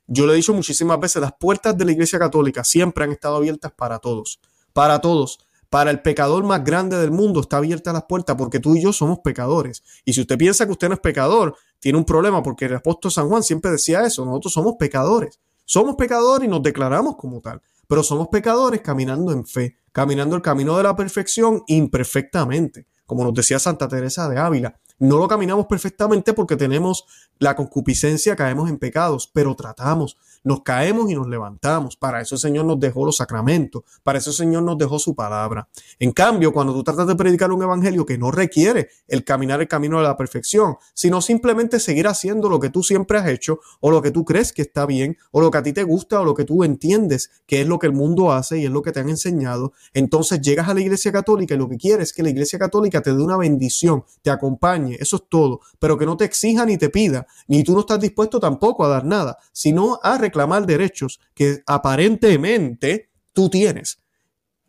Yo 0.07 0.27
le 0.27 0.33
he 0.33 0.37
dicho 0.37 0.55
muchísimas 0.55 1.01
veces, 1.01 1.23
las 1.23 1.33
puertas 1.33 1.77
de 1.77 1.85
la 1.85 1.93
Iglesia 1.93 2.19
Católica 2.19 2.65
siempre 2.65 3.05
han 3.05 3.13
estado 3.13 3.37
abiertas 3.37 3.73
para 3.73 3.99
todos, 3.99 4.41
para 4.73 5.01
todos. 5.01 5.39
Para 5.73 5.91
el 5.91 6.03
pecador 6.03 6.45
más 6.45 6.63
grande 6.65 6.99
del 6.99 7.11
mundo 7.11 7.41
está 7.41 7.57
abierta 7.57 7.95
las 7.95 8.03
puertas 8.03 8.37
porque 8.37 8.61
tú 8.61 8.75
y 8.75 8.83
yo 8.83 8.93
somos 8.93 9.21
pecadores. 9.21 9.83
Y 10.05 10.13
si 10.13 10.21
usted 10.21 10.37
piensa 10.37 10.67
que 10.67 10.73
usted 10.73 10.89
no 10.89 10.97
es 10.97 11.01
pecador, 11.01 11.57
tiene 11.81 11.97
un 11.97 12.05
problema 12.05 12.43
porque 12.43 12.67
el 12.67 12.75
apóstol 12.75 13.11
San 13.11 13.27
Juan 13.31 13.43
siempre 13.43 13.71
decía 13.71 14.05
eso, 14.05 14.27
nosotros 14.27 14.53
somos 14.53 14.75
pecadores. 14.79 15.41
Somos 15.65 15.97
pecadores 15.97 16.47
y 16.47 16.51
nos 16.51 16.63
declaramos 16.63 17.17
como 17.17 17.41
tal, 17.41 17.63
pero 17.89 18.03
somos 18.03 18.29
pecadores 18.29 18.83
caminando 18.83 19.33
en 19.33 19.47
fe, 19.47 19.79
caminando 19.93 20.37
el 20.37 20.43
camino 20.43 20.77
de 20.77 20.83
la 20.83 20.95
perfección 20.95 21.63
imperfectamente, 21.69 22.87
como 23.07 23.25
nos 23.25 23.33
decía 23.33 23.59
Santa 23.59 23.89
Teresa 23.89 24.29
de 24.29 24.39
Ávila. 24.39 24.79
No 24.99 25.17
lo 25.17 25.27
caminamos 25.27 25.65
perfectamente 25.65 26.35
porque 26.35 26.57
tenemos 26.57 27.07
la 27.39 27.57
concupiscencia, 27.57 28.37
caemos 28.37 28.69
en 28.69 28.77
pecados, 28.77 29.27
pero 29.33 29.55
tratamos, 29.55 30.19
nos 30.45 30.63
caemos 30.63 31.11
y 31.11 31.15
nos 31.15 31.29
levantamos. 31.29 31.97
Para 31.97 32.21
eso 32.21 32.35
el 32.35 32.41
Señor 32.41 32.65
nos 32.65 32.81
dejó 32.81 33.05
los 33.05 33.17
sacramentos, 33.17 33.83
para 34.03 34.19
eso 34.19 34.31
el 34.31 34.37
Señor 34.37 34.63
nos 34.63 34.79
dejó 34.79 34.99
su 34.99 35.15
palabra. 35.15 35.69
En 35.99 36.13
cambio, 36.13 36.53
cuando 36.53 36.73
tú 36.73 36.83
tratas 36.83 37.07
de 37.07 37.17
predicar 37.17 37.53
un 37.53 37.63
evangelio 37.63 38.07
que 38.07 38.19
no 38.19 38.31
requiere 38.31 38.89
el 39.09 39.25
caminar 39.25 39.61
el 39.61 39.69
camino 39.69 39.99
de 39.99 40.05
la 40.05 40.17
perfección, 40.17 40.77
sino 40.95 41.21
simplemente 41.21 41.81
seguir 41.81 42.07
haciendo 42.07 42.49
lo 42.49 42.61
que 42.61 42.71
tú 42.71 42.83
siempre 42.83 43.19
has 43.19 43.29
hecho 43.29 43.61
o 43.81 43.91
lo 43.91 44.03
que 44.03 44.11
tú 44.11 44.25
crees 44.25 44.53
que 44.53 44.63
está 44.63 44.87
bien 44.87 45.17
o 45.31 45.41
lo 45.41 45.51
que 45.51 45.59
a 45.59 45.63
ti 45.63 45.73
te 45.73 45.83
gusta 45.83 46.21
o 46.21 46.25
lo 46.25 46.35
que 46.35 46.45
tú 46.45 46.65
entiendes 46.65 47.31
que 47.47 47.61
es 47.61 47.67
lo 47.67 47.79
que 47.79 47.87
el 47.87 47.93
mundo 47.93 48.33
hace 48.33 48.59
y 48.59 48.65
es 48.65 48.71
lo 48.71 48.83
que 48.83 48.93
te 48.93 49.01
han 49.01 49.09
enseñado, 49.09 49.73
entonces 49.93 50.41
llegas 50.41 50.69
a 50.69 50.75
la 50.75 50.81
Iglesia 50.81 51.13
Católica 51.13 51.55
y 51.55 51.59
lo 51.59 51.69
que 51.69 51.77
quieres 51.77 52.09
es 52.09 52.13
que 52.13 52.23
la 52.23 52.31
Iglesia 52.31 52.59
Católica 52.59 53.01
te 53.03 53.15
dé 53.15 53.23
una 53.23 53.37
bendición, 53.37 54.05
te 54.23 54.31
acompañe, 54.31 54.97
eso 54.99 55.17
es 55.17 55.23
todo, 55.29 55.61
pero 55.79 55.99
que 55.99 56.07
no 56.07 56.17
te 56.17 56.25
exija 56.25 56.65
ni 56.67 56.77
te 56.77 56.89
pida, 56.89 57.27
ni 57.49 57.63
tú 57.63 57.75
no 57.75 57.81
estás 57.81 58.01
dispuesto 58.01 58.41
tampoco 58.41 58.85
a 58.85 58.89
dar 58.89 59.05
nada, 59.05 59.39
sino 59.53 60.01
a 60.03 60.19
reclamar 60.33 60.67
derechos 60.67 61.21
que 61.35 61.63
aparentemente 61.67 63.11
tú 63.35 63.51
tienes. 63.51 63.99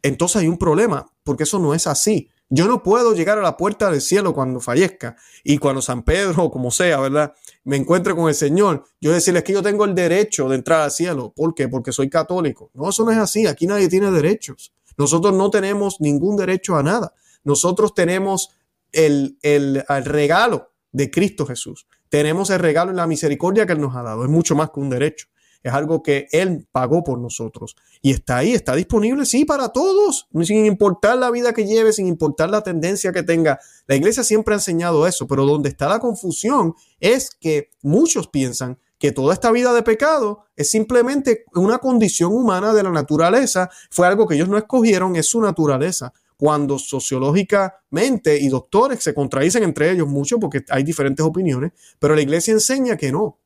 Entonces 0.02 0.42
hay 0.42 0.48
un 0.50 0.58
problema, 0.58 1.10
porque 1.24 1.44
eso 1.44 1.58
no 1.60 1.74
es 1.74 1.88
así. 1.88 2.30
Yo 2.50 2.68
no 2.68 2.84
puedo 2.84 3.14
llegar 3.16 3.40
a 3.40 3.42
la 3.42 3.56
puerta 3.56 3.90
del 3.90 4.02
cielo 4.02 4.34
cuando 4.34 4.60
fallezca 4.60 5.16
y 5.44 5.58
cuando 5.58 5.82
San 5.82 6.04
Pedro, 6.04 6.44
o 6.44 6.52
como 6.52 6.70
sea, 6.70 7.00
¿verdad? 7.00 7.34
Me 7.64 7.78
encuentre 7.78 8.14
con 8.14 8.28
el 8.28 8.36
Señor. 8.36 8.84
Yo 9.02 9.12
decirles 9.12 9.44
que 9.44 9.54
yo 9.54 9.64
tengo 9.64 9.86
el 9.86 9.96
derecho 9.96 10.50
de 10.50 10.58
entrar 10.58 10.82
al 10.82 10.92
cielo. 10.92 11.34
¿Por 11.36 11.56
qué? 11.56 11.68
Porque 11.68 11.92
soy 11.92 12.10
católico. 12.10 12.70
No, 12.74 12.90
eso 12.90 13.06
no 13.06 13.12
es 13.12 13.18
así. 13.18 13.48
Aquí 13.48 13.66
nadie 13.66 13.88
tiene 13.88 14.12
derechos. 14.12 14.74
Nosotros 14.98 15.34
no 15.34 15.50
tenemos 15.50 16.00
ningún 16.00 16.36
derecho 16.36 16.76
a 16.76 16.84
nada. 16.84 17.14
Nosotros 17.44 17.96
tenemos 17.96 18.50
el, 18.92 19.40
el, 19.42 19.84
el 19.88 20.06
regalo 20.06 20.74
de 20.92 21.10
Cristo 21.10 21.48
Jesús. 21.48 21.88
Tenemos 22.10 22.52
el 22.52 22.60
regalo 22.60 22.92
y 22.92 22.96
la 22.96 23.08
misericordia 23.08 23.66
que 23.66 23.74
Él 23.74 23.82
nos 23.82 23.96
ha 23.96 24.04
dado. 24.04 24.26
Es 24.26 24.30
mucho 24.30 24.54
más 24.54 24.70
que 24.70 24.80
un 24.80 24.90
derecho. 24.92 25.28
Es 25.64 25.74
algo 25.74 26.04
que 26.04 26.28
Él 26.32 26.68
pagó 26.72 27.04
por 27.04 27.18
nosotros. 27.20 27.76
Y 28.02 28.12
está 28.12 28.38
ahí, 28.38 28.52
está 28.52 28.76
disponible, 28.76 29.26
sí, 29.26 29.46
para 29.46 29.70
todos, 29.70 30.28
sin 30.44 30.66
importar 30.66 31.18
la 31.18 31.32
vida 31.32 31.54
que 31.54 31.66
lleve, 31.66 31.94
sin 31.94 32.08
importar 32.08 32.50
la 32.50 32.62
tendencia 32.62 33.14
que 33.14 33.24
tenga. 33.24 33.60
La 33.88 33.96
iglesia 33.96 34.24
siempre 34.24 34.54
ha 34.54 34.58
enseñado 34.58 35.08
eso, 35.08 35.26
pero 35.26 35.46
donde 35.46 35.70
está 35.70 35.88
la 35.88 36.00
confusión 36.00 36.76
es 37.00 37.32
que 37.40 37.72
muchos 37.82 38.28
piensan 38.28 38.78
que 39.00 39.12
toda 39.12 39.34
esta 39.34 39.52
vida 39.52 39.74
de 39.74 39.84
pecado 39.84 40.46
es 40.56 40.70
simplemente 40.70 41.46
una 41.56 41.80
condición 41.80 42.34
humana 42.34 42.74
de 42.74 42.84
la 42.84 42.92
naturaleza, 42.92 43.70
fue 43.90 44.08
algo 44.08 44.28
que 44.28 44.36
ellos 44.36 44.48
no 44.48 44.58
escogieron, 44.58 45.16
es 45.16 45.28
su 45.28 45.42
naturaleza 45.42 46.14
cuando 46.38 46.80
sociológicamente 46.80 48.38
y 48.38 48.50
doctores 48.50 49.04
se 49.04 49.14
contradicen 49.14 49.64
entre 49.64 49.92
ellos 49.92 50.08
mucho 50.08 50.40
porque 50.40 50.64
hay 50.70 50.84
diferentes 50.84 51.26
opiniones, 51.26 51.72
pero 52.00 52.16
la 52.16 52.22
iglesia 52.22 52.54
enseña 52.54 52.98
que 52.98 53.12
no, 53.12 53.40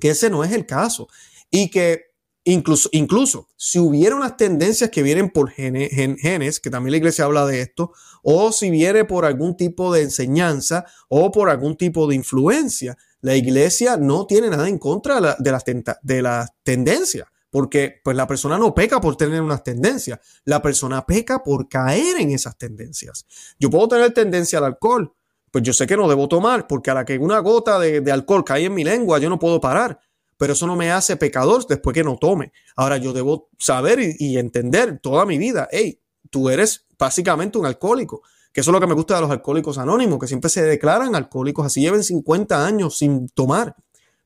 que 0.00 0.10
ese 0.10 0.30
no 0.30 0.44
es 0.44 0.52
el 0.52 0.66
caso 0.66 1.08
y 1.52 1.70
que 1.70 2.06
incluso, 2.42 2.88
incluso 2.90 3.48
si 3.56 3.78
hubiera 3.78 4.16
unas 4.16 4.36
tendencias 4.36 4.90
que 4.90 5.04
vienen 5.04 5.30
por 5.30 5.50
genes, 5.50 6.58
que 6.58 6.70
también 6.70 6.90
la 6.90 6.96
iglesia 6.96 7.26
habla 7.26 7.46
de 7.46 7.60
esto, 7.60 7.92
o 8.24 8.50
si 8.50 8.70
viene 8.70 9.04
por 9.04 9.24
algún 9.24 9.56
tipo 9.56 9.92
de 9.92 10.02
enseñanza 10.02 10.84
o 11.08 11.30
por 11.30 11.48
algún 11.48 11.76
tipo 11.76 12.08
de 12.08 12.16
influencia, 12.16 12.98
la 13.20 13.36
iglesia 13.36 13.96
no 13.96 14.26
tiene 14.26 14.50
nada 14.50 14.68
en 14.68 14.78
contra 14.78 15.36
de 15.38 15.52
las, 15.52 15.64
de 16.02 16.22
las 16.22 16.50
tendencias 16.64 17.28
porque 17.52 18.00
pues 18.02 18.16
la 18.16 18.26
persona 18.26 18.56
no 18.56 18.74
peca 18.74 18.98
por 18.98 19.14
tener 19.16 19.42
unas 19.42 19.62
tendencias, 19.62 20.18
la 20.46 20.62
persona 20.62 21.04
peca 21.04 21.42
por 21.42 21.68
caer 21.68 22.18
en 22.18 22.30
esas 22.30 22.56
tendencias. 22.56 23.26
Yo 23.58 23.68
puedo 23.68 23.88
tener 23.88 24.14
tendencia 24.14 24.58
al 24.58 24.64
alcohol, 24.64 25.14
pues 25.50 25.62
yo 25.62 25.74
sé 25.74 25.86
que 25.86 25.98
no 25.98 26.08
debo 26.08 26.28
tomar, 26.28 26.66
porque 26.66 26.90
a 26.90 26.94
la 26.94 27.04
que 27.04 27.18
una 27.18 27.38
gota 27.40 27.78
de, 27.78 28.10
alcohol 28.10 28.42
cae 28.42 28.64
en 28.64 28.74
mi 28.74 28.84
lengua, 28.84 29.18
yo 29.18 29.28
no 29.28 29.38
puedo 29.38 29.60
parar, 29.60 30.00
pero 30.42 30.54
eso 30.54 30.66
no 30.66 30.74
me 30.74 30.90
hace 30.90 31.16
pecador 31.16 31.64
después 31.68 31.94
que 31.94 32.02
no 32.02 32.16
tome. 32.16 32.50
Ahora 32.74 32.96
yo 32.96 33.12
debo 33.12 33.48
saber 33.60 34.00
y, 34.00 34.38
entender 34.38 34.98
toda 35.00 35.24
mi 35.24 35.38
vida, 35.38 35.68
hey, 35.70 36.00
tú 36.30 36.50
eres 36.50 36.84
básicamente 36.98 37.58
un 37.58 37.66
alcohólico. 37.66 38.22
Que 38.52 38.62
eso 38.62 38.72
es 38.72 38.72
lo 38.72 38.80
que 38.80 38.88
me 38.88 38.94
gusta 38.94 39.14
de 39.14 39.20
los 39.20 39.30
alcohólicos 39.30 39.78
anónimos, 39.78 40.18
que 40.18 40.26
siempre 40.26 40.50
se 40.50 40.64
declaran 40.64 41.14
alcohólicos, 41.14 41.64
así 41.64 41.80
lleven 41.80 42.02
50 42.02 42.66
años 42.66 42.98
sin 42.98 43.28
tomar. 43.28 43.76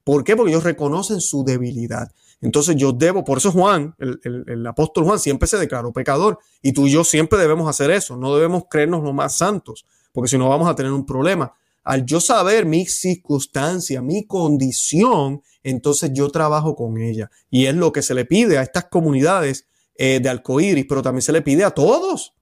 ¿Por 0.05 0.25
qué? 0.25 0.37
Porque 0.37 0.53
ellos 0.53 0.65
reconocen 0.65 1.21
su 1.21 1.45
debilidad. 1.45 2.11
Entonces 2.41 2.77
yo 2.77 2.93
debo, 2.93 3.23
por 3.23 3.37
eso 3.37 3.53
Juan, 3.53 3.95
el, 3.99 4.19
el, 4.47 4.67
apóstol 4.67 5.05
Juan, 5.05 5.19
siempre 5.19 5.47
se 5.47 5.59
declaró 5.59 5.93
pecador. 5.93 6.39
Y 6.63 6.73
tú 6.73 6.87
y 6.87 6.93
yo 6.93 7.05
siempre 7.05 7.39
debemos 7.39 7.69
hacer 7.69 7.91
eso. 7.91 8.17
No 8.17 8.35
debemos 8.35 8.63
creernos 8.71 9.03
los 9.03 9.13
más 9.13 9.37
santos, 9.37 9.85
porque 10.13 10.31
si 10.31 10.39
no 10.39 10.49
vamos 10.49 10.67
a 10.67 10.75
tener 10.75 10.93
un 10.93 11.05
problema. 11.05 11.53
Al 11.85 12.07
yo 12.07 12.21
saber 12.21 12.65
mi 12.65 12.87
circunstancia, 12.87 14.01
mi 14.01 14.27
condición, 14.27 15.43
entonces 15.67 16.13
yo 16.13 16.31
trabajo 16.31 16.77
con 16.77 16.97
ella. 16.99 17.31
Y 17.51 17.67
es 17.67 17.75
lo 17.75 17.93
que 17.93 18.03
se 18.03 18.15
le 18.15 18.25
pide 18.25 18.57
a 18.57 18.63
estas 18.63 18.85
comunidades 18.85 19.67
eh, 19.97 20.21
de 20.23 20.29
arcoíris, 20.29 20.87
pero 20.89 21.03
también 21.03 21.23
se 21.23 21.33
le 21.33 21.43
pide 21.43 21.65
a 21.65 21.73
todos, 21.73 22.35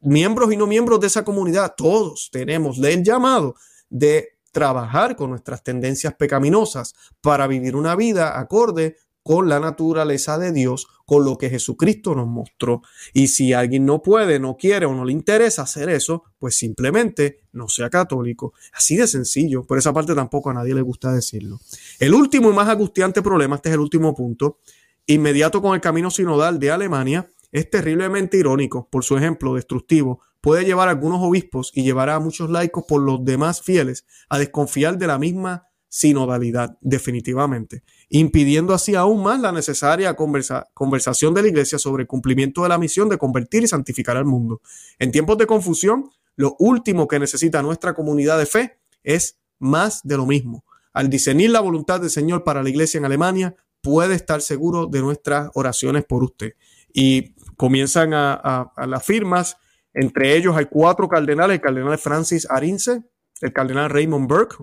miembros 0.00 0.52
y 0.52 0.56
no 0.56 0.66
miembros 0.66 0.98
de 0.98 1.06
esa 1.06 1.24
comunidad, 1.24 1.74
todos 1.76 2.28
tenemos 2.32 2.78
el 2.78 3.04
llamado 3.04 3.54
de 3.88 4.38
trabajar 4.50 5.14
con 5.14 5.30
nuestras 5.30 5.62
tendencias 5.62 6.14
pecaminosas 6.14 6.94
para 7.20 7.46
vivir 7.46 7.76
una 7.76 7.94
vida 7.94 8.38
acorde 8.38 8.96
con 9.22 9.48
la 9.48 9.60
naturaleza 9.60 10.38
de 10.38 10.52
Dios, 10.52 10.88
con 11.04 11.24
lo 11.24 11.36
que 11.36 11.50
Jesucristo 11.50 12.14
nos 12.14 12.26
mostró. 12.26 12.82
Y 13.12 13.28
si 13.28 13.52
alguien 13.52 13.84
no 13.84 14.02
puede, 14.02 14.38
no 14.38 14.56
quiere 14.56 14.86
o 14.86 14.94
no 14.94 15.04
le 15.04 15.12
interesa 15.12 15.62
hacer 15.62 15.88
eso, 15.90 16.24
pues 16.38 16.56
simplemente 16.56 17.40
no 17.52 17.68
sea 17.68 17.90
católico. 17.90 18.54
Así 18.72 18.96
de 18.96 19.06
sencillo. 19.06 19.64
Por 19.64 19.78
esa 19.78 19.92
parte 19.92 20.14
tampoco 20.14 20.50
a 20.50 20.54
nadie 20.54 20.74
le 20.74 20.82
gusta 20.82 21.12
decirlo. 21.12 21.60
El 21.98 22.14
último 22.14 22.50
y 22.50 22.54
más 22.54 22.68
angustiante 22.68 23.22
problema, 23.22 23.56
este 23.56 23.68
es 23.70 23.74
el 23.74 23.80
último 23.80 24.14
punto, 24.14 24.58
inmediato 25.06 25.60
con 25.60 25.74
el 25.74 25.80
camino 25.80 26.10
sinodal 26.10 26.58
de 26.58 26.70
Alemania, 26.70 27.28
es 27.52 27.68
terriblemente 27.68 28.36
irónico 28.36 28.88
por 28.90 29.04
su 29.04 29.16
ejemplo 29.16 29.54
destructivo. 29.54 30.20
Puede 30.40 30.64
llevar 30.64 30.88
a 30.88 30.92
algunos 30.92 31.20
obispos 31.20 31.72
y 31.74 31.82
llevará 31.82 32.14
a 32.14 32.20
muchos 32.20 32.48
laicos 32.48 32.84
por 32.88 33.02
los 33.02 33.24
demás 33.24 33.60
fieles 33.60 34.06
a 34.28 34.38
desconfiar 34.38 34.96
de 34.96 35.06
la 35.06 35.18
misma 35.18 35.66
sinodalidad, 35.90 36.78
definitivamente, 36.80 37.82
impidiendo 38.10 38.74
así 38.74 38.96
aún 38.96 39.22
más 39.22 39.40
la 39.40 39.52
necesaria 39.52 40.14
conversación 40.14 41.32
de 41.32 41.42
la 41.42 41.48
Iglesia 41.48 41.78
sobre 41.78 42.02
el 42.02 42.06
cumplimiento 42.08 42.64
de 42.64 42.68
la 42.68 42.76
misión 42.76 43.08
de 43.08 43.16
convertir 43.16 43.62
y 43.62 43.68
santificar 43.68 44.16
al 44.16 44.24
mundo. 44.24 44.60
En 44.98 45.12
tiempos 45.12 45.38
de 45.38 45.46
confusión, 45.46 46.10
lo 46.34 46.56
último 46.58 47.06
que 47.06 47.20
necesita 47.20 47.62
nuestra 47.62 47.94
comunidad 47.94 48.38
de 48.38 48.46
fe 48.46 48.78
es 49.04 49.38
más 49.60 50.00
de 50.02 50.16
lo 50.16 50.26
mismo. 50.26 50.64
Al 50.92 51.08
discernir 51.08 51.50
la 51.50 51.60
voluntad 51.60 52.00
del 52.00 52.10
Señor 52.10 52.42
para 52.42 52.64
la 52.64 52.68
Iglesia 52.68 52.98
en 52.98 53.04
Alemania, 53.04 53.54
puede 53.80 54.16
estar 54.16 54.42
seguro 54.42 54.86
de 54.86 55.00
nuestras 55.02 55.48
oraciones 55.54 56.04
por 56.04 56.24
usted. 56.24 56.54
Y 56.92 57.34
comienzan 57.56 58.12
a, 58.12 58.72
las 58.88 59.04
firmas. 59.04 59.56
Entre 59.94 60.36
ellos 60.36 60.56
hay 60.56 60.66
cuatro 60.66 61.08
cardenales, 61.08 61.54
el 61.54 61.60
cardenal 61.60 61.96
Francis 61.98 62.46
Arinze, 62.50 63.04
el 63.40 63.52
cardenal 63.52 63.88
Raymond 63.88 64.28
Burke, 64.28 64.56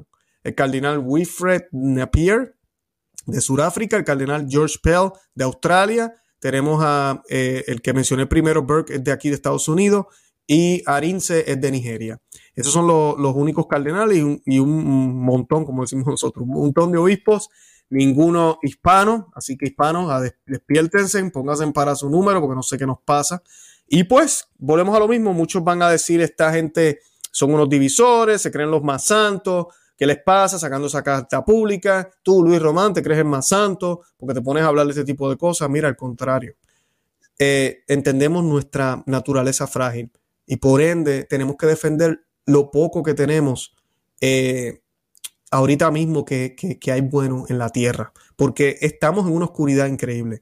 el 0.43 0.54
cardenal 0.54 1.00
Wilfred 1.00 1.64
Napier 1.72 2.57
de 3.28 3.41
Sudáfrica, 3.41 3.97
el 3.97 4.03
cardenal 4.03 4.47
George 4.49 4.78
Pell 4.82 5.11
de 5.36 5.43
Australia, 5.43 6.13
tenemos 6.39 6.82
a 6.84 7.21
eh, 7.30 7.63
el 7.67 7.82
que 7.82 7.93
mencioné 7.93 8.25
primero, 8.25 8.63
Burke 8.63 8.95
es 8.95 9.03
de 9.03 9.11
aquí 9.11 9.30
de 9.30 9.36
Estados 9.36 9.67
Unidos 9.67 10.05
y 10.45 10.82
Arinze 10.86 11.51
es 11.51 11.59
de 11.59 11.71
Nigeria. 11.71 12.21
Esos 12.55 12.73
son 12.73 12.88
los 12.88 13.36
únicos 13.36 13.67
cardenales 13.67 14.17
y 14.45 14.59
un, 14.59 15.23
montón, 15.23 15.65
como 15.65 15.84
decimos 15.84 16.07
nosotros, 16.07 16.43
un 16.43 16.53
montón 16.53 16.91
de 16.91 16.97
obispos, 16.97 17.49
ninguno 17.89 18.57
hispano, 18.63 19.30
así 19.36 19.57
que 19.57 19.67
hispanos, 19.67 20.32
despiértense, 20.45 21.23
pónganse 21.30 21.67
para 21.71 21.95
su 21.95 22.09
número 22.09 22.41
porque 22.41 22.55
no 22.55 22.63
sé 22.63 22.78
qué 22.78 22.88
nos 22.88 22.99
pasa. 23.05 23.43
Y 23.88 24.05
pues, 24.05 24.47
volvemos 24.57 24.95
a 24.95 24.99
lo 24.99 25.07
mismo, 25.07 25.34
muchos 25.34 25.63
van 25.63 25.82
a 25.82 25.89
decir, 25.89 26.21
esta 26.21 26.51
gente 26.51 26.99
son 27.32 27.53
unos 27.53 27.69
divisores, 27.69 28.41
se 28.41 28.51
creen 28.51 28.71
los 28.71 28.84
más 28.84 29.05
santos, 29.05 29.67
¿Qué 29.98 30.06
les 30.06 30.22
pasa 30.22 30.60
sacando 30.60 30.88
esa 30.88 31.02
carta 31.02 31.43
pública? 31.43 32.10
Tú, 32.22 32.43
Luis 32.43 32.62
Román, 32.62 32.93
te 32.93 33.02
crees 33.02 33.20
el 33.20 33.26
más 33.26 33.48
santo 33.48 34.02
porque 34.16 34.36
te 34.36 34.41
pones 34.41 34.64
a 34.64 34.68
hablar 34.68 34.86
de 34.86 34.91
este 34.91 35.04
tipo 35.04 35.28
de 35.30 35.38
cosas. 35.38 35.70
Mira, 35.70 35.88
al 35.88 35.95
contrario. 35.95 36.54
Eh, 37.39 37.80
entendemos 37.88 38.43
nuestra 38.43 39.04
naturaleza 39.08 39.66
frágil 39.66 40.12
y 40.45 40.58
por 40.58 40.82
ende 40.82 41.24
tenemos 41.24 41.56
que 41.58 41.68
defender 41.68 42.22
lo 42.45 42.72
poco 42.72 43.04
que 43.04 43.14
tenemos 43.14 43.76
eh, 44.22 44.82
ahorita 45.52 45.91
mismo 45.91 46.26
que, 46.26 46.56
que 46.56 46.91
hay 46.91 47.02
bueno 47.02 47.45
en 47.50 47.58
la 47.60 47.70
tierra, 47.70 48.12
porque 48.36 48.78
estamos 48.82 49.28
en 49.28 49.34
una 49.34 49.45
oscuridad 49.45 49.88
increíble 49.88 50.39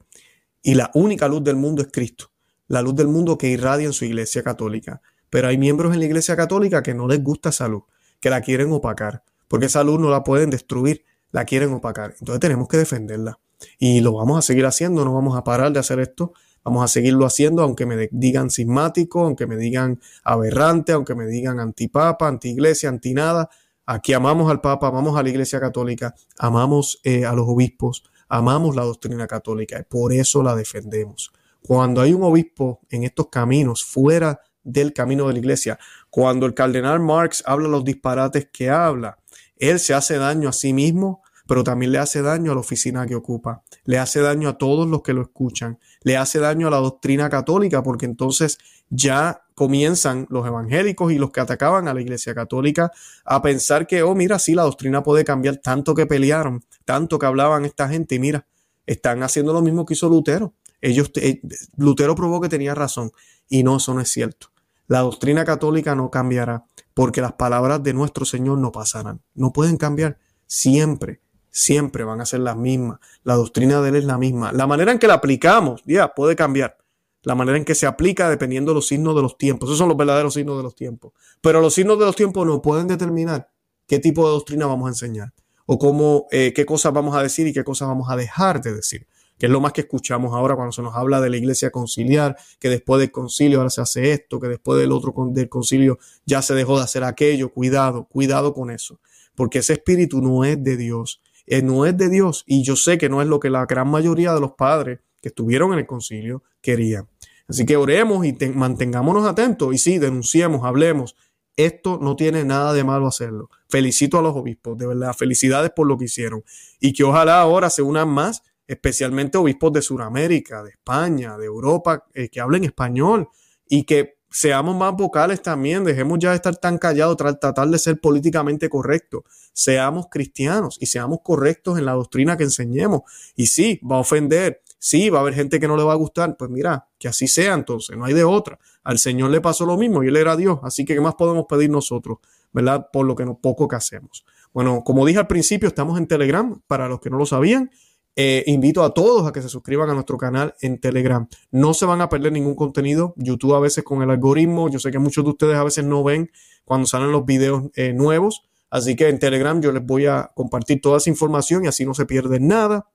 y 0.62 0.74
la 0.74 0.90
única 0.94 1.28
luz 1.28 1.44
del 1.44 1.56
mundo 1.56 1.82
es 1.82 1.88
Cristo, 1.92 2.30
la 2.68 2.80
luz 2.80 2.94
del 2.94 3.08
mundo 3.08 3.36
que 3.36 3.48
irradia 3.48 3.86
en 3.86 3.92
su 3.92 4.04
iglesia 4.04 4.42
católica. 4.42 5.00
Pero 5.28 5.48
hay 5.48 5.58
miembros 5.58 5.92
en 5.92 6.00
la 6.00 6.06
iglesia 6.06 6.36
católica 6.36 6.82
que 6.82 6.94
no 6.94 7.06
les 7.08 7.22
gusta 7.22 7.50
esa 7.50 7.68
luz, 7.68 7.84
que 8.20 8.30
la 8.30 8.40
quieren 8.40 8.72
opacar 8.72 9.22
porque 9.48 9.66
esa 9.66 9.84
luz 9.84 10.00
no 10.00 10.10
la 10.10 10.24
pueden 10.24 10.50
destruir, 10.50 11.04
la 11.32 11.44
quieren 11.44 11.72
opacar. 11.72 12.14
Entonces 12.18 12.40
tenemos 12.40 12.68
que 12.68 12.78
defenderla. 12.78 13.38
Y 13.78 14.00
lo 14.00 14.12
vamos 14.14 14.38
a 14.38 14.42
seguir 14.42 14.66
haciendo, 14.66 15.04
no 15.04 15.14
vamos 15.14 15.36
a 15.36 15.44
parar 15.44 15.72
de 15.72 15.80
hacer 15.80 15.98
esto, 16.00 16.32
vamos 16.62 16.84
a 16.84 16.88
seguirlo 16.88 17.24
haciendo, 17.26 17.62
aunque 17.62 17.86
me 17.86 18.08
digan 18.10 18.50
sismático, 18.50 19.24
aunque 19.24 19.46
me 19.46 19.56
digan 19.56 20.00
aberrante, 20.24 20.92
aunque 20.92 21.14
me 21.14 21.26
digan 21.26 21.60
antipapa, 21.60 22.28
anti-iglesia, 22.28 22.88
anti 22.88 23.14
nada. 23.14 23.48
Aquí 23.86 24.12
amamos 24.12 24.50
al 24.50 24.60
Papa, 24.60 24.88
amamos 24.88 25.16
a 25.16 25.22
la 25.22 25.28
Iglesia 25.28 25.60
Católica, 25.60 26.14
amamos 26.38 27.00
eh, 27.04 27.24
a 27.24 27.32
los 27.32 27.46
obispos, 27.48 28.02
amamos 28.28 28.74
la 28.74 28.82
doctrina 28.82 29.28
católica 29.28 29.78
y 29.78 29.84
por 29.84 30.12
eso 30.12 30.42
la 30.42 30.56
defendemos. 30.56 31.32
Cuando 31.62 32.00
hay 32.00 32.12
un 32.12 32.24
obispo 32.24 32.80
en 32.90 33.04
estos 33.04 33.28
caminos 33.28 33.84
fuera 33.84 34.40
del 34.64 34.92
camino 34.92 35.28
de 35.28 35.34
la 35.34 35.38
Iglesia, 35.38 35.78
cuando 36.10 36.46
el 36.46 36.54
cardenal 36.54 36.98
Marx 36.98 37.44
habla 37.46 37.68
los 37.68 37.84
disparates 37.84 38.48
que 38.52 38.70
habla, 38.70 39.18
él 39.58 39.78
se 39.78 39.94
hace 39.94 40.18
daño 40.18 40.48
a 40.48 40.52
sí 40.52 40.72
mismo, 40.72 41.22
pero 41.46 41.64
también 41.64 41.92
le 41.92 41.98
hace 41.98 42.22
daño 42.22 42.52
a 42.52 42.54
la 42.54 42.60
oficina 42.60 43.06
que 43.06 43.14
ocupa, 43.14 43.62
le 43.84 43.98
hace 43.98 44.20
daño 44.20 44.48
a 44.48 44.58
todos 44.58 44.88
los 44.88 45.02
que 45.02 45.12
lo 45.12 45.22
escuchan, 45.22 45.78
le 46.02 46.16
hace 46.16 46.38
daño 46.38 46.66
a 46.68 46.70
la 46.70 46.78
doctrina 46.78 47.30
católica, 47.30 47.82
porque 47.82 48.06
entonces 48.06 48.58
ya 48.88 49.42
comienzan 49.54 50.26
los 50.28 50.46
evangélicos 50.46 51.12
y 51.12 51.18
los 51.18 51.30
que 51.30 51.40
atacaban 51.40 51.88
a 51.88 51.94
la 51.94 52.00
iglesia 52.00 52.34
católica 52.34 52.90
a 53.24 53.42
pensar 53.42 53.86
que, 53.86 54.02
oh, 54.02 54.14
mira, 54.14 54.38
sí, 54.38 54.54
la 54.54 54.62
doctrina 54.62 55.02
puede 55.02 55.24
cambiar 55.24 55.56
tanto 55.58 55.94
que 55.94 56.06
pelearon, 56.06 56.64
tanto 56.84 57.18
que 57.18 57.26
hablaban 57.26 57.64
esta 57.64 57.88
gente 57.88 58.16
y 58.16 58.18
mira, 58.18 58.46
están 58.86 59.22
haciendo 59.22 59.52
lo 59.52 59.62
mismo 59.62 59.86
que 59.86 59.94
hizo 59.94 60.08
Lutero. 60.08 60.54
Ellos, 60.80 61.10
eh, 61.16 61.40
Lutero 61.76 62.14
probó 62.14 62.40
que 62.40 62.48
tenía 62.48 62.74
razón 62.74 63.12
y 63.48 63.62
no, 63.62 63.78
eso 63.78 63.94
no 63.94 64.00
es 64.00 64.10
cierto. 64.10 64.48
La 64.88 65.00
doctrina 65.00 65.44
católica 65.44 65.94
no 65.94 66.10
cambiará 66.10 66.66
porque 66.94 67.20
las 67.20 67.32
palabras 67.32 67.82
de 67.82 67.92
nuestro 67.92 68.24
Señor 68.24 68.58
no 68.58 68.72
pasarán. 68.72 69.20
No 69.34 69.52
pueden 69.52 69.76
cambiar. 69.76 70.18
Siempre, 70.46 71.20
siempre 71.50 72.04
van 72.04 72.20
a 72.20 72.26
ser 72.26 72.40
las 72.40 72.56
mismas. 72.56 73.00
La 73.24 73.34
doctrina 73.34 73.80
de 73.80 73.88
Él 73.88 73.96
es 73.96 74.04
la 74.04 74.18
misma. 74.18 74.52
La 74.52 74.66
manera 74.66 74.92
en 74.92 74.98
que 74.98 75.08
la 75.08 75.14
aplicamos, 75.14 75.82
ya, 75.84 76.14
puede 76.14 76.36
cambiar. 76.36 76.78
La 77.22 77.34
manera 77.34 77.58
en 77.58 77.64
que 77.64 77.74
se 77.74 77.86
aplica 77.86 78.30
dependiendo 78.30 78.70
de 78.70 78.76
los 78.76 78.86
signos 78.86 79.16
de 79.16 79.22
los 79.22 79.36
tiempos. 79.36 79.68
Esos 79.68 79.78
son 79.78 79.88
los 79.88 79.96
verdaderos 79.96 80.34
signos 80.34 80.56
de 80.56 80.62
los 80.62 80.76
tiempos. 80.76 81.12
Pero 81.40 81.60
los 81.60 81.74
signos 81.74 81.98
de 81.98 82.04
los 82.04 82.14
tiempos 82.14 82.46
no 82.46 82.62
pueden 82.62 82.86
determinar 82.86 83.50
qué 83.88 83.98
tipo 83.98 84.24
de 84.26 84.34
doctrina 84.34 84.66
vamos 84.66 84.86
a 84.86 84.90
enseñar 84.90 85.32
o 85.66 85.78
cómo, 85.78 86.28
eh, 86.30 86.52
qué 86.54 86.64
cosas 86.64 86.92
vamos 86.92 87.16
a 87.16 87.22
decir 87.22 87.48
y 87.48 87.52
qué 87.52 87.64
cosas 87.64 87.88
vamos 87.88 88.08
a 88.08 88.16
dejar 88.16 88.62
de 88.62 88.72
decir 88.72 89.08
que 89.38 89.46
es 89.46 89.52
lo 89.52 89.60
más 89.60 89.72
que 89.72 89.82
escuchamos 89.82 90.32
ahora 90.34 90.54
cuando 90.54 90.72
se 90.72 90.82
nos 90.82 90.94
habla 90.94 91.20
de 91.20 91.30
la 91.30 91.36
iglesia 91.36 91.70
conciliar, 91.70 92.36
que 92.58 92.68
después 92.68 93.00
del 93.00 93.10
concilio 93.10 93.58
ahora 93.58 93.70
se 93.70 93.80
hace 93.80 94.12
esto, 94.12 94.40
que 94.40 94.48
después 94.48 94.80
del 94.80 94.92
otro 94.92 95.14
del 95.30 95.48
concilio 95.48 95.98
ya 96.24 96.42
se 96.42 96.54
dejó 96.54 96.78
de 96.78 96.84
hacer 96.84 97.04
aquello. 97.04 97.52
Cuidado, 97.52 98.04
cuidado 98.04 98.54
con 98.54 98.70
eso, 98.70 99.00
porque 99.34 99.58
ese 99.58 99.74
espíritu 99.74 100.22
no 100.22 100.44
es 100.44 100.62
de 100.62 100.76
Dios, 100.76 101.20
eh, 101.46 101.62
no 101.62 101.86
es 101.86 101.96
de 101.96 102.08
Dios 102.08 102.44
y 102.46 102.62
yo 102.62 102.76
sé 102.76 102.98
que 102.98 103.08
no 103.08 103.20
es 103.22 103.28
lo 103.28 103.40
que 103.40 103.50
la 103.50 103.66
gran 103.66 103.88
mayoría 103.88 104.32
de 104.32 104.40
los 104.40 104.52
padres 104.52 105.00
que 105.20 105.28
estuvieron 105.28 105.72
en 105.72 105.80
el 105.80 105.86
concilio 105.86 106.42
querían. 106.60 107.08
Así 107.48 107.64
que 107.64 107.76
oremos 107.76 108.26
y 108.26 108.36
mantengámonos 108.54 109.26
atentos 109.26 109.72
y 109.72 109.78
sí, 109.78 109.98
denunciemos, 109.98 110.64
hablemos. 110.64 111.14
Esto 111.56 111.98
no 112.02 112.16
tiene 112.16 112.44
nada 112.44 112.72
de 112.74 112.84
malo 112.84 113.06
hacerlo. 113.06 113.48
Felicito 113.68 114.18
a 114.18 114.22
los 114.22 114.36
obispos, 114.36 114.76
de 114.76 114.86
verdad, 114.86 115.14
felicidades 115.14 115.70
por 115.74 115.86
lo 115.86 115.96
que 115.96 116.04
hicieron. 116.04 116.44
Y 116.80 116.92
que 116.92 117.04
ojalá 117.04 117.40
ahora 117.40 117.70
se 117.70 117.82
unan 117.82 118.08
más 118.08 118.42
especialmente 118.66 119.38
obispos 119.38 119.72
de 119.72 119.82
Sudamérica, 119.82 120.62
de 120.62 120.70
España, 120.70 121.36
de 121.36 121.46
Europa, 121.46 122.04
eh, 122.14 122.28
que 122.28 122.40
hablen 122.40 122.64
español 122.64 123.28
y 123.68 123.84
que 123.84 124.16
seamos 124.30 124.76
más 124.76 124.94
vocales 124.94 125.40
también, 125.40 125.84
dejemos 125.84 126.18
ya 126.18 126.30
de 126.30 126.36
estar 126.36 126.54
tan 126.56 126.78
callados, 126.78 127.16
tratar 127.16 127.68
de 127.68 127.78
ser 127.78 128.00
políticamente 128.00 128.68
correctos, 128.68 129.22
seamos 129.52 130.08
cristianos 130.10 130.76
y 130.78 130.86
seamos 130.86 131.20
correctos 131.22 131.78
en 131.78 131.86
la 131.86 131.92
doctrina 131.92 132.36
que 132.36 132.44
enseñemos. 132.44 133.02
Y 133.34 133.46
sí, 133.46 133.80
va 133.90 133.96
a 133.96 134.00
ofender, 134.00 134.62
sí, 134.78 135.08
va 135.08 135.18
a 135.18 135.20
haber 135.22 135.34
gente 135.34 135.58
que 135.58 135.66
no 135.66 135.76
le 135.76 135.84
va 135.84 135.92
a 135.92 135.96
gustar, 135.96 136.36
pues 136.36 136.50
mira, 136.50 136.86
que 136.98 137.08
así 137.08 137.28
sea 137.28 137.54
entonces, 137.54 137.96
no 137.96 138.04
hay 138.04 138.12
de 138.12 138.24
otra. 138.24 138.58
Al 138.82 138.98
Señor 138.98 139.30
le 139.30 139.40
pasó 139.40 139.64
lo 139.64 139.76
mismo 139.76 140.02
y 140.02 140.08
Él 140.08 140.16
era 140.16 140.36
Dios, 140.36 140.58
así 140.62 140.84
que 140.84 140.94
¿qué 140.94 141.00
más 141.00 141.14
podemos 141.14 141.46
pedir 141.48 141.70
nosotros? 141.70 142.18
¿Verdad? 142.52 142.88
Por 142.92 143.06
lo 143.06 143.16
que 143.16 143.24
no, 143.24 143.38
poco 143.38 143.68
que 143.68 143.76
hacemos. 143.76 144.24
Bueno, 144.52 144.82
como 144.84 145.04
dije 145.06 145.18
al 145.18 145.26
principio, 145.26 145.68
estamos 145.68 145.98
en 145.98 146.06
Telegram, 146.06 146.60
para 146.66 146.88
los 146.88 147.00
que 147.00 147.10
no 147.10 147.18
lo 147.18 147.26
sabían, 147.26 147.70
Eh, 148.18 148.44
invito 148.46 148.82
a 148.82 148.94
todos 148.94 149.28
a 149.28 149.32
que 149.32 149.42
se 149.42 149.50
suscriban 149.50 149.90
a 149.90 149.94
nuestro 149.94 150.16
canal 150.16 150.54
en 150.62 150.80
Telegram. 150.80 151.28
No 151.50 151.74
se 151.74 151.84
van 151.84 152.00
a 152.00 152.08
perder 152.08 152.32
ningún 152.32 152.54
contenido. 152.54 153.12
YouTube 153.16 153.54
a 153.54 153.60
veces 153.60 153.84
con 153.84 154.00
el 154.02 154.10
algoritmo, 154.10 154.70
yo 154.70 154.78
sé 154.78 154.90
que 154.90 154.98
muchos 154.98 155.22
de 155.22 155.30
ustedes 155.30 155.56
a 155.56 155.64
veces 155.64 155.84
no 155.84 156.02
ven 156.02 156.30
cuando 156.64 156.86
salen 156.86 157.12
los 157.12 157.26
videos 157.26 157.64
eh, 157.74 157.92
nuevos. 157.92 158.48
Así 158.70 158.96
que 158.96 159.08
en 159.08 159.18
Telegram 159.18 159.60
yo 159.60 159.70
les 159.70 159.84
voy 159.84 160.06
a 160.06 160.32
compartir 160.34 160.80
toda 160.80 160.96
esa 160.96 161.10
información 161.10 161.64
y 161.64 161.68
así 161.68 161.84
no 161.84 161.92
se 161.92 162.06
pierde 162.06 162.40
nada. 162.40 162.88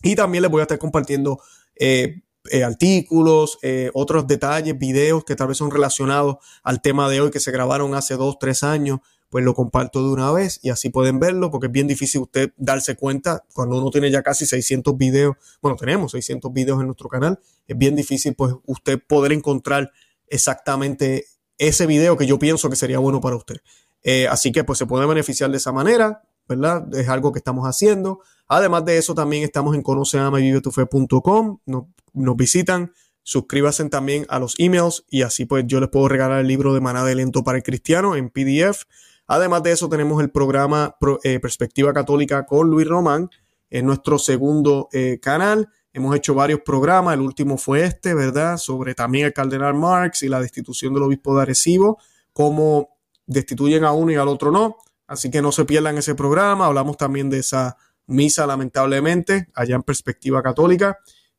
Y 0.00 0.14
también 0.14 0.42
les 0.42 0.50
voy 0.50 0.60
a 0.60 0.62
estar 0.62 0.78
compartiendo 0.78 1.40
eh, 1.74 2.22
artículos, 2.64 3.58
otros 3.94 4.26
detalles, 4.26 4.78
videos 4.78 5.24
que 5.24 5.36
tal 5.36 5.48
vez 5.48 5.58
son 5.58 5.70
relacionados 5.70 6.36
al 6.62 6.80
tema 6.80 7.08
de 7.08 7.20
hoy 7.20 7.30
que 7.30 7.40
se 7.40 7.52
grabaron 7.52 7.94
hace 7.94 8.14
dos, 8.14 8.38
tres 8.38 8.62
años 8.62 9.00
pues 9.32 9.44
lo 9.46 9.54
comparto 9.54 10.06
de 10.06 10.12
una 10.12 10.30
vez 10.30 10.60
y 10.62 10.68
así 10.68 10.90
pueden 10.90 11.18
verlo 11.18 11.50
porque 11.50 11.68
es 11.68 11.72
bien 11.72 11.86
difícil 11.86 12.20
usted 12.20 12.52
darse 12.58 12.96
cuenta 12.96 13.42
cuando 13.54 13.78
uno 13.78 13.90
tiene 13.90 14.10
ya 14.10 14.22
casi 14.22 14.44
600 14.44 14.94
videos, 14.98 15.36
bueno, 15.62 15.74
tenemos 15.78 16.12
600 16.12 16.52
videos 16.52 16.78
en 16.80 16.86
nuestro 16.88 17.08
canal, 17.08 17.40
es 17.66 17.78
bien 17.78 17.96
difícil 17.96 18.34
pues 18.34 18.54
usted 18.66 19.00
poder 19.02 19.32
encontrar 19.32 19.90
exactamente 20.28 21.24
ese 21.56 21.86
video 21.86 22.18
que 22.18 22.26
yo 22.26 22.38
pienso 22.38 22.68
que 22.68 22.76
sería 22.76 22.98
bueno 22.98 23.22
para 23.22 23.36
usted. 23.36 23.56
Eh, 24.02 24.28
así 24.28 24.52
que 24.52 24.64
pues 24.64 24.78
se 24.78 24.84
puede 24.84 25.06
beneficiar 25.06 25.50
de 25.50 25.56
esa 25.56 25.72
manera, 25.72 26.20
¿verdad? 26.46 26.94
Es 26.94 27.08
algo 27.08 27.32
que 27.32 27.38
estamos 27.38 27.64
haciendo. 27.66 28.20
Además 28.48 28.84
de 28.84 28.98
eso 28.98 29.14
también 29.14 29.44
estamos 29.44 29.74
en 29.74 29.80
conoceama.com, 29.82 31.58
nos, 31.64 31.84
nos 32.12 32.36
visitan, 32.36 32.92
suscríbanse 33.22 33.88
también 33.88 34.26
a 34.28 34.38
los 34.38 34.56
emails 34.58 35.06
y 35.08 35.22
así 35.22 35.46
pues 35.46 35.64
yo 35.66 35.80
les 35.80 35.88
puedo 35.88 36.06
regalar 36.08 36.40
el 36.40 36.48
libro 36.48 36.74
de 36.74 36.82
Maná 36.82 37.02
de 37.02 37.14
Lento 37.14 37.42
para 37.44 37.56
el 37.56 37.64
Cristiano 37.64 38.14
en 38.14 38.28
PDF 38.28 38.84
Además 39.32 39.62
de 39.62 39.72
eso, 39.72 39.88
tenemos 39.88 40.22
el 40.22 40.30
programa 40.30 40.94
eh, 41.24 41.40
Perspectiva 41.40 41.94
Católica 41.94 42.44
con 42.44 42.68
Luis 42.68 42.86
Román 42.86 43.30
en 43.70 43.86
nuestro 43.86 44.18
segundo 44.18 44.90
eh, 44.92 45.20
canal. 45.22 45.70
Hemos 45.94 46.14
hecho 46.14 46.34
varios 46.34 46.60
programas, 46.60 47.14
el 47.14 47.22
último 47.22 47.56
fue 47.56 47.82
este, 47.82 48.12
¿verdad? 48.12 48.58
Sobre 48.58 48.94
también 48.94 49.24
el 49.24 49.32
cardenal 49.32 49.72
Marx 49.72 50.22
y 50.22 50.28
la 50.28 50.38
destitución 50.38 50.92
del 50.92 51.04
obispo 51.04 51.34
de 51.34 51.40
Arecibo, 51.40 51.98
cómo 52.34 52.90
destituyen 53.24 53.84
a 53.84 53.92
uno 53.92 54.12
y 54.12 54.16
al 54.16 54.28
otro 54.28 54.50
no. 54.50 54.76
Así 55.06 55.30
que 55.30 55.40
no 55.40 55.50
se 55.50 55.64
pierdan 55.64 55.96
ese 55.96 56.14
programa. 56.14 56.66
Hablamos 56.66 56.98
también 56.98 57.30
de 57.30 57.38
esa 57.38 57.78
misa, 58.06 58.46
lamentablemente, 58.46 59.48
allá 59.54 59.76
en 59.76 59.82
Perspectiva 59.82 60.42
Católica. 60.42 60.98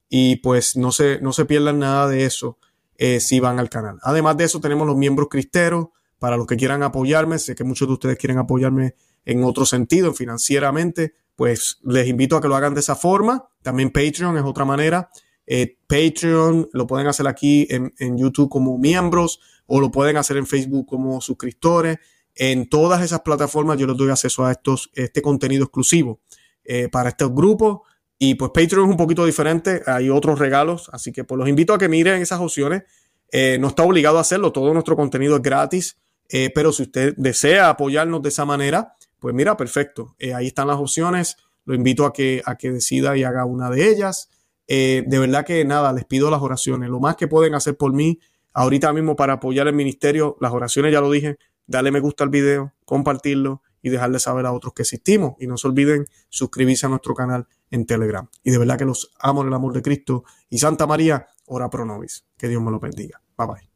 Y 0.09 0.37
pues 0.37 0.75
no 0.75 0.91
se, 0.91 1.21
no 1.21 1.31
se 1.31 1.45
pierdan 1.45 1.77
nada 1.77 2.07
de 2.07 2.25
eso 2.25 2.57
eh, 2.97 3.19
si 3.19 3.39
van 3.39 3.59
al 3.59 3.69
canal. 3.69 3.99
Además 4.01 4.35
de 4.37 4.45
eso, 4.45 4.59
tenemos 4.59 4.87
los 4.87 4.97
miembros 4.97 5.27
cristeros 5.29 5.89
para 6.23 6.37
los 6.37 6.47
que 6.47 6.55
quieran 6.55 6.83
apoyarme, 6.83 7.37
sé 7.37 7.53
que 7.53 7.65
muchos 7.65 7.85
de 7.85 7.95
ustedes 7.95 8.17
quieren 8.17 8.37
apoyarme 8.37 8.95
en 9.25 9.43
otro 9.43 9.65
sentido, 9.65 10.13
financieramente, 10.13 11.15
pues 11.35 11.79
les 11.83 12.07
invito 12.07 12.37
a 12.37 12.41
que 12.41 12.47
lo 12.47 12.55
hagan 12.55 12.73
de 12.73 12.79
esa 12.79 12.95
forma. 12.95 13.49
También 13.61 13.91
Patreon 13.91 14.37
es 14.37 14.43
otra 14.45 14.63
manera. 14.63 15.09
Eh, 15.45 15.79
Patreon 15.85 16.69
lo 16.71 16.87
pueden 16.87 17.07
hacer 17.07 17.27
aquí 17.27 17.67
en, 17.69 18.17
YouTube 18.17 18.47
como 18.47 18.77
miembros 18.77 19.41
o 19.65 19.81
lo 19.81 19.91
pueden 19.91 20.15
hacer 20.15 20.37
en 20.37 20.47
Facebook 20.47 20.87
como 20.87 21.19
suscriptores. 21.19 21.97
En 22.35 22.69
todas 22.69 23.03
esas 23.03 23.19
plataformas 23.19 23.77
yo 23.77 23.85
les 23.85 23.97
doy 23.97 24.09
acceso 24.09 24.45
a 24.45 24.53
estos, 24.53 24.91
este 24.93 25.21
contenido 25.21 25.65
exclusivo 25.65 26.21
eh, 26.63 26.87
para 26.87 27.09
estos 27.09 27.35
grupos. 27.35 27.79
Y 28.17 28.35
pues 28.35 28.51
Patreon 28.53 28.85
es 28.85 28.91
un 28.91 28.97
poquito 28.97 29.25
diferente, 29.25 29.81
hay 29.87 30.09
otros 30.09 30.39
regalos, 30.39 30.89
así 30.93 31.11
que 31.11 31.25
pues 31.25 31.37
los 31.37 31.49
invito 31.49 31.73
a 31.73 31.77
que 31.77 31.89
miren 31.89 32.21
esas 32.21 32.39
opciones. 32.39 32.83
Eh, 33.29 33.57
no 33.59 33.67
está 33.67 33.83
obligado 33.83 34.19
a 34.19 34.21
hacerlo, 34.21 34.53
todo 34.53 34.73
nuestro 34.73 34.95
contenido 34.95 35.35
es 35.35 35.41
gratis. 35.41 35.97
Eh, 36.35 36.49
pero 36.49 36.71
si 36.71 36.81
usted 36.81 37.13
desea 37.15 37.69
apoyarnos 37.69 38.23
de 38.23 38.29
esa 38.29 38.43
manera, 38.43 38.95
pues 39.19 39.35
mira, 39.35 39.55
perfecto. 39.55 40.15
Eh, 40.17 40.33
ahí 40.33 40.47
están 40.47 40.67
las 40.67 40.77
opciones. 40.77 41.37
Lo 41.63 41.75
invito 41.75 42.07
a 42.07 42.11
que, 42.11 42.41
a 42.43 42.55
que 42.55 42.71
decida 42.71 43.15
y 43.15 43.23
haga 43.23 43.45
una 43.45 43.69
de 43.69 43.87
ellas. 43.87 44.31
Eh, 44.67 45.03
de 45.05 45.19
verdad 45.19 45.45
que 45.45 45.63
nada, 45.63 45.93
les 45.93 46.05
pido 46.05 46.31
las 46.31 46.41
oraciones. 46.41 46.89
Lo 46.89 46.99
más 46.99 47.17
que 47.17 47.27
pueden 47.27 47.53
hacer 47.53 47.77
por 47.77 47.93
mí 47.93 48.19
ahorita 48.51 48.91
mismo 48.93 49.15
para 49.15 49.33
apoyar 49.33 49.67
el 49.67 49.75
ministerio, 49.75 50.35
las 50.41 50.51
oraciones 50.51 50.91
ya 50.91 51.01
lo 51.01 51.11
dije, 51.11 51.37
darle 51.67 51.91
me 51.91 51.99
gusta 51.99 52.23
al 52.23 52.31
video, 52.31 52.73
compartirlo 52.83 53.61
y 53.83 53.89
dejarle 53.89 54.17
saber 54.17 54.47
a 54.47 54.53
otros 54.53 54.73
que 54.73 54.81
existimos. 54.81 55.35
Y 55.39 55.45
no 55.45 55.57
se 55.57 55.67
olviden 55.67 56.07
suscribirse 56.29 56.87
a 56.87 56.89
nuestro 56.89 57.13
canal 57.13 57.45
en 57.69 57.85
Telegram. 57.85 58.27
Y 58.43 58.49
de 58.49 58.57
verdad 58.57 58.79
que 58.79 58.85
los 58.85 59.13
amo 59.19 59.41
en 59.41 59.49
el 59.49 59.53
amor 59.53 59.71
de 59.73 59.83
Cristo. 59.83 60.23
Y 60.49 60.57
Santa 60.57 60.87
María, 60.87 61.27
ora 61.45 61.69
pro 61.69 61.85
nobis. 61.85 62.25
Que 62.39 62.47
Dios 62.47 62.63
me 62.63 62.71
lo 62.71 62.79
bendiga. 62.79 63.21
Bye 63.37 63.47
bye. 63.47 63.72